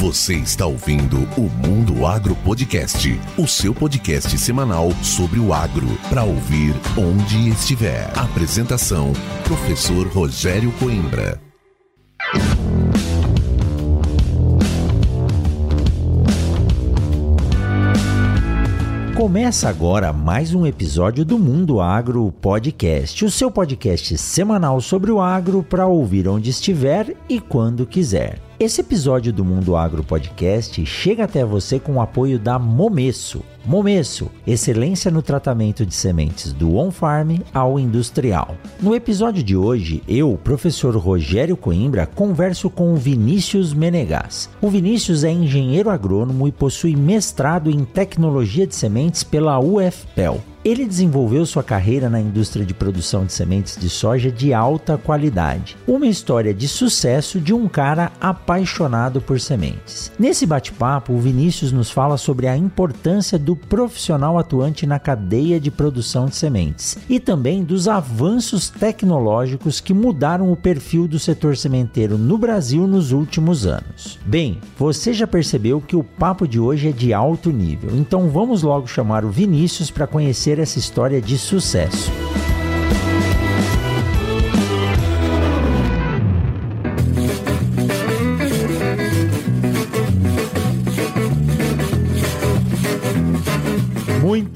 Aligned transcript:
Você 0.00 0.34
está 0.34 0.66
ouvindo 0.66 1.16
o 1.38 1.48
Mundo 1.66 2.04
Agro 2.04 2.36
Podcast, 2.44 3.18
o 3.38 3.46
seu 3.46 3.74
podcast 3.74 4.36
semanal 4.36 4.92
sobre 5.02 5.40
o 5.40 5.54
agro, 5.54 5.86
para 6.10 6.22
ouvir 6.22 6.74
onde 6.98 7.48
estiver. 7.48 8.06
Apresentação: 8.14 9.14
Professor 9.44 10.06
Rogério 10.08 10.70
Coimbra. 10.72 11.40
Começa 19.16 19.66
agora 19.70 20.12
mais 20.12 20.54
um 20.54 20.66
episódio 20.66 21.24
do 21.24 21.38
Mundo 21.38 21.80
Agro 21.80 22.30
Podcast, 22.32 23.24
o 23.24 23.30
seu 23.30 23.50
podcast 23.50 24.18
semanal 24.18 24.78
sobre 24.78 25.10
o 25.10 25.22
agro 25.22 25.62
para 25.62 25.86
ouvir 25.86 26.28
onde 26.28 26.50
estiver 26.50 27.16
e 27.30 27.40
quando 27.40 27.86
quiser. 27.86 28.45
Esse 28.58 28.80
episódio 28.80 29.34
do 29.34 29.44
Mundo 29.44 29.76
Agro 29.76 30.02
Podcast 30.02 30.84
chega 30.86 31.24
até 31.24 31.44
você 31.44 31.78
com 31.78 31.96
o 31.96 32.00
apoio 32.00 32.38
da 32.38 32.58
Momesso. 32.58 33.42
Momesso, 33.66 34.30
excelência 34.46 35.10
no 35.10 35.20
tratamento 35.20 35.84
de 35.84 35.94
sementes 35.94 36.54
do 36.54 36.76
on-farm 36.76 37.40
ao 37.52 37.78
industrial. 37.78 38.56
No 38.80 38.94
episódio 38.94 39.42
de 39.42 39.54
hoje, 39.54 40.02
eu, 40.08 40.40
professor 40.42 40.96
Rogério 40.96 41.54
Coimbra, 41.54 42.06
converso 42.06 42.70
com 42.70 42.94
o 42.94 42.96
Vinícius 42.96 43.74
Menegas. 43.74 44.48
O 44.62 44.70
Vinícius 44.70 45.22
é 45.22 45.30
engenheiro 45.30 45.90
agrônomo 45.90 46.48
e 46.48 46.52
possui 46.52 46.96
mestrado 46.96 47.70
em 47.70 47.84
tecnologia 47.84 48.66
de 48.66 48.74
sementes 48.74 49.22
pela 49.22 49.60
UFPEL. 49.60 50.40
Ele 50.66 50.84
desenvolveu 50.84 51.46
sua 51.46 51.62
carreira 51.62 52.10
na 52.10 52.20
indústria 52.20 52.66
de 52.66 52.74
produção 52.74 53.24
de 53.24 53.32
sementes 53.32 53.76
de 53.76 53.88
soja 53.88 54.32
de 54.32 54.52
alta 54.52 54.98
qualidade. 54.98 55.76
Uma 55.86 56.08
história 56.08 56.52
de 56.52 56.66
sucesso 56.66 57.40
de 57.40 57.54
um 57.54 57.68
cara 57.68 58.10
apaixonado 58.20 59.20
por 59.20 59.38
sementes. 59.38 60.10
Nesse 60.18 60.44
bate-papo, 60.44 61.12
o 61.12 61.20
Vinícius 61.20 61.70
nos 61.70 61.88
fala 61.88 62.16
sobre 62.16 62.48
a 62.48 62.56
importância 62.56 63.38
do 63.38 63.54
profissional 63.54 64.40
atuante 64.40 64.88
na 64.88 64.98
cadeia 64.98 65.60
de 65.60 65.70
produção 65.70 66.26
de 66.26 66.34
sementes 66.34 66.98
e 67.08 67.20
também 67.20 67.62
dos 67.62 67.86
avanços 67.86 68.68
tecnológicos 68.68 69.78
que 69.78 69.94
mudaram 69.94 70.50
o 70.50 70.56
perfil 70.56 71.06
do 71.06 71.20
setor 71.20 71.56
sementeiro 71.56 72.18
no 72.18 72.36
Brasil 72.36 72.88
nos 72.88 73.12
últimos 73.12 73.66
anos. 73.66 74.18
Bem, 74.26 74.58
você 74.76 75.12
já 75.12 75.28
percebeu 75.28 75.80
que 75.80 75.94
o 75.94 76.02
papo 76.02 76.44
de 76.48 76.58
hoje 76.58 76.88
é 76.88 76.92
de 76.92 77.14
alto 77.14 77.52
nível, 77.52 77.90
então 77.94 78.28
vamos 78.28 78.64
logo 78.64 78.88
chamar 78.88 79.24
o 79.24 79.30
Vinícius 79.30 79.92
para 79.92 80.08
conhecer 80.08 80.55
essa 80.60 80.78
história 80.78 81.20
de 81.20 81.38
sucesso. 81.38 82.10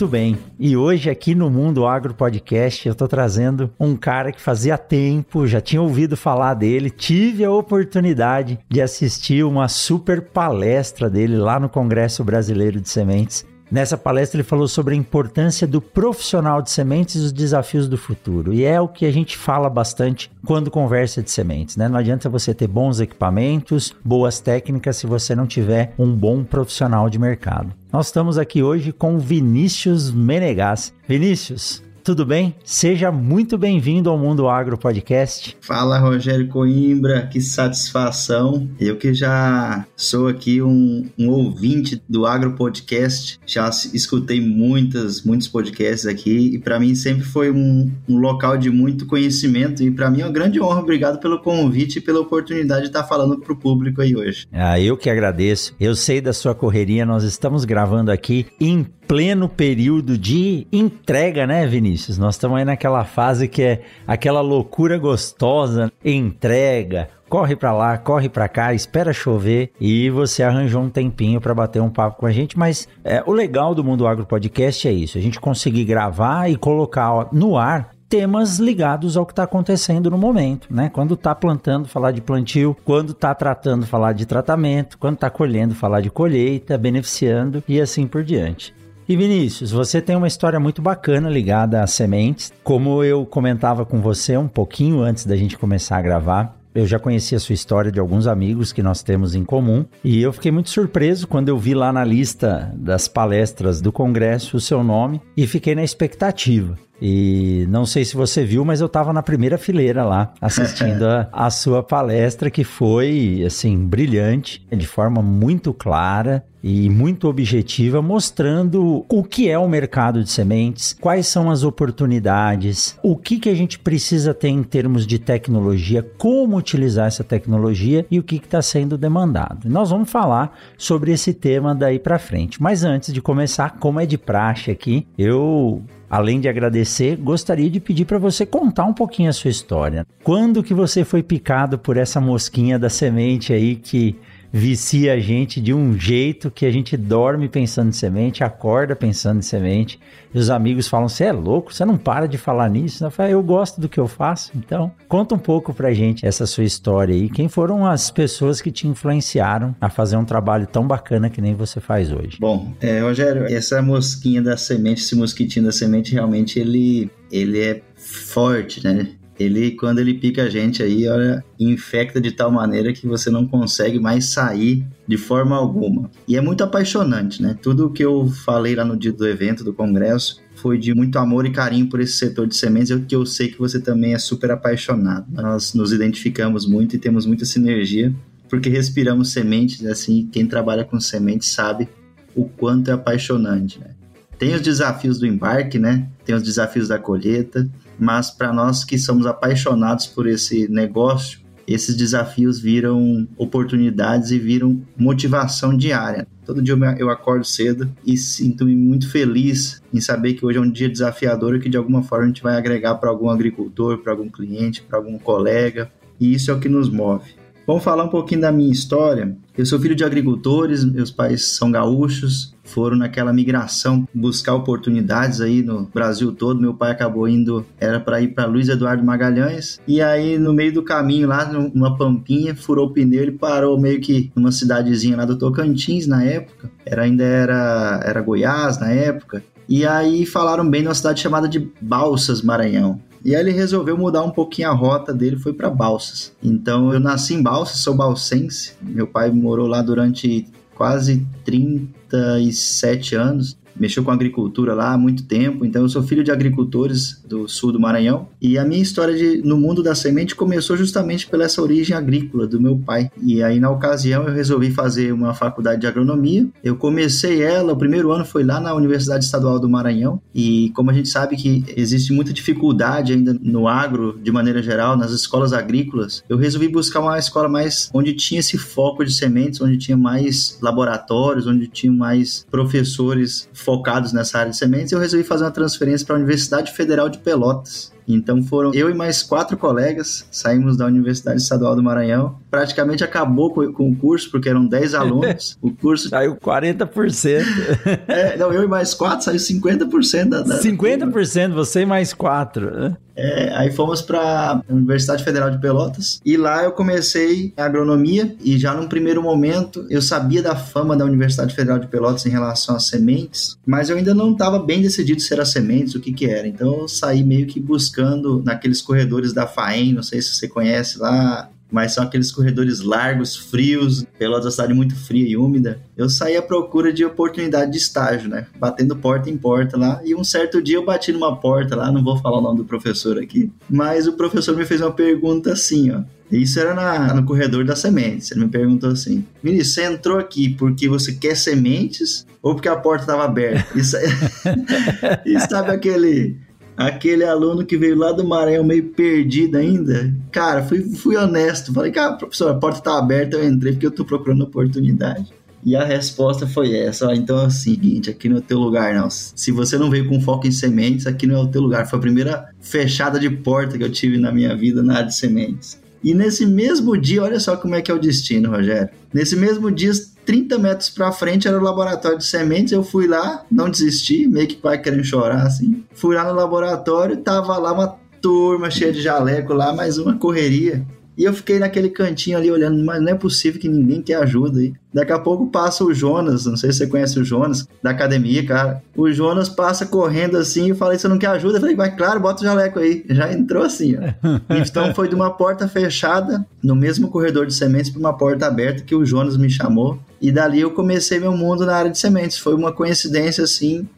Muito 0.00 0.08
bem. 0.08 0.38
E 0.58 0.76
hoje 0.76 1.10
aqui 1.10 1.34
no 1.34 1.50
Mundo 1.50 1.86
Agro 1.86 2.14
Podcast 2.14 2.86
eu 2.86 2.92
estou 2.92 3.06
trazendo 3.06 3.70
um 3.78 3.94
cara 3.94 4.32
que 4.32 4.40
fazia 4.40 4.78
tempo, 4.78 5.46
já 5.46 5.60
tinha 5.60 5.82
ouvido 5.82 6.16
falar 6.16 6.54
dele, 6.54 6.88
tive 6.88 7.44
a 7.44 7.50
oportunidade 7.50 8.58
de 8.68 8.80
assistir 8.80 9.44
uma 9.44 9.68
super 9.68 10.22
palestra 10.22 11.10
dele 11.10 11.36
lá 11.36 11.60
no 11.60 11.68
Congresso 11.68 12.24
Brasileiro 12.24 12.80
de 12.80 12.88
Sementes 12.88 13.49
Nessa 13.70 13.96
palestra 13.96 14.38
ele 14.40 14.48
falou 14.48 14.66
sobre 14.66 14.94
a 14.94 14.96
importância 14.96 15.66
do 15.66 15.80
profissional 15.80 16.60
de 16.60 16.70
sementes 16.70 17.14
e 17.14 17.26
os 17.26 17.32
desafios 17.32 17.88
do 17.88 17.96
futuro. 17.96 18.52
E 18.52 18.64
é 18.64 18.80
o 18.80 18.88
que 18.88 19.06
a 19.06 19.12
gente 19.12 19.36
fala 19.36 19.70
bastante 19.70 20.30
quando 20.44 20.70
conversa 20.70 21.22
de 21.22 21.30
sementes, 21.30 21.76
né? 21.76 21.88
Não 21.88 21.98
adianta 21.98 22.28
você 22.28 22.52
ter 22.52 22.66
bons 22.66 22.98
equipamentos, 23.00 23.94
boas 24.04 24.40
técnicas 24.40 24.96
se 24.96 25.06
você 25.06 25.34
não 25.36 25.46
tiver 25.46 25.94
um 25.98 26.12
bom 26.12 26.42
profissional 26.42 27.08
de 27.08 27.18
mercado. 27.18 27.72
Nós 27.92 28.06
estamos 28.06 28.38
aqui 28.38 28.62
hoje 28.62 28.92
com 28.92 29.18
Vinícius 29.18 30.10
Menegas. 30.10 30.92
Vinícius, 31.06 31.82
tudo 32.02 32.24
bem? 32.24 32.54
Seja 32.64 33.12
muito 33.12 33.58
bem-vindo 33.58 34.08
ao 34.08 34.18
Mundo 34.18 34.48
Agro 34.48 34.78
Podcast. 34.78 35.56
Fala, 35.60 35.98
Rogério 35.98 36.48
Coimbra, 36.48 37.26
que 37.26 37.40
satisfação. 37.40 38.68
Eu 38.78 38.96
que 38.96 39.12
já 39.12 39.84
sou 39.96 40.28
aqui 40.28 40.62
um, 40.62 41.06
um 41.18 41.28
ouvinte 41.28 42.02
do 42.08 42.26
Agro 42.26 42.52
Podcast, 42.52 43.38
já 43.46 43.68
escutei 43.68 44.40
muitas, 44.40 45.22
muitos 45.22 45.48
podcasts 45.48 46.06
aqui 46.06 46.54
e 46.54 46.58
para 46.58 46.80
mim 46.80 46.94
sempre 46.94 47.24
foi 47.24 47.50
um, 47.50 47.90
um, 48.08 48.18
local 48.18 48.56
de 48.56 48.70
muito 48.70 49.06
conhecimento 49.06 49.82
e 49.82 49.90
para 49.90 50.10
mim 50.10 50.22
é 50.22 50.24
uma 50.24 50.32
grande 50.32 50.60
honra. 50.60 50.80
Obrigado 50.80 51.20
pelo 51.20 51.40
convite 51.40 51.98
e 51.98 52.00
pela 52.00 52.20
oportunidade 52.20 52.82
de 52.82 52.88
estar 52.88 53.04
falando 53.04 53.38
para 53.38 53.52
o 53.52 53.56
público 53.56 54.00
aí 54.00 54.16
hoje. 54.16 54.46
Ah, 54.52 54.80
eu 54.80 54.96
que 54.96 55.10
agradeço. 55.10 55.74
Eu 55.78 55.94
sei 55.94 56.20
da 56.20 56.32
sua 56.32 56.54
correria, 56.54 57.04
nós 57.04 57.24
estamos 57.24 57.64
gravando 57.64 58.10
aqui 58.10 58.46
em 58.60 58.86
pleno 59.10 59.48
período 59.48 60.16
de 60.16 60.68
entrega, 60.72 61.44
né, 61.44 61.66
Vinícius? 61.66 62.16
Nós 62.16 62.36
estamos 62.36 62.56
aí 62.56 62.64
naquela 62.64 63.04
fase 63.04 63.48
que 63.48 63.60
é 63.60 63.80
aquela 64.06 64.40
loucura 64.40 64.96
gostosa, 64.98 65.90
entrega, 66.04 67.08
corre 67.28 67.56
para 67.56 67.72
lá, 67.72 67.98
corre 67.98 68.28
para 68.28 68.48
cá, 68.48 68.72
espera 68.72 69.12
chover 69.12 69.72
e 69.80 70.08
você 70.10 70.44
arranjou 70.44 70.82
um 70.82 70.88
tempinho 70.88 71.40
para 71.40 71.52
bater 71.52 71.82
um 71.82 71.90
papo 71.90 72.20
com 72.20 72.26
a 72.26 72.30
gente. 72.30 72.56
Mas 72.56 72.86
é, 73.02 73.20
o 73.26 73.32
legal 73.32 73.74
do 73.74 73.82
Mundo 73.82 74.06
Agro 74.06 74.24
Podcast 74.24 74.86
é 74.86 74.92
isso: 74.92 75.18
a 75.18 75.20
gente 75.20 75.40
conseguir 75.40 75.84
gravar 75.84 76.48
e 76.48 76.54
colocar 76.54 77.30
no 77.32 77.58
ar 77.58 77.90
temas 78.08 78.60
ligados 78.60 79.16
ao 79.16 79.26
que 79.26 79.32
está 79.32 79.42
acontecendo 79.42 80.08
no 80.08 80.18
momento, 80.18 80.68
né? 80.70 80.88
Quando 80.88 81.14
está 81.14 81.34
plantando, 81.34 81.88
falar 81.88 82.12
de 82.12 82.20
plantio, 82.20 82.76
quando 82.84 83.10
está 83.10 83.34
tratando, 83.34 83.86
falar 83.86 84.12
de 84.12 84.24
tratamento, 84.24 84.96
quando 84.98 85.14
está 85.14 85.28
colhendo, 85.28 85.74
falar 85.74 86.00
de 86.00 86.10
colheita, 86.10 86.78
beneficiando 86.78 87.60
e 87.66 87.80
assim 87.80 88.06
por 88.06 88.22
diante. 88.22 88.72
E 89.10 89.16
Vinícius, 89.16 89.72
você 89.72 90.00
tem 90.00 90.14
uma 90.14 90.28
história 90.28 90.60
muito 90.60 90.80
bacana 90.80 91.28
ligada 91.28 91.82
a 91.82 91.86
sementes. 91.88 92.52
Como 92.62 93.02
eu 93.02 93.26
comentava 93.26 93.84
com 93.84 94.00
você 94.00 94.36
um 94.36 94.46
pouquinho 94.46 95.02
antes 95.02 95.26
da 95.26 95.34
gente 95.34 95.58
começar 95.58 95.96
a 95.96 96.00
gravar, 96.00 96.56
eu 96.72 96.86
já 96.86 96.96
conhecia 96.96 97.36
a 97.36 97.40
sua 97.40 97.52
história 97.52 97.90
de 97.90 97.98
alguns 97.98 98.28
amigos 98.28 98.72
que 98.72 98.84
nós 98.84 99.02
temos 99.02 99.34
em 99.34 99.44
comum 99.44 99.84
e 100.04 100.22
eu 100.22 100.32
fiquei 100.32 100.52
muito 100.52 100.70
surpreso 100.70 101.26
quando 101.26 101.48
eu 101.48 101.58
vi 101.58 101.74
lá 101.74 101.92
na 101.92 102.04
lista 102.04 102.72
das 102.76 103.08
palestras 103.08 103.80
do 103.80 103.90
congresso 103.90 104.56
o 104.56 104.60
seu 104.60 104.84
nome 104.84 105.20
e 105.36 105.44
fiquei 105.44 105.74
na 105.74 105.82
expectativa. 105.82 106.78
E 107.00 107.66
não 107.68 107.86
sei 107.86 108.04
se 108.04 108.16
você 108.16 108.44
viu, 108.44 108.64
mas 108.64 108.80
eu 108.80 108.86
estava 108.86 109.12
na 109.12 109.22
primeira 109.22 109.56
fileira 109.56 110.04
lá, 110.04 110.32
assistindo 110.40 111.04
a, 111.06 111.28
a, 111.32 111.50
sua 111.50 111.82
palestra, 111.82 112.50
que 112.50 112.64
foi, 112.64 113.42
assim, 113.46 113.78
brilhante, 113.86 114.64
de 114.70 114.86
forma 114.86 115.22
muito 115.22 115.72
clara 115.72 116.44
e 116.62 116.90
muito 116.90 117.26
objetiva, 117.26 118.02
mostrando 118.02 119.04
o 119.08 119.24
que 119.24 119.48
é 119.48 119.58
o 119.58 119.68
mercado 119.68 120.22
de 120.22 120.30
sementes, 120.30 120.94
quais 121.00 121.26
são 121.26 121.50
as 121.50 121.62
oportunidades, 121.62 122.98
o 123.02 123.16
que, 123.16 123.38
que 123.38 123.48
a 123.48 123.54
gente 123.54 123.78
precisa 123.78 124.34
ter 124.34 124.48
em 124.48 124.62
termos 124.62 125.06
de 125.06 125.18
tecnologia, 125.18 126.06
como 126.18 126.56
utilizar 126.56 127.06
essa 127.06 127.24
tecnologia 127.24 128.06
e 128.10 128.18
o 128.18 128.22
que 128.22 128.36
está 128.36 128.60
sendo 128.60 128.98
demandado. 128.98 129.68
Nós 129.68 129.90
vamos 129.90 130.10
falar 130.10 130.58
sobre 130.76 131.12
esse 131.12 131.32
tema 131.32 131.74
daí 131.74 131.98
para 131.98 132.18
frente. 132.18 132.62
Mas 132.62 132.84
antes 132.84 133.12
de 133.12 133.22
começar, 133.22 133.78
como 133.78 134.00
é 134.00 134.06
de 134.06 134.18
praxe 134.18 134.70
aqui, 134.70 135.06
eu 135.16 135.82
Além 136.10 136.40
de 136.40 136.48
agradecer, 136.48 137.16
gostaria 137.16 137.70
de 137.70 137.78
pedir 137.78 138.04
para 138.04 138.18
você 138.18 138.44
contar 138.44 138.84
um 138.84 138.92
pouquinho 138.92 139.30
a 139.30 139.32
sua 139.32 139.48
história. 139.48 140.04
Quando 140.24 140.60
que 140.60 140.74
você 140.74 141.04
foi 141.04 141.22
picado 141.22 141.78
por 141.78 141.96
essa 141.96 142.20
mosquinha 142.20 142.80
da 142.80 142.90
semente 142.90 143.52
aí 143.52 143.76
que 143.76 144.18
vicia 144.52 145.14
a 145.14 145.18
gente 145.18 145.60
de 145.60 145.72
um 145.72 145.98
jeito 145.98 146.50
que 146.50 146.66
a 146.66 146.70
gente 146.70 146.96
dorme 146.96 147.48
pensando 147.48 147.88
em 147.88 147.92
semente, 147.92 148.42
acorda 148.42 148.96
pensando 148.96 149.38
em 149.38 149.42
semente. 149.42 150.00
E 150.34 150.38
os 150.38 150.50
amigos 150.50 150.88
falam: 150.88 151.08
Você 151.08 151.24
é 151.24 151.32
louco? 151.32 151.72
Você 151.72 151.84
não 151.84 151.96
para 151.96 152.26
de 152.26 152.38
falar 152.38 152.68
nisso? 152.68 153.04
Eu 153.04 153.10
falo: 153.10 153.30
Eu 153.30 153.42
gosto 153.42 153.80
do 153.80 153.88
que 153.88 153.98
eu 153.98 154.06
faço. 154.06 154.52
Então, 154.54 154.92
conta 155.08 155.34
um 155.34 155.38
pouco 155.38 155.72
pra 155.72 155.92
gente 155.92 156.26
essa 156.26 156.46
sua 156.46 156.64
história 156.64 157.14
aí. 157.14 157.28
Quem 157.28 157.48
foram 157.48 157.86
as 157.86 158.10
pessoas 158.10 158.60
que 158.60 158.70
te 158.70 158.86
influenciaram 158.86 159.74
a 159.80 159.88
fazer 159.88 160.16
um 160.16 160.24
trabalho 160.24 160.66
tão 160.66 160.86
bacana 160.86 161.30
que 161.30 161.40
nem 161.40 161.54
você 161.54 161.80
faz 161.80 162.12
hoje? 162.12 162.38
Bom, 162.40 162.72
é, 162.80 163.00
Rogério, 163.00 163.44
essa 163.44 163.80
mosquinha 163.82 164.42
da 164.42 164.56
semente, 164.56 165.02
esse 165.02 165.14
mosquitinho 165.14 165.66
da 165.66 165.72
semente, 165.72 166.12
realmente 166.12 166.58
ele, 166.58 167.10
ele 167.30 167.60
é 167.60 167.82
forte, 167.96 168.82
né? 168.84 169.08
Ele 169.40 169.70
quando 169.70 169.98
ele 169.98 170.14
pica 170.14 170.44
a 170.44 170.50
gente 170.50 170.82
aí, 170.82 171.08
olha, 171.08 171.42
infecta 171.58 172.20
de 172.20 172.30
tal 172.30 172.50
maneira 172.50 172.92
que 172.92 173.06
você 173.06 173.30
não 173.30 173.46
consegue 173.46 173.98
mais 173.98 174.26
sair 174.26 174.84
de 175.08 175.16
forma 175.16 175.56
alguma. 175.56 176.10
E 176.28 176.36
é 176.36 176.40
muito 176.40 176.62
apaixonante, 176.62 177.42
né? 177.42 177.56
Tudo 177.60 177.86
o 177.86 177.90
que 177.90 178.04
eu 178.04 178.28
falei 178.28 178.74
lá 178.74 178.84
no 178.84 178.96
dia 178.96 179.12
do 179.12 179.26
evento 179.26 179.64
do 179.64 179.72
congresso 179.72 180.40
foi 180.54 180.78
de 180.78 180.94
muito 180.94 181.18
amor 181.18 181.46
e 181.46 181.50
carinho 181.50 181.88
por 181.88 182.00
esse 182.00 182.18
setor 182.18 182.46
de 182.46 182.54
sementes, 182.54 182.94
que 183.08 183.16
eu 183.16 183.24
sei 183.24 183.48
que 183.48 183.58
você 183.58 183.80
também 183.80 184.12
é 184.12 184.18
super 184.18 184.50
apaixonado. 184.50 185.26
Nós 185.32 185.72
nos 185.72 185.90
identificamos 185.90 186.66
muito 186.66 186.94
e 186.94 186.98
temos 186.98 187.24
muita 187.24 187.46
sinergia, 187.46 188.14
porque 188.48 188.68
respiramos 188.68 189.32
sementes, 189.32 189.86
assim, 189.86 190.28
quem 190.30 190.46
trabalha 190.46 190.84
com 190.84 191.00
sementes 191.00 191.48
sabe 191.48 191.88
o 192.34 192.44
quanto 192.44 192.90
é 192.90 192.92
apaixonante, 192.92 193.78
né? 193.80 193.90
Tem 194.38 194.54
os 194.54 194.60
desafios 194.60 195.18
do 195.18 195.26
embarque, 195.26 195.78
né? 195.78 196.08
Tem 196.24 196.34
os 196.34 196.42
desafios 196.42 196.88
da 196.88 196.98
colheita, 196.98 197.68
mas 198.00 198.30
para 198.30 198.52
nós 198.52 198.84
que 198.84 198.98
somos 198.98 199.26
apaixonados 199.26 200.06
por 200.06 200.26
esse 200.26 200.66
negócio, 200.68 201.40
esses 201.66 201.94
desafios 201.94 202.58
viram 202.58 203.28
oportunidades 203.36 204.30
e 204.32 204.38
viram 204.38 204.82
motivação 204.96 205.76
diária. 205.76 206.26
Todo 206.44 206.60
dia 206.60 206.74
eu 206.98 207.10
acordo 207.10 207.44
cedo 207.44 207.88
e 208.04 208.16
sinto-me 208.16 208.74
muito 208.74 209.08
feliz 209.08 209.80
em 209.94 210.00
saber 210.00 210.34
que 210.34 210.44
hoje 210.44 210.58
é 210.58 210.60
um 210.60 210.70
dia 210.70 210.88
desafiador 210.88 211.54
e 211.54 211.60
que 211.60 211.68
de 211.68 211.76
alguma 211.76 212.02
forma 212.02 212.24
a 212.24 212.28
gente 212.28 212.42
vai 212.42 212.56
agregar 212.56 212.96
para 212.96 213.08
algum 213.08 213.28
agricultor, 213.28 213.98
para 213.98 214.12
algum 214.12 214.28
cliente, 214.28 214.82
para 214.82 214.98
algum 214.98 215.16
colega. 215.16 215.92
E 216.18 216.34
isso 216.34 216.50
é 216.50 216.54
o 216.54 216.58
que 216.58 216.68
nos 216.68 216.90
move. 216.90 217.34
Vamos 217.66 217.84
falar 217.84 218.02
um 218.02 218.08
pouquinho 218.08 218.40
da 218.40 218.50
minha 218.50 218.72
história. 218.72 219.36
Eu 219.60 219.66
sou 219.66 219.78
filho 219.78 219.94
de 219.94 220.02
agricultores, 220.02 220.86
meus 220.86 221.10
pais 221.10 221.44
são 221.44 221.70
gaúchos, 221.70 222.56
foram 222.64 222.96
naquela 222.96 223.30
migração 223.30 224.08
buscar 224.14 224.54
oportunidades 224.54 225.42
aí 225.42 225.60
no 225.60 225.84
Brasil 225.84 226.32
todo. 226.32 226.58
Meu 226.58 226.72
pai 226.72 226.92
acabou 226.92 227.28
indo, 227.28 227.66
era 227.78 228.00
para 228.00 228.22
ir 228.22 228.28
para 228.28 228.46
Luiz 228.46 228.70
Eduardo 228.70 229.04
Magalhães, 229.04 229.78
e 229.86 230.00
aí 230.00 230.38
no 230.38 230.54
meio 230.54 230.72
do 230.72 230.82
caminho 230.82 231.28
lá, 231.28 231.44
numa 231.44 231.94
pampinha, 231.94 232.56
furou 232.56 232.86
o 232.86 232.90
pneu, 232.94 233.20
ele 233.20 233.32
parou 233.32 233.78
meio 233.78 234.00
que 234.00 234.32
numa 234.34 234.50
cidadezinha 234.50 235.14
lá 235.14 235.26
do 235.26 235.36
Tocantins 235.36 236.06
na 236.06 236.24
época. 236.24 236.70
Era 236.86 237.02
ainda 237.02 237.22
era 237.22 238.00
era 238.02 238.22
Goiás 238.22 238.80
na 238.80 238.90
época. 238.90 239.44
E 239.68 239.86
aí 239.86 240.24
falaram 240.24 240.66
bem 240.70 240.82
numa 240.82 240.94
cidade 240.94 241.20
chamada 241.20 241.46
de 241.46 241.70
Balsas, 241.82 242.40
Maranhão. 242.40 242.98
E 243.24 243.34
aí 243.34 243.40
ele 243.40 243.50
resolveu 243.50 243.96
mudar 243.96 244.22
um 244.22 244.30
pouquinho 244.30 244.70
a 244.70 244.74
rota 244.74 245.12
dele, 245.12 245.36
foi 245.36 245.52
para 245.52 245.68
Balsas. 245.68 246.32
Então 246.42 246.92
eu 246.92 247.00
nasci 247.00 247.34
em 247.34 247.42
Balsas, 247.42 247.80
sou 247.80 247.94
balsense. 247.94 248.72
Meu 248.80 249.06
pai 249.06 249.30
morou 249.30 249.66
lá 249.66 249.82
durante 249.82 250.48
quase 250.74 251.26
37 251.44 253.14
anos 253.14 253.59
mexeu 253.78 254.02
com 254.02 254.10
agricultura 254.10 254.74
lá 254.74 254.92
há 254.92 254.98
muito 254.98 255.24
tempo, 255.24 255.64
então 255.64 255.82
eu 255.82 255.88
sou 255.88 256.02
filho 256.02 256.24
de 256.24 256.30
agricultores 256.30 257.22
do 257.26 257.48
sul 257.48 257.72
do 257.72 257.80
Maranhão. 257.80 258.28
E 258.40 258.58
a 258.58 258.64
minha 258.64 258.82
história 258.82 259.16
de, 259.16 259.42
no 259.42 259.56
mundo 259.56 259.82
da 259.82 259.94
semente 259.94 260.34
começou 260.34 260.76
justamente 260.76 261.26
pela 261.26 261.44
essa 261.44 261.62
origem 261.62 261.96
agrícola 261.96 262.46
do 262.46 262.60
meu 262.60 262.78
pai. 262.78 263.10
E 263.22 263.42
aí, 263.42 263.60
na 263.60 263.70
ocasião, 263.70 264.26
eu 264.26 264.34
resolvi 264.34 264.70
fazer 264.70 265.12
uma 265.12 265.34
faculdade 265.34 265.80
de 265.80 265.86
agronomia. 265.86 266.46
Eu 266.62 266.76
comecei 266.76 267.42
ela, 267.42 267.72
o 267.72 267.76
primeiro 267.76 268.12
ano 268.12 268.24
foi 268.24 268.44
lá 268.44 268.60
na 268.60 268.74
Universidade 268.74 269.24
Estadual 269.24 269.58
do 269.58 269.68
Maranhão. 269.68 270.20
E 270.34 270.70
como 270.70 270.90
a 270.90 270.94
gente 270.94 271.08
sabe 271.08 271.36
que 271.36 271.64
existe 271.76 272.12
muita 272.12 272.32
dificuldade 272.32 273.12
ainda 273.12 273.36
no 273.40 273.68
agro, 273.68 274.18
de 274.22 274.30
maneira 274.30 274.62
geral, 274.62 274.96
nas 274.96 275.12
escolas 275.12 275.52
agrícolas, 275.52 276.22
eu 276.28 276.36
resolvi 276.36 276.68
buscar 276.68 277.00
uma 277.00 277.18
escola 277.18 277.48
mais 277.48 277.90
onde 277.92 278.12
tinha 278.14 278.40
esse 278.40 278.58
foco 278.58 279.04
de 279.04 279.12
sementes, 279.12 279.60
onde 279.60 279.78
tinha 279.78 279.96
mais 279.96 280.58
laboratórios, 280.60 281.46
onde 281.46 281.66
tinha 281.66 281.92
mais 281.92 282.46
professores 282.50 283.48
focados 283.60 284.12
nessa 284.12 284.38
área 284.38 284.50
de 284.50 284.56
sementes, 284.56 284.92
eu 284.92 284.98
resolvi 284.98 285.24
fazer 285.24 285.44
uma 285.44 285.50
transferência 285.50 286.06
para 286.06 286.16
a 286.16 286.18
Universidade 286.18 286.72
Federal 286.72 287.08
de 287.08 287.18
Pelotas. 287.18 287.92
Então 288.14 288.42
foram 288.42 288.72
eu 288.74 288.90
e 288.90 288.94
mais 288.94 289.22
quatro 289.22 289.56
colegas, 289.56 290.26
saímos 290.30 290.76
da 290.76 290.86
Universidade 290.86 291.40
Estadual 291.40 291.74
do 291.76 291.82
Maranhão. 291.82 292.38
Praticamente 292.50 293.04
acabou 293.04 293.52
com, 293.52 293.90
o 293.90 293.96
curso, 293.96 294.30
porque 294.30 294.48
eram 294.48 294.66
10 294.66 294.94
alunos. 294.94 295.58
O 295.60 295.70
curso. 295.70 296.08
Saiu 296.08 296.36
40%. 296.36 297.44
é, 298.08 298.36
não, 298.36 298.52
eu 298.52 298.64
e 298.64 298.66
mais 298.66 298.94
quatro 298.94 299.24
saiu 299.24 299.38
50% 299.38 300.28
da. 300.28 300.40
da 300.40 300.60
50%, 300.60 301.52
você 301.52 301.82
e 301.82 301.86
mais 301.86 302.12
quatro. 302.12 302.70
Né? 302.70 302.96
É, 303.22 303.54
aí 303.54 303.70
fomos 303.70 304.00
para 304.00 304.62
a 304.66 304.72
Universidade 304.72 305.22
Federal 305.22 305.50
de 305.50 305.58
Pelotas 305.58 306.20
e 306.24 306.38
lá 306.38 306.64
eu 306.64 306.72
comecei 306.72 307.52
a 307.54 307.66
agronomia 307.66 308.34
e 308.42 308.58
já 308.58 308.72
num 308.72 308.88
primeiro 308.88 309.22
momento 309.22 309.84
eu 309.90 310.00
sabia 310.00 310.42
da 310.42 310.56
fama 310.56 310.96
da 310.96 311.04
Universidade 311.04 311.54
Federal 311.54 311.78
de 311.78 311.86
Pelotas 311.86 312.24
em 312.24 312.30
relação 312.30 312.74
às 312.74 312.86
sementes, 312.86 313.58
mas 313.66 313.90
eu 313.90 313.98
ainda 313.98 314.14
não 314.14 314.32
estava 314.32 314.58
bem 314.58 314.80
decidido 314.80 315.20
se 315.20 315.34
era 315.34 315.44
sementes, 315.44 315.94
o 315.94 316.00
que 316.00 316.14
que 316.14 316.26
era. 316.26 316.48
Então 316.48 316.80
eu 316.80 316.88
saí 316.88 317.22
meio 317.22 317.46
que 317.46 317.60
buscando 317.60 317.99
naqueles 318.44 318.80
corredores 318.82 319.32
da 319.32 319.46
FAEM, 319.46 319.94
não 319.94 320.02
sei 320.02 320.20
se 320.20 320.34
você 320.34 320.48
conhece 320.48 320.98
lá, 320.98 321.50
mas 321.70 321.92
são 321.92 322.04
aqueles 322.04 322.32
corredores 322.32 322.80
largos, 322.80 323.36
frios, 323.36 324.04
Pelotas 324.18 324.46
é 324.46 324.50
cidade 324.50 324.74
muito 324.74 324.94
fria 324.96 325.26
e 325.26 325.36
úmida. 325.36 325.80
Eu 325.96 326.10
saí 326.10 326.36
à 326.36 326.42
procura 326.42 326.92
de 326.92 327.04
oportunidade 327.04 327.70
de 327.70 327.78
estágio, 327.78 328.28
né? 328.28 328.46
Batendo 328.58 328.96
porta 328.96 329.30
em 329.30 329.36
porta 329.36 329.76
lá. 329.76 330.00
E 330.04 330.14
um 330.14 330.24
certo 330.24 330.60
dia 330.60 330.76
eu 330.76 330.84
bati 330.84 331.12
numa 331.12 331.36
porta 331.36 331.76
lá, 331.76 331.92
não 331.92 332.02
vou 332.02 332.18
falar 332.18 332.38
o 332.38 332.42
nome 332.42 332.58
do 332.58 332.64
professor 332.64 333.18
aqui, 333.18 333.50
mas 333.68 334.06
o 334.06 334.14
professor 334.14 334.56
me 334.56 334.66
fez 334.66 334.80
uma 334.80 334.92
pergunta 334.92 335.52
assim, 335.52 335.90
ó. 335.92 336.02
Isso 336.30 336.60
era 336.60 336.74
na, 336.74 337.12
no 337.12 337.24
corredor 337.24 337.64
das 337.64 337.80
sementes. 337.80 338.30
Ele 338.30 338.44
me 338.44 338.48
perguntou 338.48 338.90
assim: 338.90 339.24
Vinícius, 339.42 339.74
você 339.74 339.84
entrou 339.84 340.16
aqui 340.16 340.50
porque 340.50 340.88
você 340.88 341.12
quer 341.12 341.36
sementes 341.36 342.24
ou 342.40 342.54
porque 342.54 342.68
a 342.68 342.76
porta 342.76 343.02
estava 343.02 343.24
aberta? 343.24 343.66
Isso, 343.76 343.96
e 345.26 345.40
sabe 345.40 345.72
aquele 345.72 346.36
aquele 346.80 347.24
aluno 347.24 347.64
que 347.64 347.76
veio 347.76 347.94
lá 347.94 348.10
do 348.10 348.26
Maranhão 348.26 348.64
meio 348.64 348.84
perdido 348.84 349.58
ainda, 349.58 350.14
cara, 350.32 350.62
fui, 350.62 350.82
fui 350.94 351.14
honesto. 351.14 351.74
Falei, 351.74 351.92
cara, 351.92 352.14
professor, 352.14 352.50
a 352.50 352.54
porta 352.54 352.80
tá 352.80 352.98
aberta, 352.98 353.36
eu 353.36 353.46
entrei 353.46 353.72
porque 353.72 353.86
eu 353.86 353.90
tô 353.90 354.02
procurando 354.02 354.44
oportunidade. 354.44 355.30
E 355.62 355.76
a 355.76 355.84
resposta 355.84 356.46
foi 356.46 356.74
essa, 356.74 357.14
então 357.14 357.38
é 357.38 357.46
o 357.48 357.50
seguinte, 357.50 358.08
aqui 358.08 358.30
não 358.30 358.36
é 358.36 358.38
o 358.38 358.42
teu 358.42 358.58
lugar 358.58 358.94
não. 358.94 359.10
Se 359.10 359.52
você 359.52 359.76
não 359.76 359.90
veio 359.90 360.08
com 360.08 360.18
foco 360.22 360.46
em 360.46 360.52
sementes, 360.52 361.06
aqui 361.06 361.26
não 361.26 361.36
é 361.36 361.40
o 361.40 361.48
teu 361.48 361.60
lugar. 361.60 361.86
Foi 361.86 361.98
a 361.98 362.02
primeira 362.02 362.48
fechada 362.62 363.20
de 363.20 363.28
porta 363.28 363.76
que 363.76 363.84
eu 363.84 363.92
tive 363.92 364.16
na 364.16 364.32
minha 364.32 364.56
vida 364.56 364.82
na 364.82 364.94
área 364.94 365.08
de 365.08 365.14
sementes. 365.14 365.78
E 366.02 366.14
nesse 366.14 366.46
mesmo 366.46 366.96
dia, 366.96 367.22
olha 367.22 367.38
só 367.38 367.58
como 367.58 367.74
é 367.74 367.82
que 367.82 367.90
é 367.90 367.94
o 367.94 367.98
destino, 367.98 368.50
Rogério. 368.50 368.88
Nesse 369.12 369.36
mesmo 369.36 369.70
dia, 369.70 369.92
30 370.24 370.58
metros 370.58 370.90
para 370.90 371.12
frente 371.12 371.48
era 371.48 371.58
o 371.58 371.62
laboratório 371.62 372.18
de 372.18 372.24
sementes. 372.24 372.72
Eu 372.72 372.82
fui 372.82 373.06
lá, 373.06 373.44
não 373.50 373.70
desisti, 373.70 374.26
meio 374.26 374.46
que 374.46 374.56
quase 374.56 374.82
querendo 374.82 375.04
chorar 375.04 375.46
assim. 375.46 375.84
Fui 375.94 376.14
lá 376.14 376.24
no 376.24 376.34
laboratório, 376.34 377.16
tava 377.18 377.56
lá 377.56 377.72
uma 377.72 377.96
turma 378.20 378.70
cheia 378.70 378.92
de 378.92 379.00
jaleco 379.00 379.52
lá, 379.52 379.72
mais 379.72 379.98
uma 379.98 380.16
correria. 380.16 380.84
E 381.20 381.24
eu 381.24 381.34
fiquei 381.34 381.58
naquele 381.58 381.90
cantinho 381.90 382.38
ali 382.38 382.50
olhando, 382.50 382.82
mas 382.82 383.02
não 383.02 383.10
é 383.10 383.14
possível 383.14 383.60
que 383.60 383.68
ninguém 383.68 384.00
quer 384.00 384.14
ajuda 384.14 384.58
aí. 384.58 384.72
Daqui 384.92 385.12
a 385.12 385.18
pouco 385.18 385.48
passa 385.48 385.84
o 385.84 385.92
Jonas, 385.92 386.46
não 386.46 386.56
sei 386.56 386.72
se 386.72 386.78
você 386.78 386.86
conhece 386.86 387.20
o 387.20 387.24
Jonas, 387.24 387.68
da 387.82 387.90
academia, 387.90 388.44
cara. 388.46 388.82
O 388.96 389.10
Jonas 389.12 389.46
passa 389.46 389.84
correndo 389.84 390.38
assim 390.38 390.70
e 390.70 390.74
falei, 390.74 390.98
você 390.98 391.08
não 391.08 391.18
quer 391.18 391.26
ajuda? 391.26 391.58
Eu 391.58 391.60
falei, 391.60 391.76
vai, 391.76 391.94
claro, 391.94 392.20
bota 392.20 392.40
o 392.40 392.46
jaleco 392.46 392.78
aí. 392.78 393.04
Já 393.10 393.30
entrou 393.30 393.62
assim, 393.62 393.96
ó. 393.96 394.30
Então 394.56 394.94
foi 394.94 395.08
de 395.08 395.14
uma 395.14 395.30
porta 395.30 395.68
fechada, 395.68 396.46
no 396.62 396.74
mesmo 396.74 397.08
corredor 397.08 397.46
de 397.46 397.52
sementes, 397.52 397.90
para 397.90 398.00
uma 398.00 398.16
porta 398.16 398.46
aberta 398.46 398.82
que 398.82 398.94
o 398.94 399.04
Jonas 399.04 399.36
me 399.36 399.50
chamou. 399.50 399.98
E 400.20 400.30
dali 400.30 400.60
eu 400.60 400.72
comecei 400.72 401.18
meu 401.18 401.32
mundo 401.32 401.64
na 401.64 401.74
área 401.74 401.90
de 401.90 401.98
sementes. 401.98 402.38
Foi 402.38 402.54
uma 402.54 402.72
coincidência, 402.72 403.44
assim, 403.44 403.88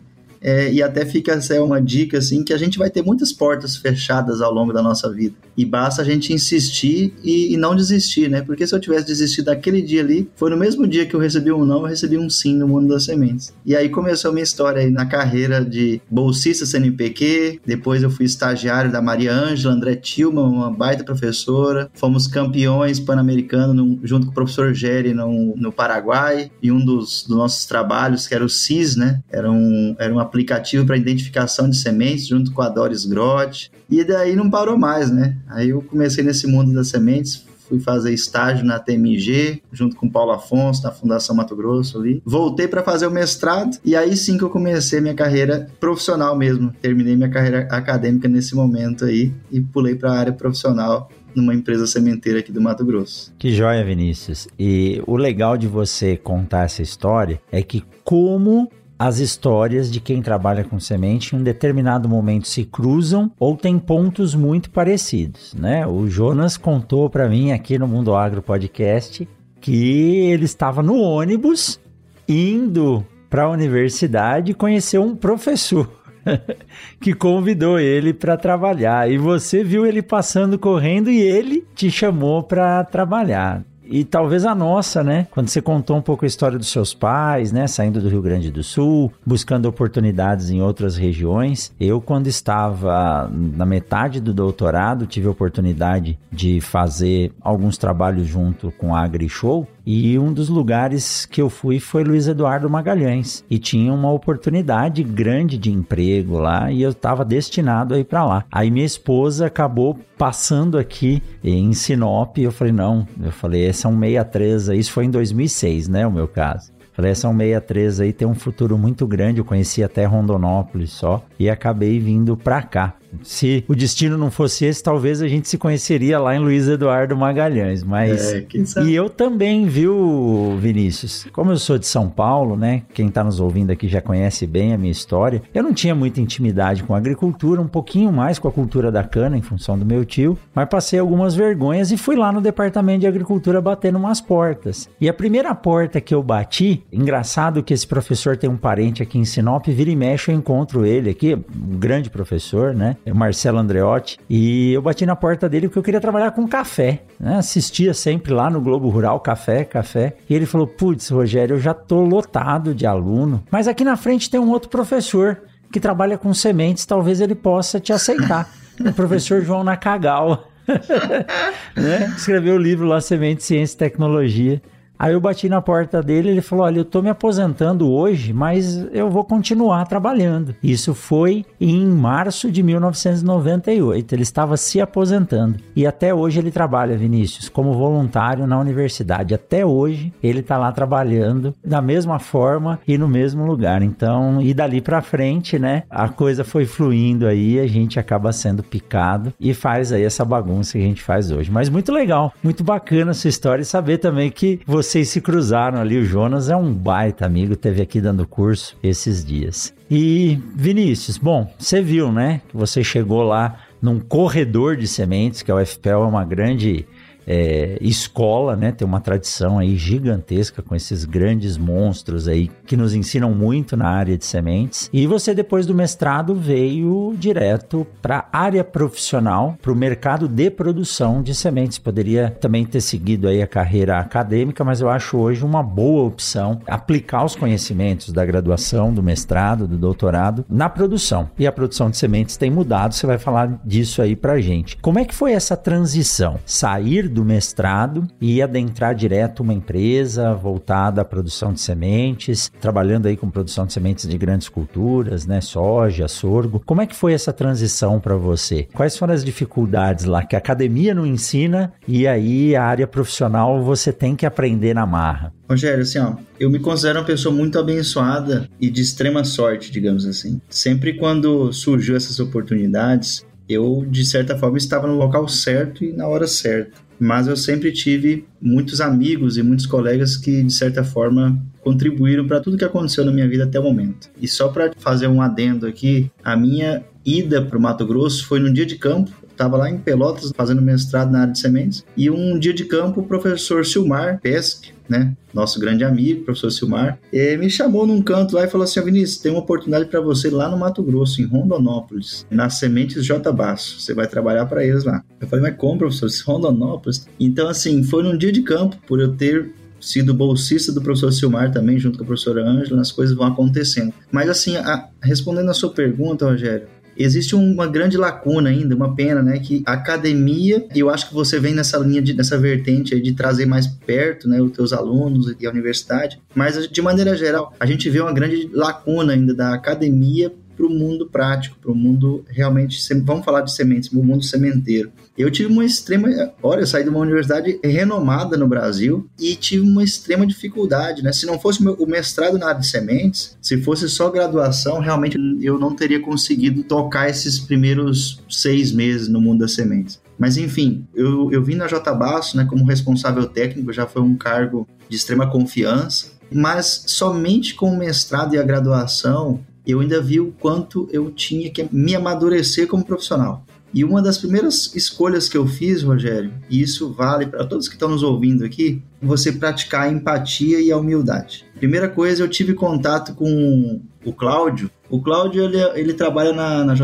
é, 0.43 0.73
e 0.73 0.83
até 0.83 1.07
fica 1.07 1.33
essa 1.33 1.63
uma 1.63 1.81
dica 1.81 2.19
assim 2.19 2.43
que 2.43 2.53
a 2.53 2.59
gente 2.59 2.79
vai 2.79 2.91
ter 2.91 3.03
muitas 3.03 3.33
portas 3.33 3.77
fechadas 3.77 4.41
ao 4.41 4.53
longo 4.53 4.73
da 4.73 4.83
nossa 4.83 5.11
vida 5.11 5.35
e 5.57 5.65
basta 5.65 6.03
a 6.03 6.05
gente 6.05 6.33
insistir 6.33 7.15
e, 7.23 7.53
e, 7.53 7.57
não 7.57 7.77
desistir, 7.77 8.29
né? 8.29 8.41
Porque 8.43 8.67
se 8.67 8.75
eu 8.75 8.81
tivesse 8.81 9.07
desistido 9.07 9.47
daquele 9.47 9.83
dia 9.83 10.01
ali, 10.01 10.31
foi 10.35 10.51
no 10.51 10.57
mesmo 10.57 10.87
dia 10.87 11.07
que 11.07 11.15
eu 11.15 11.21
recebi 11.21 11.53
um 11.53 11.65
não, 11.65 11.81
eu 11.81 11.87
recebi 11.87 12.19
um 12.19 12.29
sim 12.29 12.57
no 12.57 12.67
mundo 12.67 12.89
das 12.89 13.05
sementes. 13.05 13.55
E 13.65 13.77
aí 13.77 13.89
começou 13.89 14.31
a 14.31 14.35
minha 14.35 14.43
história 14.43 14.81
aí 14.81 14.91
na 14.91 15.07
carreira 15.07 15.65
de 15.65 16.01
bolsista 16.11 16.65
CNPq, 16.65 17.61
depois 17.67 18.03
eu 18.03 18.11
fui 18.11 18.25
estagiário 18.25 18.91
da 18.91 19.03
Maria 19.03 19.33
Ângela, 19.33 19.75
André 19.75 19.95
Tilman, 19.97 20.45
uma 20.45 20.71
baita 20.71 21.05
professora, 21.05 21.91
fomos 21.95 22.27
campeões 22.27 22.99
pan-americanos 22.99 23.99
junto 24.03 24.27
com 24.27 24.33
o 24.33 24.35
professor 24.35 24.73
Gere 24.73 25.13
no, 25.13 25.55
no 25.57 25.73
Paraguai 25.73 26.51
e 26.63 26.73
um 26.73 26.83
dos, 26.83 27.25
dos 27.25 27.37
nossos 27.37 27.67
trabalhos 27.67 28.27
que 28.27 28.35
era 28.35 28.45
o 28.45 28.49
CIS, 28.49 28.97
né? 28.97 29.21
Era, 29.31 29.51
um, 29.51 29.95
era 29.99 30.13
uma 30.13 30.25
aplicativo 30.33 30.87
para 30.87 30.97
identificação 30.97 31.69
de 31.69 31.77
sementes 31.77 32.27
junto 32.27 32.51
com 32.53 32.63
a 32.63 32.71
Doris 32.71 33.05
Groth. 33.05 33.69
E 33.91 34.03
daí 34.03 34.35
não 34.35 34.49
parou 34.51 34.79
mais, 34.79 35.11
né? 35.11 35.37
Aí 35.47 35.69
eu 35.69 35.83
comecei 35.83 36.25
nesse 36.25 36.47
mundo 36.47 36.73
das 36.73 36.89
sementes, 36.89 37.45
fui 37.69 37.79
fazer 37.79 38.13
estágio 38.13 38.65
na 38.65 38.79
TMG, 38.79 39.63
junto 39.71 39.95
com 39.95 40.09
Paulo 40.09 40.33
Afonso, 40.33 40.83
na 40.83 40.91
Fundação 40.91 41.37
Mato 41.37 41.55
Grosso 41.55 41.99
ali. 41.99 42.23
Voltei 42.25 42.67
para 42.67 42.83
fazer 42.83 43.07
o 43.07 43.11
mestrado 43.11 43.79
e 43.85 43.95
aí 43.95 44.17
sim 44.17 44.39
que 44.39 44.45
eu 44.45 44.51
comecei 44.51 45.01
minha 45.01 45.15
carreira 45.15 45.69
profissional 45.79 46.37
mesmo. 46.37 46.73
Terminei 46.81 47.15
minha 47.15 47.31
carreira 47.31 47.69
acadêmica 47.71 48.27
nesse 48.27 48.55
momento 48.55 49.05
aí 49.05 49.33
e 49.51 49.61
pulei 49.61 49.95
para 49.95 50.13
a 50.13 50.19
área 50.19 50.33
profissional 50.33 51.11
numa 51.35 51.55
empresa 51.55 51.87
sementeira 51.87 52.41
aqui 52.41 52.53
do 52.53 52.61
Mato 52.61 52.85
Grosso. 52.85 53.33
Que 53.39 53.55
joia, 53.55 53.85
Vinícius. 53.85 54.49
E 54.59 55.03
o 55.07 55.17
legal 55.17 55.57
de 55.57 55.67
você 55.67 56.17
contar 56.17 56.65
essa 56.65 56.83
história 56.83 57.41
é 57.51 57.63
que 57.63 57.83
como 58.05 58.71
as 59.05 59.19
histórias 59.19 59.91
de 59.91 60.01
quem 60.01 60.23
trabalha 60.23 60.63
com 60.63 60.79
semente 60.79 61.35
em 61.35 61.41
um 61.41 61.43
determinado 61.43 62.09
momento 62.09 62.47
se 62.47 62.65
cruzam 62.65 63.33
ou 63.37 63.57
tem 63.57 63.77
pontos 63.77 64.33
muito 64.33 64.71
parecidos, 64.71 65.53
né? 65.55 65.85
O 65.85 66.07
Jonas 66.07 66.57
contou 66.57 67.11
para 67.11 67.29
mim 67.29 67.51
aqui 67.51 67.77
no 67.81 67.89
Mundo 67.89 68.15
Agro 68.15 68.41
Podcast 68.41 69.29
que 69.61 70.21
ele 70.21 70.45
estava 70.45 70.85
no 70.85 71.01
ônibus 71.01 71.81
indo 72.29 73.05
para 73.29 73.43
a 73.43 73.51
universidade 73.51 74.55
conhecer 74.55 75.01
um 75.01 75.17
professor 75.17 75.91
que 77.03 77.13
convidou 77.13 77.81
ele 77.81 78.15
para 78.15 78.37
trabalhar 78.37 79.11
e 79.11 79.19
você 79.19 79.65
viu 79.65 79.85
ele 79.85 80.01
passando 80.01 80.57
correndo 80.57 81.11
e 81.11 81.21
ele 81.21 81.67
te 81.75 81.91
chamou 81.91 82.45
para 82.45 82.85
trabalhar. 82.85 83.65
E 83.93 84.05
talvez 84.05 84.47
a 84.47 84.55
nossa, 84.55 85.05
né? 85.05 85.27
Quando 85.31 85.49
você 85.49 85.61
contou 85.61 85.99
um 85.99 86.01
pouco 86.01 86.25
a 86.25 86.29
história 86.29 86.59
dos 86.59 86.69
seus 86.69 86.95
pais, 86.95 87.53
né? 87.53 87.67
Saindo 87.67 88.01
do 88.01 88.09
Rio 88.09 88.23
Grande 88.23 88.51
do 88.51 88.63
Sul, 88.63 89.13
buscando 89.25 89.67
oportunidades 89.67 90.49
em 90.49 90.63
outras 90.63 90.97
regiões. 90.97 91.71
Eu, 91.79 92.01
quando 92.01 92.27
estava 92.27 93.31
na 93.31 93.67
metade 93.67 94.19
do 94.19 94.33
doutorado, 94.33 95.07
tive 95.07 95.29
a 95.29 95.31
oportunidade 95.31 96.19
de 96.33 96.59
fazer 96.63 97.33
alguns 97.43 97.77
trabalhos 97.77 98.27
junto 98.27 98.73
com 98.79 98.95
a 98.95 99.03
AgriShow 99.03 99.69
e 99.85 100.19
um 100.19 100.33
dos 100.33 100.49
lugares 100.49 101.27
que 101.27 101.41
eu 101.41 101.51
fui 101.51 101.79
foi 101.79 102.05
Luiz 102.05 102.29
Eduardo 102.29 102.69
Magalhães 102.71 103.45
e 103.51 103.59
tinha 103.59 103.93
uma 103.93 104.13
oportunidade 104.13 105.03
grande 105.03 105.59
de 105.59 105.71
emprego 105.71 106.39
lá 106.39 106.71
e 106.71 106.83
eu 106.83 106.91
estava 106.91 107.25
destinado 107.25 107.95
a 107.95 107.99
ir 107.99 108.05
para 108.05 108.25
lá. 108.25 108.45
Aí 108.51 108.71
minha 108.71 108.87
esposa 108.87 109.47
acabou 109.47 109.99
passando 110.17 110.79
aqui 110.79 111.23
em 111.43 111.73
Sinop 111.73 112.39
e 112.39 112.45
eu 112.45 112.53
falei: 112.53 112.73
"Não, 112.73 113.07
eu 113.23 113.33
falei, 113.33 113.67
esse 113.67 113.87
é 113.87 113.89
um 113.89 113.99
63, 113.99 114.69
isso 114.69 114.93
foi 114.93 115.05
em 115.05 115.11
2006, 115.11 115.89
né, 115.89 116.07
o 116.07 116.13
meu 116.13 116.29
caso. 116.29 116.73
Falei, 116.93 117.11
essa 117.11 117.29
163 117.29 118.01
aí 118.01 118.13
tem 118.13 118.29
um 118.29 118.35
futuro 118.35 118.77
muito 118.77 119.07
grande. 119.07 119.39
Eu 119.39 119.45
conheci 119.45 119.83
até 119.83 120.05
Rondonópolis 120.05 120.91
só 120.91 121.25
e 121.39 121.49
acabei 121.49 121.99
vindo 121.99 122.37
para 122.37 122.63
cá. 122.63 122.95
Se 123.23 123.65
o 123.69 123.75
destino 123.75 124.17
não 124.17 124.31
fosse 124.31 124.65
esse, 124.65 124.83
talvez 124.83 125.23
a 125.23 125.29
gente 125.29 125.49
se 125.49 125.59
conheceria 125.59 126.19
lá 126.19 126.35
em 126.35 126.39
Luiz 126.39 126.69
Eduardo 126.69 127.17
Magalhães. 127.17 127.83
Mas. 127.83 128.33
É, 128.33 128.47
e 128.85 128.95
eu 128.95 129.09
também, 129.09 129.67
viu, 129.67 130.57
Vinícius? 130.59 131.27
Como 131.33 131.51
eu 131.51 131.59
sou 131.59 131.79
de 131.79 131.87
São 131.87 132.09
Paulo, 132.09 132.57
né? 132.57 132.83
Quem 132.95 133.09
está 133.09 133.23
nos 133.23 133.41
ouvindo 133.41 133.71
aqui 133.71 133.89
já 133.89 134.01
conhece 134.01 134.47
bem 134.47 134.73
a 134.73 134.79
minha 134.79 134.93
história. 134.93 135.43
Eu 135.53 135.63
não 135.63 135.73
tinha 135.73 135.95
muita 135.95 136.21
intimidade 136.21 136.83
com 136.83 136.95
a 136.95 136.99
agricultura, 136.99 137.61
um 137.61 137.69
pouquinho 137.69 138.13
mais 138.13 138.39
com 138.39 138.49
a 138.49 138.53
cultura 138.53 138.91
da 138.91 139.05
cana, 139.05 139.37
em 139.37 139.43
função 139.43 139.79
do 139.79 139.85
meu 139.85 140.05
tio, 140.05 140.39
mas 140.55 140.69
passei 140.69 140.99
algumas 140.99 141.35
vergonhas 141.35 141.91
e 141.91 141.97
fui 141.97 142.17
lá 142.17 142.33
no 142.33 142.41
departamento 142.41 143.01
de 143.01 143.07
agricultura 143.07 143.61
batendo 143.61 143.99
umas 143.99 144.21
portas. 144.21 144.89
E 145.01 145.09
a 145.09 145.15
primeira 145.15 145.55
porta 145.55 146.01
que 146.01 146.15
eu 146.15 146.23
bati, 146.23 146.83
engraçado 146.93 147.63
que 147.63 147.75
esse 147.75 147.87
professor 147.87 148.37
tem 148.37 148.49
um 148.49 148.57
parente 148.57 149.03
aqui 149.03 149.19
em 149.19 149.25
Sinop, 149.25 149.67
vira 149.67 149.91
e 149.91 149.97
mexe, 149.97 150.31
eu 150.31 150.37
encontro 150.37 150.85
ele 150.85 151.11
aqui, 151.11 151.35
um 151.35 151.79
grande 151.79 152.11
professor, 152.11 152.75
né? 152.75 152.97
É 153.05 153.13
Marcelo 153.13 153.59
Andreotti, 153.59 154.19
e 154.31 154.73
eu 154.73 154.81
bati 154.81 155.05
na 155.05 155.17
porta 155.17 155.49
dele 155.49 155.67
porque 155.67 155.79
eu 155.79 155.83
queria 155.83 156.01
trabalhar 156.01 156.31
com 156.31 156.47
café, 156.47 157.03
né? 157.19 157.37
Assistia 157.37 157.93
sempre 157.93 158.33
lá 158.33 158.49
no 158.49 158.61
Globo 158.61 158.89
Rural, 158.89 159.19
café, 159.19 159.65
café. 159.65 160.15
E 160.31 160.35
ele 160.35 160.47
falou: 160.47 160.67
Putz, 160.67 161.09
Rogério, 161.09 161.57
eu 161.57 161.61
já 161.61 161.75
tô 161.75 162.01
lotado 162.01 162.73
de 162.75 162.87
aluno, 162.87 163.43
mas 163.51 163.67
aqui 163.67 163.83
na 163.85 163.97
frente 163.97 164.31
tem 164.31 164.39
um 164.39 164.51
outro 164.51 164.69
professor 164.69 165.43
que 165.73 165.81
trabalha 165.81 166.17
com 166.17 166.33
sementes, 166.33 166.87
talvez 166.87 167.21
ele 167.21 167.35
possa 167.35 167.81
te 167.81 167.93
aceitar. 167.93 168.49
o 168.81 168.93
professor 168.93 169.43
João 169.43 169.65
Nakagawa. 169.65 170.45
né? 171.77 172.13
Escreveu 172.17 172.55
o 172.55 172.59
livro 172.59 172.87
lá, 172.87 173.01
Semente, 173.01 173.43
Ciência 173.43 173.75
e 173.75 173.79
Tecnologia. 173.79 174.63
Aí 175.03 175.15
eu 175.15 175.21
bati 175.21 175.49
na 175.49 175.61
porta 175.61 176.01
dele, 176.01 176.29
ele 176.29 176.41
falou: 176.41 176.65
"Olha, 176.65 176.79
eu 176.79 176.85
tô 176.85 177.03
me 177.03 177.11
aposentando 177.11 177.91
hoje, 177.91 178.33
mas 178.33 178.87
eu 178.93 179.11
vou 179.11 179.25
continuar 179.25 179.85
trabalhando". 179.87 180.55
Isso 180.63 180.95
foi 180.95 181.45
em 181.61 181.85
março 181.85 182.53
de 182.53 182.63
1998. 182.63 184.15
Ele 184.15 184.23
estava 184.23 184.57
se 184.57 184.81
aposentando 184.81 185.57
e 185.75 185.85
até 185.89 186.15
hoje 186.15 186.39
ele 186.39 186.53
trabalha, 186.53 186.97
Vinícius, 186.97 187.49
como 187.49 187.73
voluntário 187.73 188.47
na 188.47 188.61
universidade. 188.61 189.35
Até 189.35 189.67
hoje 189.67 190.13
ele 190.23 190.39
está 190.39 190.57
lá 190.57 190.71
trabalhando 190.71 191.53
da 191.65 191.83
mesma 191.83 192.21
forma 192.21 192.79
e 192.87 192.97
no 192.97 193.09
mesmo 193.09 193.45
lugar. 193.45 193.83
Então, 193.83 194.41
e 194.41 194.55
dali 194.55 194.81
para 194.81 195.03
frente, 195.03 195.59
né, 195.59 195.83
a 195.91 196.09
coisa 196.09 196.45
foi 196.45 196.65
fluindo 196.65 197.27
aí, 197.27 197.59
a 197.59 197.67
gente 197.67 197.99
acaba 197.99 198.33
sendo 198.33 198.63
picado 198.63 199.35
e 199.41 199.53
faz 199.53 199.91
aí 199.91 200.05
essa 200.05 200.25
bagunça 200.25 200.79
que 200.79 200.85
a 200.85 200.87
gente 200.87 201.03
faz 201.03 201.33
hoje. 201.33 201.51
Mas 201.51 201.69
muito 201.69 201.91
legal, 201.91 202.33
muito 202.41 202.63
bacana 202.63 203.11
essa 203.11 203.27
história 203.27 203.63
e 203.63 203.65
saber 203.65 203.99
também 203.99 204.31
que 204.31 204.61
você 204.65 204.92
vocês 204.93 205.09
se 205.09 205.23
cruzaram 205.23 205.81
ali. 205.81 205.97
O 205.97 206.05
Jonas 206.05 206.51
é 206.51 206.57
um 206.57 206.71
baita 206.71 207.25
amigo, 207.25 207.57
teve 207.57 207.81
aqui 207.81 207.99
dando 207.99 208.27
curso 208.27 208.77
esses 208.83 209.25
dias. 209.25 209.73
E 209.91 210.39
Vinícius, 210.55 211.17
bom, 211.17 211.51
você 211.59 211.81
viu, 211.81 212.13
né? 212.13 212.43
Que 212.51 212.55
você 212.55 212.85
chegou 212.85 213.23
lá 213.23 213.57
num 213.81 213.99
corredor 213.99 214.77
de 214.77 214.87
sementes, 214.87 215.41
que 215.41 215.51
a 215.51 215.57
UFPEL 215.57 216.03
é 216.03 216.07
uma 216.07 216.27
grande 216.27 216.85
é, 217.27 217.79
escola, 217.81 218.57
né? 218.57 218.73
Tem 218.73 218.87
uma 218.87 219.01
tradição 219.01 219.59
aí 219.59 219.77
gigantesca 219.77 220.63
com 220.63 220.75
esses 220.75 221.05
grandes 221.05 221.57
monstros 221.57 222.29
aí 222.29 222.51
que 222.67 222.77
nos 222.77 222.95
ensinam 222.95 223.35
muito 223.35 223.77
na 223.77 223.89
área 223.89 224.17
de 224.17 224.25
sementes. 224.25 224.89
E 224.93 225.07
você, 225.07 225.35
depois 225.35 225.67
do 225.67 225.75
mestrado, 225.75 226.35
veio 226.35 227.15
direto 227.19 227.87
para 228.01 228.27
a 228.33 228.39
área 228.39 228.65
profissional, 228.65 229.57
para 229.61 229.73
o 229.73 229.77
mercado 229.77 230.29
de 230.29 230.51
produção 230.51 231.23
de 231.23 231.35
sementes. 231.35 231.79
Poderia 231.79 232.31
também 232.41 232.65
ter 232.65 232.81
seguido 232.81 233.29
aí 233.29 233.43
a 233.43 233.47
carreira 233.47 233.99
acadêmica, 233.99 234.65
mas 234.65 234.81
eu 234.81 234.89
acho 234.89 235.17
hoje 235.17 235.45
uma 235.45 235.63
boa 235.63 236.05
opção 236.05 236.61
aplicar 236.67 237.25
os 237.25 237.37
conhecimentos 237.37 238.13
da 238.13 238.25
graduação, 238.25 238.93
do 238.93 239.03
mestrado, 239.03 239.67
do 239.67 239.77
doutorado 239.77 240.45
na 240.49 240.69
produção. 240.69 241.31
E 241.39 241.47
a 241.47 241.53
produção 241.53 241.91
de 241.91 241.97
sementes 241.97 242.37
tem 242.37 242.51
mudado, 242.51 242.95
você 242.95 243.07
vai 243.07 243.19
falar 243.19 243.61
disso 243.65 244.03
aí 244.03 244.17
para 244.17 244.41
gente. 244.41 244.77
Como 244.79 244.99
é 244.99 245.05
que 245.05 245.15
foi 245.15 245.33
essa 245.33 245.57
transição? 245.57 246.39
Sair 246.45 247.09
do 247.13 247.25
mestrado 247.25 248.07
e 248.21 248.43
adentrar 248.43 248.95
direto 248.95 249.41
uma 249.41 249.55
empresa 249.55 250.35
voltada 250.35 251.01
à 251.01 251.05
produção 251.05 251.53
de 251.53 251.61
sementes, 251.61 252.51
trabalhando 252.61 253.07
aí 253.07 253.17
com 253.17 253.31
produção 253.31 253.67
de 253.67 253.73
sementes 253.73 254.09
de 254.09 254.19
grandes 254.19 254.49
culturas, 254.49 255.27
né, 255.27 255.41
soja, 255.41 256.09
sorgo. 256.09 256.63
Como 256.65 256.81
é 256.81 256.87
que 256.87 256.97
foi 256.97 257.13
essa 257.13 257.33
transição 257.33 258.01
para 258.01 258.17
você? 258.17 258.67
Quais 258.73 258.97
foram 258.97 259.15
as 259.15 259.25
dificuldades 259.25 260.05
lá 260.05 260.25
que 260.25 260.35
a 260.35 260.39
academia 260.39 260.95
não 260.95 261.07
ensina 261.07 261.73
e 261.87 262.07
aí 262.07 262.57
a 262.57 262.65
área 262.65 262.87
profissional 262.87 263.63
você 263.63 263.93
tem 263.93 264.17
que 264.17 264.27
aprender 264.27 264.75
na 264.75 264.87
marra? 264.87 265.33
Rogério, 265.49 265.83
assim, 265.83 265.99
ó, 265.99 266.15
eu 266.41 266.51
me 266.51 266.59
considero 266.59 266.99
uma 266.99 267.05
pessoa 267.05 267.35
muito 267.35 267.59
abençoada 267.59 268.49
e 268.61 268.71
de 268.71 268.81
extrema 268.81 269.23
sorte, 269.23 269.71
digamos 269.71 270.07
assim. 270.07 270.41
Sempre 270.49 270.95
quando 270.95 271.53
surgiu 271.53 271.95
essas 271.95 272.19
oportunidades, 272.19 273.25
eu, 273.49 273.85
de 273.89 274.05
certa 274.05 274.39
forma, 274.39 274.57
estava 274.57 274.87
no 274.87 274.97
local 274.97 275.29
certo 275.29 275.85
e 275.85 275.93
na 275.93 276.07
hora 276.07 276.27
certa 276.27 276.73
mas 277.03 277.27
eu 277.27 277.37
sempre 277.37 277.73
tive 277.73 278.25
muitos 278.41 278.81
amigos 278.81 279.37
e 279.37 279.43
muitos 279.43 279.67
colegas 279.67 280.17
que, 280.17 280.41
de 280.41 280.53
certa 280.53 280.85
forma, 280.85 281.37
contribuíram 281.61 282.29
para 282.29 282.41
tudo 282.41 282.57
que 282.57 282.65
aconteceu 282.65 283.05
na 283.05 283.11
minha 283.11 283.29
vida 283.29 283.43
até 283.43 283.59
o 283.59 283.63
momento. 283.65 284.09
E 284.21 284.29
só 284.29 284.49
para 284.49 284.71
fazer 284.79 285.09
um 285.09 285.21
adendo 285.21 285.67
aqui, 285.67 286.09
a 286.23 286.37
minha 286.37 286.85
ida 287.05 287.43
para 287.43 287.59
o 287.59 287.61
Mato 287.61 287.85
Grosso 287.85 288.25
foi 288.25 288.39
num 288.39 288.53
dia 288.53 288.65
de 288.65 288.77
campo. 288.77 289.11
Estava 289.29 289.57
lá 289.57 289.69
em 289.69 289.79
Pelotas 289.79 290.31
fazendo 290.37 290.63
mestrado 290.63 291.11
na 291.11 291.23
área 291.23 291.33
de 291.33 291.41
sementes. 291.41 291.85
E 291.97 292.09
um 292.09 292.39
dia 292.39 292.55
de 292.55 292.67
campo, 292.67 293.01
o 293.01 293.07
professor 293.07 293.67
Silmar 293.67 294.21
Pesque, 294.21 294.73
né? 294.93 295.17
Nosso 295.33 295.59
grande 295.59 295.83
amigo, 295.83 296.25
professor 296.25 296.51
Silmar, 296.51 296.99
me 297.13 297.49
chamou 297.49 297.87
num 297.87 298.03
canto 298.03 298.37
lá 298.37 298.45
e 298.45 298.49
falou 298.49 298.65
assim: 298.65 298.83
Vinícius, 298.83 299.19
tem 299.19 299.33
uma 299.33 299.41
oportunidade 299.41 299.87
para 299.87 300.01
você 300.01 300.29
lá 300.29 300.51
no 300.51 300.59
Mato 300.59 300.83
Grosso, 300.83 301.23
em 301.23 301.25
Rondonópolis, 301.25 302.27
nas 302.31 302.59
sementes 302.59 303.05
J 303.05 303.33
Basso. 303.33 303.81
Você 303.81 303.95
vai 303.95 304.07
trabalhar 304.07 304.45
para 304.45 304.65
eles 304.65 304.85
lá. 304.85 305.03
Eu 305.19 305.27
falei, 305.27 305.51
mas 305.51 305.57
como, 305.57 305.79
professor? 305.79 306.11
Rondonópolis? 306.27 307.07
Então, 307.19 307.49
assim, 307.49 307.83
foi 307.83 308.03
num 308.03 308.17
dia 308.17 308.31
de 308.31 308.43
campo, 308.43 308.77
por 308.87 309.01
eu 309.01 309.17
ter 309.17 309.51
sido 309.81 310.15
bolsista 310.15 310.71
do 310.73 310.83
professor 310.83 311.11
Silmar 311.11 311.51
também, 311.51 311.79
junto 311.79 311.99
com 311.99 312.05
a 312.05 312.07
professora 312.07 312.47
Ângela, 312.47 312.81
as 312.81 312.93
coisas 312.93 313.17
vão 313.17 313.27
acontecendo. 313.27 313.93
Mas, 314.11 314.29
assim, 314.29 314.57
a, 314.57 314.89
respondendo 315.03 315.51
a 315.51 315.55
sua 315.55 315.71
pergunta, 315.71 316.27
Rogério, 316.27 316.67
existe 316.97 317.35
uma 317.35 317.67
grande 317.67 317.97
lacuna 317.97 318.51
ainda, 318.51 318.75
uma 318.75 318.95
pena, 318.95 319.23
né? 319.23 319.39
Que 319.39 319.63
a 319.67 319.73
academia, 319.73 320.67
eu 320.75 320.91
acho 320.91 321.09
que 321.09 321.15
você 321.15 321.39
vem 321.39 321.55
nessa 321.55 321.79
linha, 321.79 322.03
de, 322.03 322.15
nessa 322.15 322.39
vertente 322.39 323.01
de 323.01 323.13
trazer 323.13 323.47
mais 323.47 323.67
perto, 323.67 324.29
né, 324.29 324.41
os 324.41 324.53
teus 324.53 324.73
alunos 324.73 325.35
e 325.39 325.47
a 325.47 325.51
universidade, 325.51 326.21
mas 326.35 326.69
de 326.69 326.83
maneira 326.83 327.17
geral, 327.17 327.55
a 327.59 327.67
gente 327.67 327.89
vê 327.89 328.01
uma 328.01 328.13
grande 328.13 328.49
lacuna 328.53 329.13
ainda 329.13 329.35
da 329.35 329.55
academia 329.55 330.33
para 330.57 330.67
o 330.67 330.71
mundo 330.71 331.09
prático, 331.09 331.59
para 331.61 331.71
o 331.71 331.75
mundo 331.75 332.25
realmente, 332.29 332.79
vamos 333.03 333.25
falar 333.25 333.43
de 333.43 333.53
sementes, 333.53 333.91
o 333.91 334.03
mundo 334.03 334.23
sementeiro. 334.23 334.93
Eu 335.17 335.31
tive 335.31 335.53
uma 335.53 335.65
extrema, 335.65 336.09
olha, 336.43 336.61
eu 336.61 336.67
saí 336.67 336.85
de 336.85 336.91
uma 336.91 337.01
universidade 337.01 337.61
renomada 337.63 338.37
no 338.37 338.49
Brasil 338.49 339.09
e 339.21 339.35
tive 339.35 339.63
uma 339.63 339.85
extrema 339.85 340.27
dificuldade, 340.27 341.03
né? 341.03 341.13
Se 341.13 341.27
não 341.27 341.39
fosse 341.39 341.63
o 341.67 341.87
mestrado 341.87 342.39
na 342.39 342.49
área 342.49 342.61
de 342.61 342.67
sementes, 342.67 343.37
se 343.41 343.59
fosse 343.59 343.89
só 343.89 344.11
graduação, 344.11 344.81
realmente 344.81 345.19
eu 345.41 345.59
não 345.59 345.75
teria 345.75 346.01
conseguido 346.01 346.63
tocar 346.63 347.09
esses 347.09 347.39
primeiros 347.39 348.23
seis 348.29 348.73
meses 348.73 349.09
no 349.09 349.21
mundo 349.21 349.41
das 349.41 349.55
sementes. 349.55 350.01
Mas 350.19 350.37
enfim, 350.37 350.87
eu, 350.95 351.33
eu 351.33 351.43
vim 351.43 351.57
na 351.57 351.67
J 351.67 351.93
Basso, 351.95 352.37
né, 352.37 352.47
como 352.49 352.65
responsável 352.65 353.27
técnico, 353.27 353.73
já 353.73 353.87
foi 353.87 354.03
um 354.03 354.17
cargo 354.17 354.69
de 354.89 354.97
extrema 354.97 355.31
confiança, 355.31 356.13
mas 356.31 356.85
somente 356.87 357.55
com 357.55 357.71
o 357.71 357.79
mestrado 357.79 358.35
e 358.35 358.39
a 358.39 358.43
graduação 358.43 359.41
eu 359.67 359.81
ainda 359.81 360.01
vi 360.01 360.21
o 360.21 360.33
quanto 360.39 360.89
eu 360.93 361.11
tinha 361.11 361.51
que 361.51 361.69
me 361.73 361.95
amadurecer 361.95 362.67
como 362.67 362.85
profissional. 362.85 363.45
E 363.75 363.85
uma 363.85 364.03
das 364.03 364.19
primeiras 364.19 364.75
escolhas 364.75 365.31
que 365.31 365.37
eu 365.37 365.47
fiz, 365.47 365.83
Rogério, 365.83 366.31
e 366.51 366.61
isso 366.61 366.93
vale 366.93 367.27
para 367.27 367.45
todos 367.45 367.69
que 367.69 367.75
estão 367.75 367.89
nos 367.89 368.03
ouvindo 368.03 368.45
aqui, 368.45 368.83
você 369.01 369.33
praticar 369.33 369.85
a 369.85 369.89
empatia 369.91 370.61
e 370.61 370.71
a 370.71 370.77
humildade. 370.77 371.47
Primeira 371.57 371.89
coisa, 371.89 372.23
eu 372.23 372.29
tive 372.29 372.53
contato 372.53 373.15
com 373.15 373.81
o 374.05 374.13
Cláudio. 374.13 374.71
O 374.91 375.01
Cláudio, 375.01 375.45
ele, 375.45 375.59
ele 375.75 375.95
trabalha 375.95 376.35
na, 376.35 376.65
na 376.65 376.75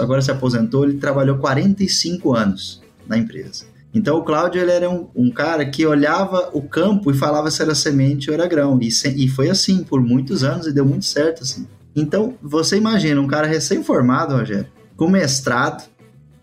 agora 0.00 0.22
se 0.22 0.30
aposentou, 0.30 0.84
ele 0.84 0.94
trabalhou 0.94 1.36
45 1.36 2.34
anos 2.34 2.80
na 3.06 3.18
empresa. 3.18 3.66
Então 3.94 4.16
o 4.16 4.22
Cláudio 4.22 4.62
ele 4.62 4.70
era 4.70 4.88
um, 4.88 5.08
um, 5.14 5.30
cara 5.30 5.66
que 5.66 5.84
olhava 5.84 6.48
o 6.54 6.62
campo 6.62 7.10
e 7.10 7.14
falava 7.14 7.50
se 7.50 7.60
era 7.60 7.74
semente 7.74 8.30
ou 8.30 8.34
era 8.34 8.46
grão. 8.46 8.78
E, 8.80 8.90
se, 8.90 9.08
e 9.08 9.28
foi 9.28 9.50
assim 9.50 9.84
por 9.84 10.00
muitos 10.00 10.42
anos 10.42 10.66
e 10.66 10.72
deu 10.72 10.86
muito 10.86 11.04
certo 11.04 11.42
assim. 11.42 11.66
Então 11.94 12.34
você 12.42 12.76
imagina 12.76 13.20
um 13.20 13.26
cara 13.26 13.46
recém-formado, 13.46 14.34
Rogério, 14.34 14.66
com 14.96 15.08
mestrado, 15.08 15.84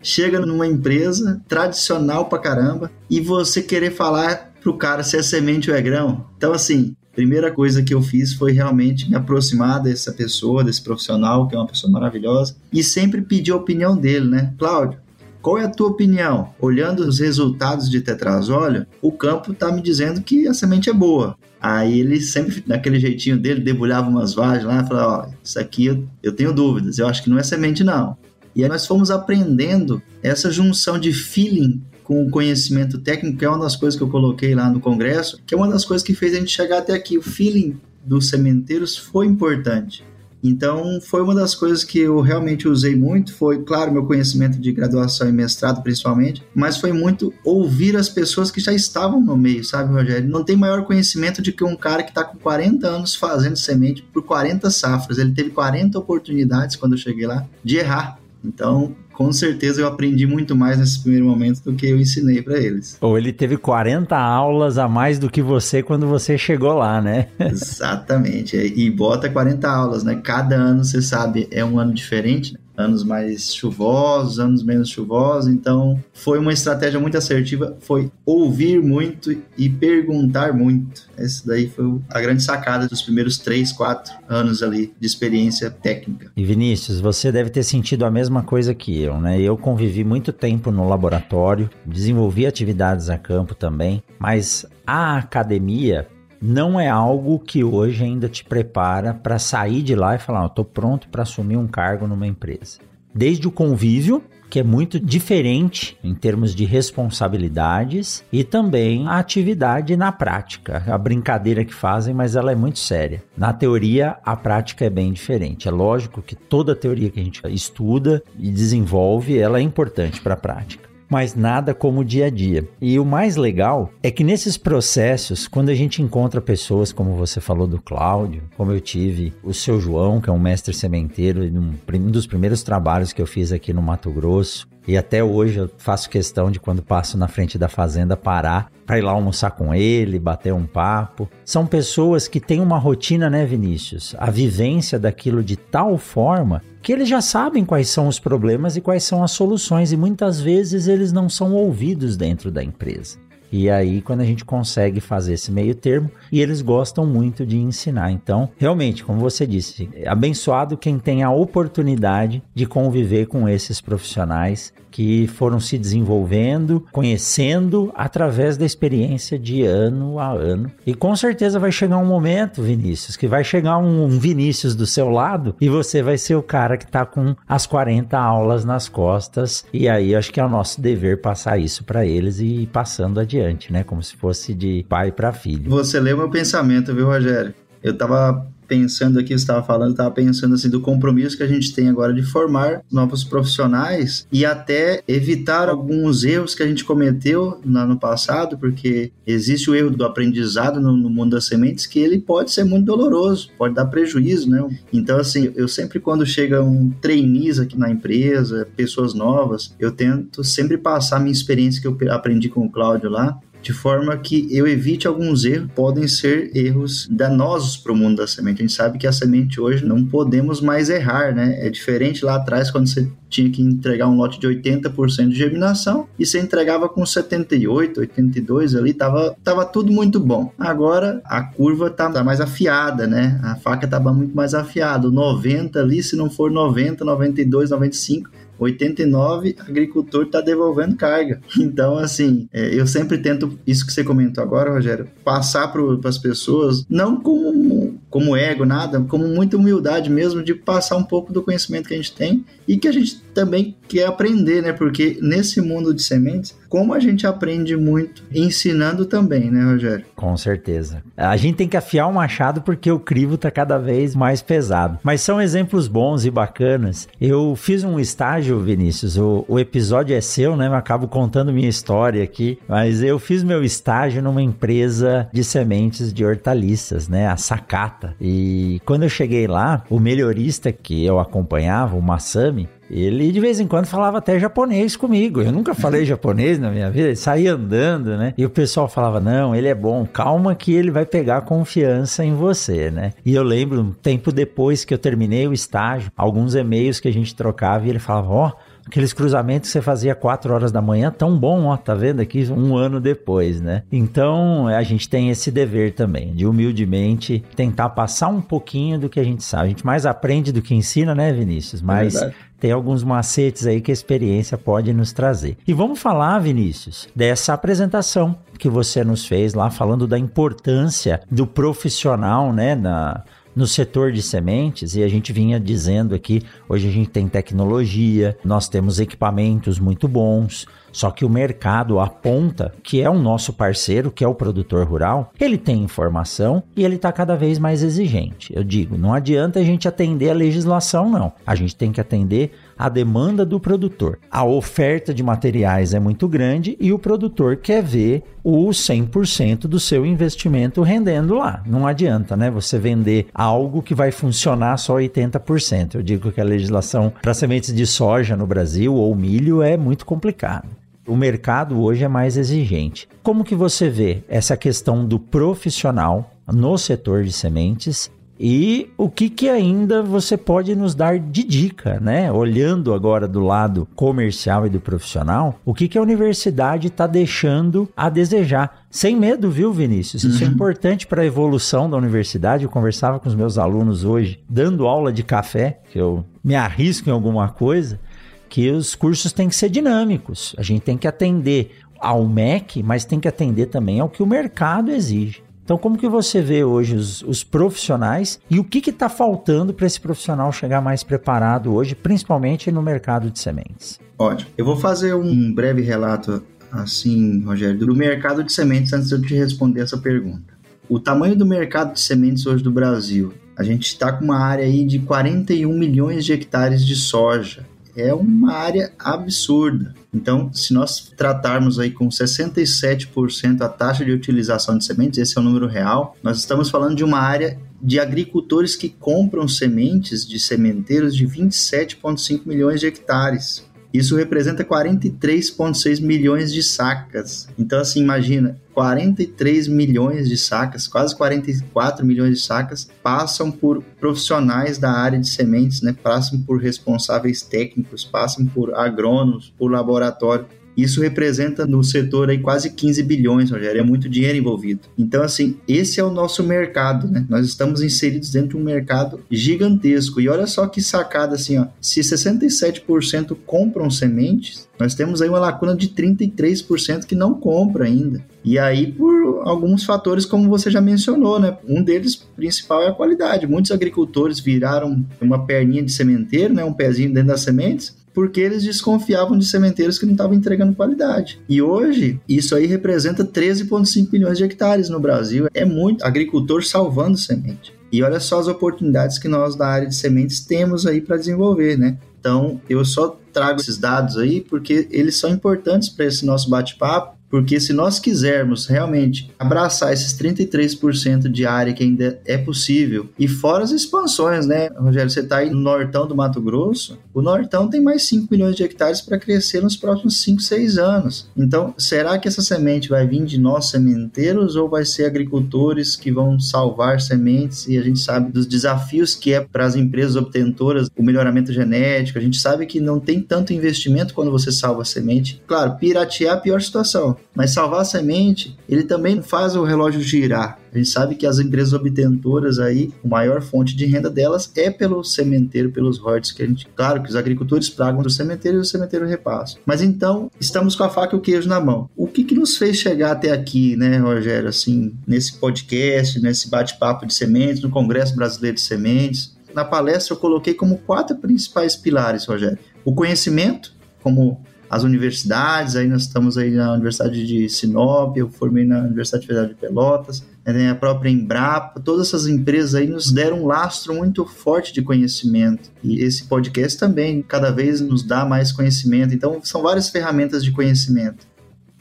chega 0.02 0.40
numa 0.40 0.66
empresa 0.66 1.42
tradicional 1.48 2.26
pra 2.26 2.38
caramba 2.38 2.90
e 3.08 3.20
você 3.20 3.62
querer 3.62 3.90
falar 3.90 4.52
pro 4.60 4.76
cara 4.76 5.02
se 5.02 5.16
é 5.16 5.22
semente 5.22 5.70
ou 5.70 5.76
é 5.76 5.82
grão. 5.82 6.26
Então 6.36 6.52
assim, 6.52 6.94
primeira 7.14 7.50
coisa 7.50 7.82
que 7.82 7.94
eu 7.94 8.00
fiz 8.00 8.32
foi 8.34 8.52
realmente 8.52 9.08
me 9.08 9.16
aproximar 9.16 9.82
dessa 9.82 10.12
pessoa, 10.12 10.64
desse 10.64 10.82
profissional, 10.82 11.48
que 11.48 11.54
é 11.54 11.58
uma 11.58 11.66
pessoa 11.66 11.92
maravilhosa, 11.92 12.56
e 12.72 12.82
sempre 12.82 13.20
pedir 13.20 13.52
a 13.52 13.56
opinião 13.56 13.96
dele, 13.96 14.28
né? 14.28 14.54
Cláudio, 14.58 14.98
qual 15.42 15.58
é 15.58 15.64
a 15.64 15.70
tua 15.70 15.88
opinião? 15.88 16.50
Olhando 16.60 17.00
os 17.00 17.18
resultados 17.18 17.88
de 17.88 18.00
tetrazóleo, 18.00 18.86
o 19.00 19.10
campo 19.10 19.52
está 19.52 19.72
me 19.72 19.80
dizendo 19.80 20.20
que 20.20 20.46
a 20.46 20.54
semente 20.54 20.90
é 20.90 20.92
boa. 20.92 21.36
Aí 21.60 22.00
ele 22.00 22.20
sempre, 22.20 22.62
naquele 22.66 22.98
jeitinho 22.98 23.38
dele, 23.38 23.60
debulhava 23.60 24.08
umas 24.08 24.34
vagens 24.34 24.64
lá 24.64 24.82
e 24.82 24.88
falava: 24.88 25.34
isso 25.42 25.58
aqui 25.58 26.06
eu 26.22 26.32
tenho 26.32 26.52
dúvidas, 26.52 26.98
eu 26.98 27.06
acho 27.06 27.22
que 27.22 27.30
não 27.30 27.38
é 27.38 27.42
semente, 27.42 27.84
não. 27.84 28.16
E 28.54 28.62
aí 28.62 28.68
nós 28.68 28.86
fomos 28.86 29.10
aprendendo 29.10 30.02
essa 30.22 30.50
junção 30.50 30.98
de 30.98 31.12
feeling 31.12 31.80
com 32.02 32.26
o 32.26 32.30
conhecimento 32.30 32.98
técnico, 32.98 33.38
que 33.38 33.44
é 33.44 33.48
uma 33.48 33.60
das 33.60 33.76
coisas 33.76 33.96
que 33.96 34.02
eu 34.02 34.08
coloquei 34.08 34.54
lá 34.54 34.68
no 34.68 34.80
congresso, 34.80 35.38
que 35.46 35.54
é 35.54 35.56
uma 35.56 35.68
das 35.68 35.84
coisas 35.84 36.04
que 36.04 36.14
fez 36.14 36.34
a 36.34 36.38
gente 36.38 36.50
chegar 36.50 36.78
até 36.78 36.92
aqui. 36.92 37.16
O 37.16 37.22
feeling 37.22 37.78
dos 38.04 38.28
sementeiros 38.28 38.96
foi 38.96 39.26
importante. 39.26 40.02
Então, 40.42 41.00
foi 41.02 41.22
uma 41.22 41.34
das 41.34 41.54
coisas 41.54 41.84
que 41.84 41.98
eu 41.98 42.20
realmente 42.20 42.66
usei 42.66 42.96
muito. 42.96 43.34
Foi, 43.34 43.62
claro, 43.62 43.92
meu 43.92 44.06
conhecimento 44.06 44.58
de 44.58 44.72
graduação 44.72 45.28
e 45.28 45.32
mestrado, 45.32 45.82
principalmente, 45.82 46.42
mas 46.54 46.78
foi 46.78 46.92
muito 46.92 47.32
ouvir 47.44 47.96
as 47.96 48.08
pessoas 48.08 48.50
que 48.50 48.60
já 48.60 48.72
estavam 48.72 49.20
no 49.20 49.36
meio, 49.36 49.62
sabe, 49.64 49.92
Rogério? 49.92 50.28
Não 50.28 50.42
tem 50.42 50.56
maior 50.56 50.84
conhecimento 50.84 51.42
do 51.42 51.52
que 51.52 51.64
um 51.64 51.76
cara 51.76 52.02
que 52.02 52.10
está 52.10 52.24
com 52.24 52.38
40 52.38 52.86
anos 52.88 53.14
fazendo 53.14 53.56
semente 53.56 54.02
por 54.02 54.22
40 54.22 54.70
safras. 54.70 55.18
Ele 55.18 55.32
teve 55.32 55.50
40 55.50 55.98
oportunidades, 55.98 56.76
quando 56.76 56.92
eu 56.92 56.98
cheguei 56.98 57.26
lá, 57.26 57.46
de 57.62 57.76
errar. 57.76 58.18
Então, 58.42 58.96
com 59.20 59.30
certeza 59.32 59.82
eu 59.82 59.86
aprendi 59.86 60.26
muito 60.26 60.56
mais 60.56 60.78
nesse 60.78 60.98
primeiro 60.98 61.26
momento 61.26 61.60
do 61.62 61.74
que 61.74 61.86
eu 61.86 62.00
ensinei 62.00 62.40
para 62.40 62.56
eles. 62.56 62.96
Ou 63.02 63.18
ele 63.18 63.34
teve 63.34 63.58
40 63.58 64.16
aulas 64.16 64.78
a 64.78 64.88
mais 64.88 65.18
do 65.18 65.28
que 65.28 65.42
você 65.42 65.82
quando 65.82 66.06
você 66.06 66.38
chegou 66.38 66.72
lá, 66.72 67.02
né? 67.02 67.26
Exatamente. 67.38 68.56
E 68.56 68.88
bota 68.88 69.28
40 69.28 69.68
aulas, 69.68 70.04
né? 70.04 70.18
Cada 70.24 70.56
ano, 70.56 70.82
você 70.82 71.02
sabe, 71.02 71.46
é 71.50 71.62
um 71.62 71.78
ano 71.78 71.92
diferente, 71.92 72.54
né? 72.54 72.59
Anos 72.80 73.04
mais 73.04 73.54
chuvosos, 73.54 74.38
anos 74.38 74.62
menos 74.62 74.88
chuvosos. 74.88 75.52
Então, 75.52 76.02
foi 76.12 76.38
uma 76.38 76.52
estratégia 76.52 76.98
muito 76.98 77.16
assertiva, 77.16 77.76
foi 77.80 78.10
ouvir 78.24 78.80
muito 78.80 79.36
e 79.56 79.68
perguntar 79.68 80.52
muito. 80.52 81.08
Essa 81.16 81.46
daí 81.46 81.68
foi 81.68 81.98
a 82.08 82.20
grande 82.20 82.42
sacada 82.42 82.88
dos 82.88 83.02
primeiros 83.02 83.38
três, 83.38 83.72
quatro 83.72 84.12
anos 84.28 84.62
ali 84.62 84.92
de 84.98 85.06
experiência 85.06 85.70
técnica. 85.70 86.32
E 86.36 86.44
Vinícius, 86.44 87.00
você 87.00 87.30
deve 87.30 87.50
ter 87.50 87.62
sentido 87.62 88.04
a 88.04 88.10
mesma 88.10 88.42
coisa 88.42 88.74
que 88.74 89.00
eu, 89.00 89.20
né? 89.20 89.40
Eu 89.40 89.56
convivi 89.56 90.02
muito 90.02 90.32
tempo 90.32 90.70
no 90.70 90.88
laboratório, 90.88 91.68
desenvolvi 91.86 92.46
atividades 92.46 93.10
a 93.10 93.18
campo 93.18 93.54
também, 93.54 94.02
mas 94.18 94.66
a 94.86 95.18
academia 95.18 96.08
não 96.40 96.80
é 96.80 96.88
algo 96.88 97.38
que 97.38 97.62
hoje 97.62 98.02
ainda 98.02 98.28
te 98.28 98.44
prepara 98.44 99.12
para 99.12 99.38
sair 99.38 99.82
de 99.82 99.94
lá 99.94 100.14
e 100.14 100.18
falar, 100.18 100.46
estou 100.46 100.64
pronto 100.64 101.08
para 101.08 101.22
assumir 101.22 101.56
um 101.56 101.66
cargo 101.66 102.06
numa 102.06 102.26
empresa. 102.26 102.78
Desde 103.14 103.46
o 103.46 103.50
convívio, 103.50 104.22
que 104.48 104.58
é 104.58 104.64
muito 104.64 104.98
diferente 104.98 105.96
em 106.02 106.14
termos 106.14 106.54
de 106.54 106.64
responsabilidades 106.64 108.24
e 108.32 108.42
também 108.42 109.06
a 109.06 109.18
atividade 109.18 109.96
na 109.96 110.10
prática. 110.10 110.82
A 110.88 110.98
brincadeira 110.98 111.64
que 111.64 111.74
fazem, 111.74 112.12
mas 112.12 112.34
ela 112.34 112.50
é 112.50 112.56
muito 112.56 112.78
séria. 112.78 113.22
Na 113.36 113.52
teoria, 113.52 114.16
a 114.24 114.36
prática 114.36 114.84
é 114.84 114.90
bem 114.90 115.12
diferente. 115.12 115.68
É 115.68 115.70
lógico 115.70 116.20
que 116.20 116.34
toda 116.34 116.74
teoria 116.74 117.10
que 117.10 117.20
a 117.20 117.24
gente 117.24 117.40
estuda 117.48 118.22
e 118.36 118.50
desenvolve, 118.50 119.38
ela 119.38 119.58
é 119.58 119.62
importante 119.62 120.20
para 120.20 120.34
a 120.34 120.38
prática 120.38 120.89
mas 121.10 121.34
nada 121.34 121.74
como 121.74 122.00
o 122.00 122.04
dia 122.04 122.26
a 122.26 122.30
dia. 122.30 122.66
E 122.80 122.98
o 122.98 123.04
mais 123.04 123.36
legal 123.36 123.90
é 124.02 124.10
que 124.10 124.22
nesses 124.22 124.56
processos, 124.56 125.48
quando 125.48 125.68
a 125.68 125.74
gente 125.74 126.00
encontra 126.00 126.40
pessoas, 126.40 126.92
como 126.92 127.14
você 127.14 127.40
falou 127.40 127.66
do 127.66 127.82
Cláudio, 127.82 128.42
como 128.56 128.70
eu 128.70 128.80
tive 128.80 129.34
o 129.42 129.52
seu 129.52 129.80
João, 129.80 130.20
que 130.20 130.30
é 130.30 130.32
um 130.32 130.38
mestre 130.38 130.72
sementeiro, 130.72 131.42
um 131.42 132.10
dos 132.10 132.26
primeiros 132.26 132.62
trabalhos 132.62 133.12
que 133.12 133.20
eu 133.20 133.26
fiz 133.26 133.50
aqui 133.50 133.72
no 133.72 133.82
Mato 133.82 134.10
Grosso, 134.10 134.68
e 134.90 134.96
até 134.96 135.22
hoje 135.22 135.56
eu 135.60 135.70
faço 135.78 136.10
questão 136.10 136.50
de 136.50 136.58
quando 136.58 136.82
passo 136.82 137.16
na 137.16 137.28
frente 137.28 137.56
da 137.56 137.68
fazenda 137.68 138.16
parar 138.16 138.72
para 138.84 138.98
ir 138.98 139.02
lá 139.02 139.12
almoçar 139.12 139.52
com 139.52 139.72
ele, 139.72 140.18
bater 140.18 140.52
um 140.52 140.66
papo. 140.66 141.30
São 141.44 141.64
pessoas 141.64 142.26
que 142.26 142.40
têm 142.40 142.60
uma 142.60 142.76
rotina, 142.76 143.30
né, 143.30 143.46
Vinícius? 143.46 144.16
A 144.18 144.32
vivência 144.32 144.98
daquilo 144.98 145.44
de 145.44 145.54
tal 145.54 145.96
forma 145.96 146.60
que 146.82 146.92
eles 146.92 147.08
já 147.08 147.20
sabem 147.20 147.64
quais 147.64 147.88
são 147.88 148.08
os 148.08 148.18
problemas 148.18 148.76
e 148.76 148.80
quais 148.80 149.04
são 149.04 149.22
as 149.22 149.30
soluções 149.30 149.92
e 149.92 149.96
muitas 149.96 150.40
vezes 150.40 150.88
eles 150.88 151.12
não 151.12 151.28
são 151.28 151.52
ouvidos 151.52 152.16
dentro 152.16 152.50
da 152.50 152.64
empresa. 152.64 153.29
E 153.52 153.68
aí, 153.68 154.00
quando 154.00 154.20
a 154.20 154.24
gente 154.24 154.44
consegue 154.44 155.00
fazer 155.00 155.34
esse 155.34 155.50
meio 155.50 155.74
termo, 155.74 156.10
e 156.30 156.40
eles 156.40 156.62
gostam 156.62 157.04
muito 157.04 157.44
de 157.44 157.58
ensinar. 157.58 158.12
Então, 158.12 158.48
realmente, 158.56 159.04
como 159.04 159.18
você 159.20 159.46
disse, 159.46 159.88
abençoado 160.06 160.76
quem 160.76 160.98
tem 160.98 161.22
a 161.22 161.30
oportunidade 161.30 162.42
de 162.54 162.66
conviver 162.66 163.26
com 163.26 163.48
esses 163.48 163.80
profissionais 163.80 164.72
que 164.90 165.26
foram 165.28 165.60
se 165.60 165.78
desenvolvendo, 165.78 166.84
conhecendo 166.92 167.92
através 167.94 168.56
da 168.56 168.64
experiência 168.64 169.38
de 169.38 169.62
ano 169.62 170.18
a 170.18 170.30
ano. 170.30 170.70
E 170.86 170.94
com 170.94 171.14
certeza 171.14 171.58
vai 171.58 171.72
chegar 171.72 171.98
um 171.98 172.06
momento, 172.06 172.62
Vinícius, 172.62 173.16
que 173.16 173.26
vai 173.26 173.44
chegar 173.44 173.78
um, 173.78 174.08
Vinícius 174.08 174.74
do 174.74 174.86
seu 174.86 175.08
lado 175.08 175.54
e 175.60 175.68
você 175.68 176.02
vai 176.02 176.18
ser 176.18 176.34
o 176.34 176.42
cara 176.42 176.76
que 176.76 176.84
está 176.84 177.06
com 177.06 177.34
as 177.48 177.66
40 177.66 178.18
aulas 178.18 178.64
nas 178.64 178.88
costas. 178.88 179.64
E 179.72 179.88
aí 179.88 180.14
acho 180.14 180.32
que 180.32 180.40
é 180.40 180.44
o 180.44 180.48
nosso 180.48 180.80
dever 180.80 181.20
passar 181.20 181.58
isso 181.58 181.84
para 181.84 182.04
eles 182.04 182.40
e 182.40 182.62
ir 182.62 182.66
passando 182.66 183.20
adiante, 183.20 183.72
né? 183.72 183.84
Como 183.84 184.02
se 184.02 184.16
fosse 184.16 184.54
de 184.54 184.84
pai 184.88 185.12
para 185.12 185.32
filho. 185.32 185.70
Você 185.70 186.00
leu 186.00 186.16
meu 186.16 186.30
pensamento, 186.30 186.94
viu, 186.94 187.06
Rogério? 187.06 187.54
Eu 187.82 187.96
tava 187.96 188.46
pensando 188.70 189.18
aqui, 189.18 189.30
você 189.30 189.34
estava 189.34 189.64
falando, 189.64 189.90
estava 189.90 190.12
pensando 190.12 190.54
assim 190.54 190.70
do 190.70 190.80
compromisso 190.80 191.36
que 191.36 191.42
a 191.42 191.48
gente 191.48 191.74
tem 191.74 191.88
agora 191.88 192.14
de 192.14 192.22
formar 192.22 192.82
novos 192.88 193.24
profissionais 193.24 194.28
e 194.30 194.46
até 194.46 195.02
evitar 195.08 195.68
alguns 195.68 196.22
erros 196.22 196.54
que 196.54 196.62
a 196.62 196.68
gente 196.68 196.84
cometeu 196.84 197.60
no 197.64 197.80
ano 197.80 197.98
passado, 197.98 198.56
porque 198.56 199.10
existe 199.26 199.68
o 199.68 199.74
erro 199.74 199.90
do 199.90 200.04
aprendizado 200.04 200.80
no, 200.80 200.96
no 200.96 201.10
mundo 201.10 201.32
das 201.32 201.46
sementes 201.46 201.84
que 201.84 201.98
ele 201.98 202.20
pode 202.20 202.52
ser 202.52 202.62
muito 202.62 202.86
doloroso, 202.86 203.50
pode 203.58 203.74
dar 203.74 203.86
prejuízo, 203.86 204.48
né? 204.48 204.64
Então, 204.92 205.18
assim, 205.18 205.50
eu 205.56 205.66
sempre 205.66 205.98
quando 205.98 206.24
chega 206.24 206.62
um 206.62 206.90
trainees 206.90 207.58
aqui 207.58 207.76
na 207.76 207.90
empresa, 207.90 208.68
pessoas 208.76 209.14
novas, 209.14 209.74
eu 209.80 209.90
tento 209.90 210.44
sempre 210.44 210.78
passar 210.78 211.16
a 211.16 211.20
minha 211.20 211.32
experiência 211.32 211.82
que 211.82 211.88
eu 211.88 212.12
aprendi 212.12 212.48
com 212.48 212.64
o 212.64 212.70
Cláudio 212.70 213.10
lá, 213.10 213.36
de 213.62 213.72
forma 213.72 214.16
que 214.16 214.48
eu 214.50 214.66
evite 214.66 215.06
alguns 215.06 215.44
erros, 215.44 215.70
podem 215.74 216.08
ser 216.08 216.50
erros 216.56 217.06
danosos 217.10 217.76
para 217.76 217.92
o 217.92 217.96
mundo 217.96 218.18
da 218.18 218.26
semente. 218.26 218.62
A 218.62 218.66
gente 218.66 218.76
sabe 218.76 218.98
que 218.98 219.06
a 219.06 219.12
semente 219.12 219.60
hoje 219.60 219.84
não 219.84 220.04
podemos 220.04 220.60
mais 220.60 220.88
errar, 220.88 221.34
né? 221.34 221.56
É 221.66 221.68
diferente 221.68 222.24
lá 222.24 222.36
atrás 222.36 222.70
quando 222.70 222.88
você 222.88 223.08
tinha 223.28 223.48
que 223.48 223.62
entregar 223.62 224.08
um 224.08 224.16
lote 224.16 224.40
de 224.40 224.46
80% 224.46 225.28
de 225.28 225.36
germinação 225.36 226.08
e 226.18 226.26
você 226.26 226.40
entregava 226.40 226.88
com 226.88 227.06
78, 227.06 228.00
82 228.00 228.74
ali, 228.74 228.92
tava, 228.92 229.36
tava 229.44 229.64
tudo 229.64 229.92
muito 229.92 230.18
bom. 230.18 230.52
Agora 230.58 231.22
a 231.24 231.42
curva 231.42 231.88
tá, 231.88 232.10
tá 232.10 232.24
mais 232.24 232.40
afiada, 232.40 233.06
né? 233.06 233.40
A 233.42 233.54
faca 233.54 233.86
tava 233.86 234.12
muito 234.12 234.34
mais 234.34 234.52
afiada. 234.52 235.06
O 235.08 235.12
90 235.12 235.78
ali, 235.78 236.02
se 236.02 236.16
não 236.16 236.28
for 236.28 236.50
90, 236.50 237.04
92, 237.04 237.70
95, 237.70 238.30
89, 238.60 239.56
agricultor 239.60 240.24
está 240.24 240.40
devolvendo 240.40 240.96
carga. 240.96 241.40
Então, 241.70 241.96
assim, 241.96 242.48
é, 242.52 242.74
eu 242.74 242.86
sempre 242.86 243.18
tento, 243.18 243.58
isso 243.66 243.86
que 243.86 243.92
você 243.92 244.02
comentou 244.02 244.42
agora, 244.42 244.72
Rogério, 244.72 245.08
passar 245.24 245.68
para 245.68 245.82
as 246.08 246.18
pessoas, 246.18 246.84
não 246.88 247.20
como, 247.20 248.00
como 248.08 248.36
ego, 248.36 248.64
nada, 248.64 249.00
como 249.02 249.26
muita 249.28 249.56
humildade 249.56 250.10
mesmo, 250.10 250.42
de 250.42 250.54
passar 250.54 250.96
um 250.96 251.04
pouco 251.04 251.32
do 251.32 251.42
conhecimento 251.42 251.88
que 251.88 251.94
a 251.94 251.96
gente 251.96 252.14
tem 252.14 252.44
e 252.66 252.76
que 252.76 252.88
a 252.88 252.92
gente 252.92 253.22
também 253.34 253.76
quer 253.88 254.06
aprender, 254.06 254.62
né? 254.62 254.72
Porque 254.72 255.18
nesse 255.20 255.60
mundo 255.60 255.92
de 255.92 256.02
sementes, 256.02 256.56
como 256.68 256.94
a 256.94 257.00
gente 257.00 257.26
aprende 257.26 257.76
muito 257.76 258.22
ensinando 258.32 259.04
também, 259.04 259.50
né, 259.50 259.64
Rogério? 259.64 260.04
Com 260.14 260.36
certeza. 260.36 261.02
A 261.16 261.36
gente 261.36 261.56
tem 261.56 261.68
que 261.68 261.76
afiar 261.76 262.06
o 262.06 262.12
machado 262.12 262.62
porque 262.62 262.90
o 262.90 263.00
crivo 263.00 263.34
está 263.34 263.50
cada 263.50 263.76
vez 263.78 264.14
mais 264.14 264.40
pesado. 264.40 264.98
Mas 265.02 265.20
são 265.20 265.40
exemplos 265.40 265.88
bons 265.88 266.24
e 266.24 266.30
bacanas. 266.30 267.08
Eu 267.20 267.56
fiz 267.56 267.82
um 267.82 267.98
estágio, 267.98 268.60
Vinícius, 268.60 269.16
o, 269.16 269.44
o 269.48 269.58
episódio 269.58 270.14
é 270.14 270.20
seu, 270.20 270.56
né? 270.56 270.68
Eu 270.68 270.74
acabo 270.74 271.08
contando 271.08 271.52
minha 271.52 271.68
história 271.68 272.22
aqui, 272.22 272.58
mas 272.68 273.02
eu 273.02 273.18
fiz 273.18 273.42
meu 273.42 273.64
estágio 273.64 274.22
numa 274.22 274.42
empresa 274.42 275.28
de 275.32 275.42
sementes 275.42 276.12
de 276.12 276.24
hortaliças, 276.24 277.08
né? 277.08 277.26
A 277.26 277.36
Sacata. 277.36 278.14
E 278.20 278.80
quando 278.84 279.02
eu 279.02 279.08
cheguei 279.08 279.48
lá, 279.48 279.82
o 279.90 279.98
melhorista 279.98 280.70
que 280.70 281.04
eu 281.04 281.18
acompanhava, 281.18 281.96
o 281.96 282.02
Massami, 282.02 282.68
Ele 282.90 283.30
de 283.30 283.40
vez 283.40 283.60
em 283.60 283.66
quando 283.66 283.86
falava 283.86 284.18
até 284.18 284.38
japonês 284.38 284.96
comigo. 284.96 285.40
Eu 285.40 285.52
nunca 285.52 285.74
falei 285.74 286.04
japonês 286.06 286.58
na 286.58 286.70
minha 286.70 286.90
vida, 286.90 287.08
ele 287.08 287.16
saía 287.16 287.54
andando, 287.54 288.16
né? 288.16 288.34
E 288.36 288.44
o 288.44 288.50
pessoal 288.50 288.88
falava: 288.88 289.20
"Não, 289.20 289.54
ele 289.54 289.68
é 289.68 289.74
bom, 289.74 290.04
calma 290.06 290.54
que 290.54 290.72
ele 290.72 290.90
vai 290.90 291.06
pegar 291.06 291.42
confiança 291.42 292.24
em 292.24 292.34
você", 292.34 292.90
né? 292.90 293.12
E 293.24 293.34
eu 293.34 293.42
lembro 293.42 293.80
um 293.80 293.92
tempo 293.92 294.32
depois 294.32 294.84
que 294.84 294.92
eu 294.92 294.98
terminei 294.98 295.46
o 295.46 295.52
estágio, 295.52 296.10
alguns 296.16 296.54
e-mails 296.54 297.00
que 297.00 297.08
a 297.08 297.12
gente 297.12 297.34
trocava 297.34 297.86
e 297.86 297.90
ele 297.90 297.98
falava: 297.98 298.28
"Ó, 298.28 298.48
oh, 298.48 298.70
aqueles 298.86 299.12
cruzamentos 299.12 299.68
que 299.68 299.72
você 299.72 299.80
fazia 299.80 300.14
4 300.14 300.52
horas 300.52 300.72
da 300.72 300.82
manhã, 300.82 301.10
tão 301.10 301.38
bom, 301.38 301.66
ó, 301.66 301.76
tá 301.76 301.94
vendo 301.94 302.20
aqui 302.20 302.44
um 302.50 302.76
ano 302.76 303.00
depois, 303.00 303.60
né? 303.60 303.84
Então, 303.90 304.66
a 304.66 304.82
gente 304.82 305.08
tem 305.08 305.30
esse 305.30 305.50
dever 305.50 305.94
também, 305.94 306.34
de 306.34 306.46
humildemente 306.46 307.42
tentar 307.54 307.90
passar 307.90 308.28
um 308.28 308.40
pouquinho 308.40 308.98
do 308.98 309.08
que 309.08 309.20
a 309.20 309.24
gente 309.24 309.44
sabe. 309.44 309.64
A 309.64 309.68
gente 309.68 309.86
mais 309.86 310.04
aprende 310.04 310.52
do 310.52 310.60
que 310.60 310.74
ensina, 310.74 311.14
né, 311.14 311.32
Vinícius? 311.32 311.80
Mas 311.80 312.20
é 312.20 312.32
tem 312.60 312.70
alguns 312.70 313.02
macetes 313.02 313.66
aí 313.66 313.80
que 313.80 313.90
a 313.90 313.94
experiência 313.94 314.58
pode 314.58 314.92
nos 314.92 315.12
trazer. 315.12 315.56
E 315.66 315.72
vamos 315.72 315.98
falar, 315.98 316.38
Vinícius, 316.38 317.08
dessa 317.16 317.54
apresentação 317.54 318.36
que 318.58 318.68
você 318.68 319.02
nos 319.02 319.26
fez 319.26 319.54
lá, 319.54 319.70
falando 319.70 320.06
da 320.06 320.18
importância 320.18 321.22
do 321.30 321.46
profissional, 321.46 322.52
né, 322.52 322.74
na 322.74 323.24
no 323.60 323.66
setor 323.66 324.10
de 324.10 324.22
sementes, 324.22 324.96
e 324.96 325.02
a 325.02 325.08
gente 325.08 325.34
vinha 325.34 325.60
dizendo 325.60 326.14
aqui, 326.14 326.42
hoje 326.66 326.88
a 326.88 326.90
gente 326.90 327.10
tem 327.10 327.28
tecnologia, 327.28 328.34
nós 328.42 328.70
temos 328.70 328.98
equipamentos 328.98 329.78
muito 329.78 330.08
bons, 330.08 330.64
só 330.90 331.10
que 331.10 331.26
o 331.26 331.28
mercado 331.28 332.00
aponta 332.00 332.72
que 332.82 333.02
é 333.02 333.10
o 333.10 333.18
nosso 333.18 333.52
parceiro, 333.52 334.10
que 334.10 334.24
é 334.24 334.26
o 334.26 334.34
produtor 334.34 334.86
rural, 334.86 335.30
ele 335.38 335.58
tem 335.58 335.82
informação 335.82 336.62
e 336.74 336.82
ele 336.82 336.96
está 336.96 337.12
cada 337.12 337.36
vez 337.36 337.58
mais 337.58 337.82
exigente. 337.82 338.50
Eu 338.56 338.64
digo, 338.64 338.96
não 338.96 339.12
adianta 339.12 339.60
a 339.60 339.62
gente 339.62 339.86
atender 339.86 340.30
a 340.30 340.34
legislação, 340.34 341.10
não. 341.10 341.30
A 341.46 341.54
gente 341.54 341.76
tem 341.76 341.92
que 341.92 342.00
atender 342.00 342.52
a 342.80 342.88
demanda 342.88 343.44
do 343.44 343.60
produtor. 343.60 344.18
A 344.30 344.42
oferta 344.42 345.12
de 345.12 345.22
materiais 345.22 345.92
é 345.92 346.00
muito 346.00 346.26
grande 346.26 346.78
e 346.80 346.94
o 346.94 346.98
produtor 346.98 347.58
quer 347.58 347.82
ver 347.82 348.22
o 348.42 348.68
100% 348.68 349.66
do 349.66 349.78
seu 349.78 350.06
investimento 350.06 350.80
rendendo 350.80 351.34
lá. 351.34 351.62
Não 351.66 351.86
adianta, 351.86 352.34
né? 352.38 352.50
Você 352.50 352.78
vender 352.78 353.26
algo 353.34 353.82
que 353.82 353.94
vai 353.94 354.10
funcionar 354.10 354.78
só 354.78 354.94
80%. 354.94 355.96
Eu 355.96 356.02
digo 356.02 356.32
que 356.32 356.40
a 356.40 356.44
legislação 356.44 357.12
para 357.20 357.34
sementes 357.34 357.74
de 357.74 357.86
soja 357.86 358.34
no 358.34 358.46
Brasil 358.46 358.94
ou 358.94 359.14
milho 359.14 359.60
é 359.60 359.76
muito 359.76 360.06
complicada. 360.06 360.68
O 361.06 361.14
mercado 361.14 361.82
hoje 361.82 362.04
é 362.04 362.08
mais 362.08 362.38
exigente. 362.38 363.06
Como 363.22 363.44
que 363.44 363.54
você 363.54 363.90
vê 363.90 364.22
essa 364.26 364.56
questão 364.56 365.04
do 365.04 365.18
profissional 365.18 366.30
no 366.46 366.78
setor 366.78 367.24
de 367.24 367.32
sementes 367.32 368.10
e 368.42 368.90
o 368.96 369.10
que, 369.10 369.28
que 369.28 369.50
ainda 369.50 370.02
você 370.02 370.34
pode 370.34 370.74
nos 370.74 370.94
dar 370.94 371.18
de 371.18 371.44
dica, 371.44 372.00
né? 372.00 372.32
Olhando 372.32 372.94
agora 372.94 373.28
do 373.28 373.40
lado 373.40 373.86
comercial 373.94 374.66
e 374.66 374.70
do 374.70 374.80
profissional, 374.80 375.60
o 375.62 375.74
que, 375.74 375.86
que 375.86 375.98
a 375.98 376.02
universidade 376.02 376.86
está 376.86 377.06
deixando 377.06 377.86
a 377.94 378.08
desejar? 378.08 378.86
Sem 378.90 379.14
medo, 379.14 379.50
viu, 379.50 379.74
Vinícius? 379.74 380.24
Isso 380.24 380.42
é 380.42 380.46
uhum. 380.46 380.52
é 380.52 380.54
importante 380.54 381.06
para 381.06 381.20
a 381.20 381.26
evolução 381.26 381.90
da 381.90 381.98
universidade. 381.98 382.64
Eu 382.64 382.70
conversava 382.70 383.20
com 383.20 383.28
os 383.28 383.34
meus 383.34 383.58
alunos 383.58 384.06
hoje, 384.06 384.42
dando 384.48 384.86
aula 384.86 385.12
de 385.12 385.22
café, 385.22 385.80
que 385.92 386.00
eu 386.00 386.24
me 386.42 386.54
arrisco 386.54 387.10
em 387.10 387.12
alguma 387.12 387.50
coisa, 387.50 388.00
que 388.48 388.70
os 388.70 388.94
cursos 388.94 389.34
têm 389.34 389.50
que 389.50 389.54
ser 389.54 389.68
dinâmicos. 389.68 390.54
A 390.56 390.62
gente 390.62 390.80
tem 390.80 390.96
que 390.96 391.06
atender 391.06 391.72
ao 392.00 392.24
MEC, 392.24 392.82
mas 392.82 393.04
tem 393.04 393.20
que 393.20 393.28
atender 393.28 393.66
também 393.66 394.00
ao 394.00 394.08
que 394.08 394.22
o 394.22 394.26
mercado 394.26 394.90
exige. 394.90 395.42
Então, 395.70 395.78
como 395.78 395.96
que 395.96 396.08
você 396.08 396.42
vê 396.42 396.64
hoje 396.64 396.96
os, 396.96 397.22
os 397.22 397.44
profissionais 397.44 398.40
e 398.50 398.58
o 398.58 398.64
que 398.64 398.90
está 398.90 399.08
faltando 399.08 399.72
para 399.72 399.86
esse 399.86 400.00
profissional 400.00 400.50
chegar 400.50 400.80
mais 400.80 401.04
preparado 401.04 401.72
hoje, 401.72 401.94
principalmente 401.94 402.72
no 402.72 402.82
mercado 402.82 403.30
de 403.30 403.38
sementes? 403.38 404.00
Ótimo. 404.18 404.50
Eu 404.58 404.64
vou 404.64 404.76
fazer 404.76 405.14
um 405.14 405.54
breve 405.54 405.80
relato, 405.80 406.42
assim, 406.72 407.44
Rogério, 407.44 407.86
do 407.86 407.94
mercado 407.94 408.42
de 408.42 408.52
sementes 408.52 408.92
antes 408.92 409.10
de 409.10 409.14
eu 409.14 409.22
te 409.22 409.32
responder 409.32 409.82
essa 409.82 409.96
pergunta. 409.96 410.52
O 410.88 410.98
tamanho 410.98 411.36
do 411.36 411.46
mercado 411.46 411.92
de 411.92 412.00
sementes 412.00 412.46
hoje 412.46 412.64
do 412.64 412.72
Brasil, 412.72 413.32
a 413.56 413.62
gente 413.62 413.86
está 413.86 414.12
com 414.12 414.24
uma 414.24 414.40
área 414.40 414.64
aí 414.64 414.84
de 414.84 414.98
41 414.98 415.72
milhões 415.72 416.24
de 416.24 416.32
hectares 416.32 416.84
de 416.84 416.96
soja 416.96 417.64
é 418.00 418.14
uma 418.14 418.52
área 418.52 418.92
absurda. 418.98 419.94
Então, 420.12 420.52
se 420.52 420.72
nós 420.72 421.12
tratarmos 421.16 421.78
aí 421.78 421.90
com 421.90 422.08
67% 422.08 423.60
a 423.60 423.68
taxa 423.68 424.04
de 424.04 424.12
utilização 424.12 424.76
de 424.76 424.84
sementes, 424.84 425.18
esse 425.18 425.38
é 425.38 425.40
o 425.40 425.44
número 425.44 425.66
real, 425.66 426.16
nós 426.22 426.38
estamos 426.38 426.70
falando 426.70 426.96
de 426.96 427.04
uma 427.04 427.18
área 427.18 427.58
de 427.82 427.98
agricultores 427.98 428.76
que 428.76 428.88
compram 428.88 429.48
sementes 429.48 430.26
de 430.26 430.38
sementeiros 430.38 431.14
de 431.16 431.26
27,5 431.26 432.42
milhões 432.44 432.80
de 432.80 432.86
hectares. 432.86 433.64
Isso 433.92 434.16
representa 434.16 434.64
43,6 434.64 436.00
milhões 436.00 436.52
de 436.52 436.62
sacas. 436.62 437.48
Então, 437.58 437.80
assim, 437.80 438.00
imagina, 438.00 438.56
43 438.72 439.66
milhões 439.66 440.28
de 440.28 440.38
sacas, 440.38 440.86
quase 440.86 441.14
44 441.16 442.06
milhões 442.06 442.38
de 442.38 442.44
sacas, 442.44 442.88
passam 443.02 443.50
por 443.50 443.82
profissionais 443.98 444.78
da 444.78 444.92
área 444.92 445.18
de 445.18 445.28
sementes, 445.28 445.82
né? 445.82 445.94
passam 446.02 446.40
por 446.40 446.60
responsáveis 446.60 447.42
técnicos, 447.42 448.04
passam 448.04 448.46
por 448.46 448.74
agrônomos, 448.74 449.52
por 449.58 449.70
laboratório. 449.70 450.46
Isso 450.82 451.00
representa 451.00 451.66
no 451.66 451.82
setor 451.82 452.30
aí 452.30 452.38
quase 452.38 452.70
15 452.70 453.02
bilhões, 453.02 453.50
Rogério, 453.50 453.80
é 453.80 453.84
muito 453.84 454.08
dinheiro 454.08 454.38
envolvido. 454.38 454.80
Então, 454.96 455.22
assim, 455.22 455.56
esse 455.68 456.00
é 456.00 456.04
o 456.04 456.10
nosso 456.10 456.42
mercado, 456.42 457.08
né? 457.08 457.24
Nós 457.28 457.46
estamos 457.46 457.82
inseridos 457.82 458.30
dentro 458.30 458.50
de 458.50 458.56
um 458.56 458.64
mercado 458.64 459.20
gigantesco. 459.30 460.20
E 460.20 460.28
olha 460.28 460.46
só 460.46 460.66
que 460.66 460.80
sacada, 460.80 461.34
assim, 461.34 461.58
ó. 461.58 461.66
Se 461.80 462.00
67% 462.00 463.36
compram 463.46 463.90
sementes, 463.90 464.68
nós 464.78 464.94
temos 464.94 465.20
aí 465.20 465.28
uma 465.28 465.38
lacuna 465.38 465.76
de 465.76 465.88
33% 465.88 467.04
que 467.04 467.14
não 467.14 467.34
compra 467.34 467.84
ainda. 467.84 468.24
E 468.42 468.58
aí, 468.58 468.90
por 468.90 469.42
alguns 469.44 469.84
fatores, 469.84 470.24
como 470.24 470.48
você 470.48 470.70
já 470.70 470.80
mencionou, 470.80 471.38
né? 471.38 471.58
Um 471.68 471.82
deles 471.82 472.16
principal 472.16 472.82
é 472.82 472.88
a 472.88 472.92
qualidade. 472.92 473.46
Muitos 473.46 473.70
agricultores 473.70 474.40
viraram 474.40 475.04
uma 475.20 475.44
perninha 475.44 475.82
de 475.82 475.92
sementeiro, 475.92 476.54
né? 476.54 476.64
Um 476.64 476.72
pezinho 476.72 477.12
dentro 477.12 477.28
das 477.28 477.42
sementes 477.42 477.99
porque 478.12 478.40
eles 478.40 478.62
desconfiavam 478.62 479.38
de 479.38 479.44
sementeiros 479.44 479.98
que 479.98 480.06
não 480.06 480.12
estavam 480.12 480.34
entregando 480.34 480.74
qualidade. 480.74 481.40
E 481.48 481.62
hoje, 481.62 482.20
isso 482.28 482.54
aí 482.54 482.66
representa 482.66 483.24
13,5 483.24 484.12
milhões 484.12 484.38
de 484.38 484.44
hectares 484.44 484.88
no 484.88 485.00
Brasil. 485.00 485.48
É 485.54 485.64
muito 485.64 486.04
agricultor 486.04 486.64
salvando 486.64 487.16
semente. 487.16 487.72
E 487.92 488.02
olha 488.02 488.20
só 488.20 488.38
as 488.38 488.46
oportunidades 488.46 489.18
que 489.18 489.28
nós 489.28 489.56
da 489.56 489.66
área 489.66 489.88
de 489.88 489.94
sementes 489.94 490.40
temos 490.44 490.86
aí 490.86 491.00
para 491.00 491.16
desenvolver, 491.16 491.76
né? 491.76 491.98
Então, 492.20 492.60
eu 492.68 492.84
só 492.84 493.18
trago 493.32 493.60
esses 493.60 493.78
dados 493.78 494.16
aí 494.16 494.40
porque 494.40 494.86
eles 494.90 495.16
são 495.16 495.30
importantes 495.30 495.88
para 495.88 496.04
esse 496.04 496.24
nosso 496.24 496.50
bate-papo 496.50 497.19
porque 497.30 497.60
se 497.60 497.72
nós 497.72 497.98
quisermos 498.00 498.66
realmente 498.66 499.30
abraçar 499.38 499.92
esses 499.92 500.12
33% 500.18 501.28
de 501.28 501.46
área 501.46 501.72
que 501.72 501.84
ainda 501.84 502.20
é 502.26 502.36
possível, 502.36 503.08
e 503.18 503.28
fora 503.28 503.62
as 503.62 503.70
expansões, 503.70 504.46
né, 504.46 504.68
Rogério? 504.76 505.08
Você 505.08 505.20
está 505.20 505.38
aí 505.38 505.50
no 505.50 505.60
Nortão 505.60 506.06
do 506.06 506.16
Mato 506.16 506.40
Grosso, 506.40 506.98
o 507.14 507.22
Nortão 507.22 507.68
tem 507.68 507.80
mais 507.80 508.02
5 508.08 508.28
milhões 508.30 508.56
de 508.56 508.64
hectares 508.64 509.00
para 509.00 509.18
crescer 509.18 509.62
nos 509.62 509.76
próximos 509.76 510.22
5, 510.22 510.42
6 510.42 510.78
anos. 510.78 511.28
Então, 511.36 511.72
será 511.78 512.18
que 512.18 512.26
essa 512.26 512.42
semente 512.42 512.88
vai 512.88 513.06
vir 513.06 513.24
de 513.24 513.38
nós 513.38 513.70
sementeiros 513.70 514.56
ou 514.56 514.68
vai 514.68 514.84
ser 514.84 515.04
agricultores 515.04 515.94
que 515.94 516.10
vão 516.10 516.40
salvar 516.40 517.00
sementes? 517.00 517.68
E 517.68 517.78
a 517.78 517.82
gente 517.82 518.00
sabe 518.00 518.32
dos 518.32 518.46
desafios 518.46 519.14
que 519.14 519.32
é 519.32 519.40
para 519.40 519.64
as 519.64 519.76
empresas 519.76 520.16
obtentoras 520.16 520.88
o 520.96 521.02
melhoramento 521.02 521.52
genético. 521.52 522.18
A 522.18 522.22
gente 522.22 522.38
sabe 522.38 522.66
que 522.66 522.80
não 522.80 522.98
tem 522.98 523.20
tanto 523.20 523.52
investimento 523.52 524.14
quando 524.14 524.30
você 524.30 524.50
salva 524.50 524.82
a 524.82 524.84
semente. 524.84 525.42
Claro, 525.46 525.76
piratear 525.76 526.34
é 526.34 526.36
a 526.36 526.40
pior 526.40 526.60
situação 526.60 527.19
mas 527.34 527.52
salvar 527.52 527.80
a 527.80 527.84
semente, 527.84 528.56
ele 528.68 528.82
também 528.82 529.22
faz 529.22 529.54
o 529.54 529.64
relógio 529.64 530.00
girar. 530.00 530.58
A 530.72 530.78
gente 530.78 530.88
sabe 530.88 531.14
que 531.14 531.26
as 531.26 531.38
empresas 531.38 531.72
obtentoras 531.72 532.58
aí, 532.58 532.92
a 533.04 533.08
maior 533.08 533.40
fonte 533.40 533.74
de 533.74 533.86
renda 533.86 534.10
delas 534.10 534.50
é 534.56 534.70
pelo 534.70 535.02
sementeiro, 535.02 535.70
pelos 535.70 535.98
royalties 535.98 536.32
que 536.32 536.42
a 536.42 536.46
gente, 536.46 536.66
claro 536.74 537.02
que 537.02 537.08
os 537.08 537.16
agricultores 537.16 537.68
pagam 537.68 538.02
do 538.02 538.10
sementeiro 538.10 538.58
e 538.58 538.60
o 538.60 538.64
sementeiro 538.64 539.06
repassa. 539.06 539.58
Mas 539.64 539.82
então, 539.82 540.30
estamos 540.40 540.74
com 540.76 540.84
a 540.84 540.88
faca 540.88 541.14
e 541.14 541.18
o 541.18 541.22
queijo 541.22 541.48
na 541.48 541.60
mão. 541.60 541.88
O 541.96 542.06
que 542.06 542.24
que 542.24 542.34
nos 542.34 542.56
fez 542.56 542.76
chegar 542.76 543.12
até 543.12 543.30
aqui, 543.30 543.76
né, 543.76 543.98
Rogério, 543.98 544.48
assim, 544.48 544.94
nesse 545.06 545.34
podcast, 545.34 546.20
nesse 546.20 546.48
bate-papo 546.48 547.06
de 547.06 547.14
sementes, 547.14 547.62
no 547.62 547.70
Congresso 547.70 548.14
Brasileiro 548.14 548.56
de 548.56 548.62
Sementes? 548.62 549.36
Na 549.54 549.64
palestra 549.64 550.14
eu 550.14 550.18
coloquei 550.18 550.54
como 550.54 550.78
quatro 550.78 551.16
principais 551.16 551.74
pilares, 551.74 552.26
Rogério. 552.26 552.58
O 552.84 552.94
conhecimento, 552.94 553.72
como 554.02 554.40
as 554.70 554.84
universidades, 554.84 555.74
aí 555.74 555.88
nós 555.88 556.02
estamos 556.02 556.38
aí 556.38 556.52
na 556.52 556.72
Universidade 556.72 557.26
de 557.26 557.48
Sinop, 557.48 558.16
eu 558.16 558.30
formei 558.30 558.64
na 558.64 558.78
Universidade 558.78 559.26
Federal 559.26 559.48
de 559.48 559.56
Pelotas, 559.56 560.24
né, 560.46 560.70
a 560.70 560.76
própria 560.76 561.10
Embrapa, 561.10 561.80
todas 561.80 562.06
essas 562.06 562.28
empresas 562.28 562.76
aí 562.76 562.86
nos 562.86 563.10
deram 563.10 563.42
um 563.42 563.46
lastro 563.46 563.94
muito 563.94 564.24
forte 564.24 564.72
de 564.72 564.80
conhecimento. 564.80 565.70
E 565.82 566.00
esse 566.00 566.24
podcast 566.24 566.78
também 566.78 567.20
cada 567.20 567.50
vez 567.50 567.80
nos 567.80 568.04
dá 568.04 568.24
mais 568.24 568.52
conhecimento. 568.52 569.12
Então, 569.12 569.40
são 569.42 569.62
várias 569.62 569.88
ferramentas 569.88 570.44
de 570.44 570.52
conhecimento. 570.52 571.26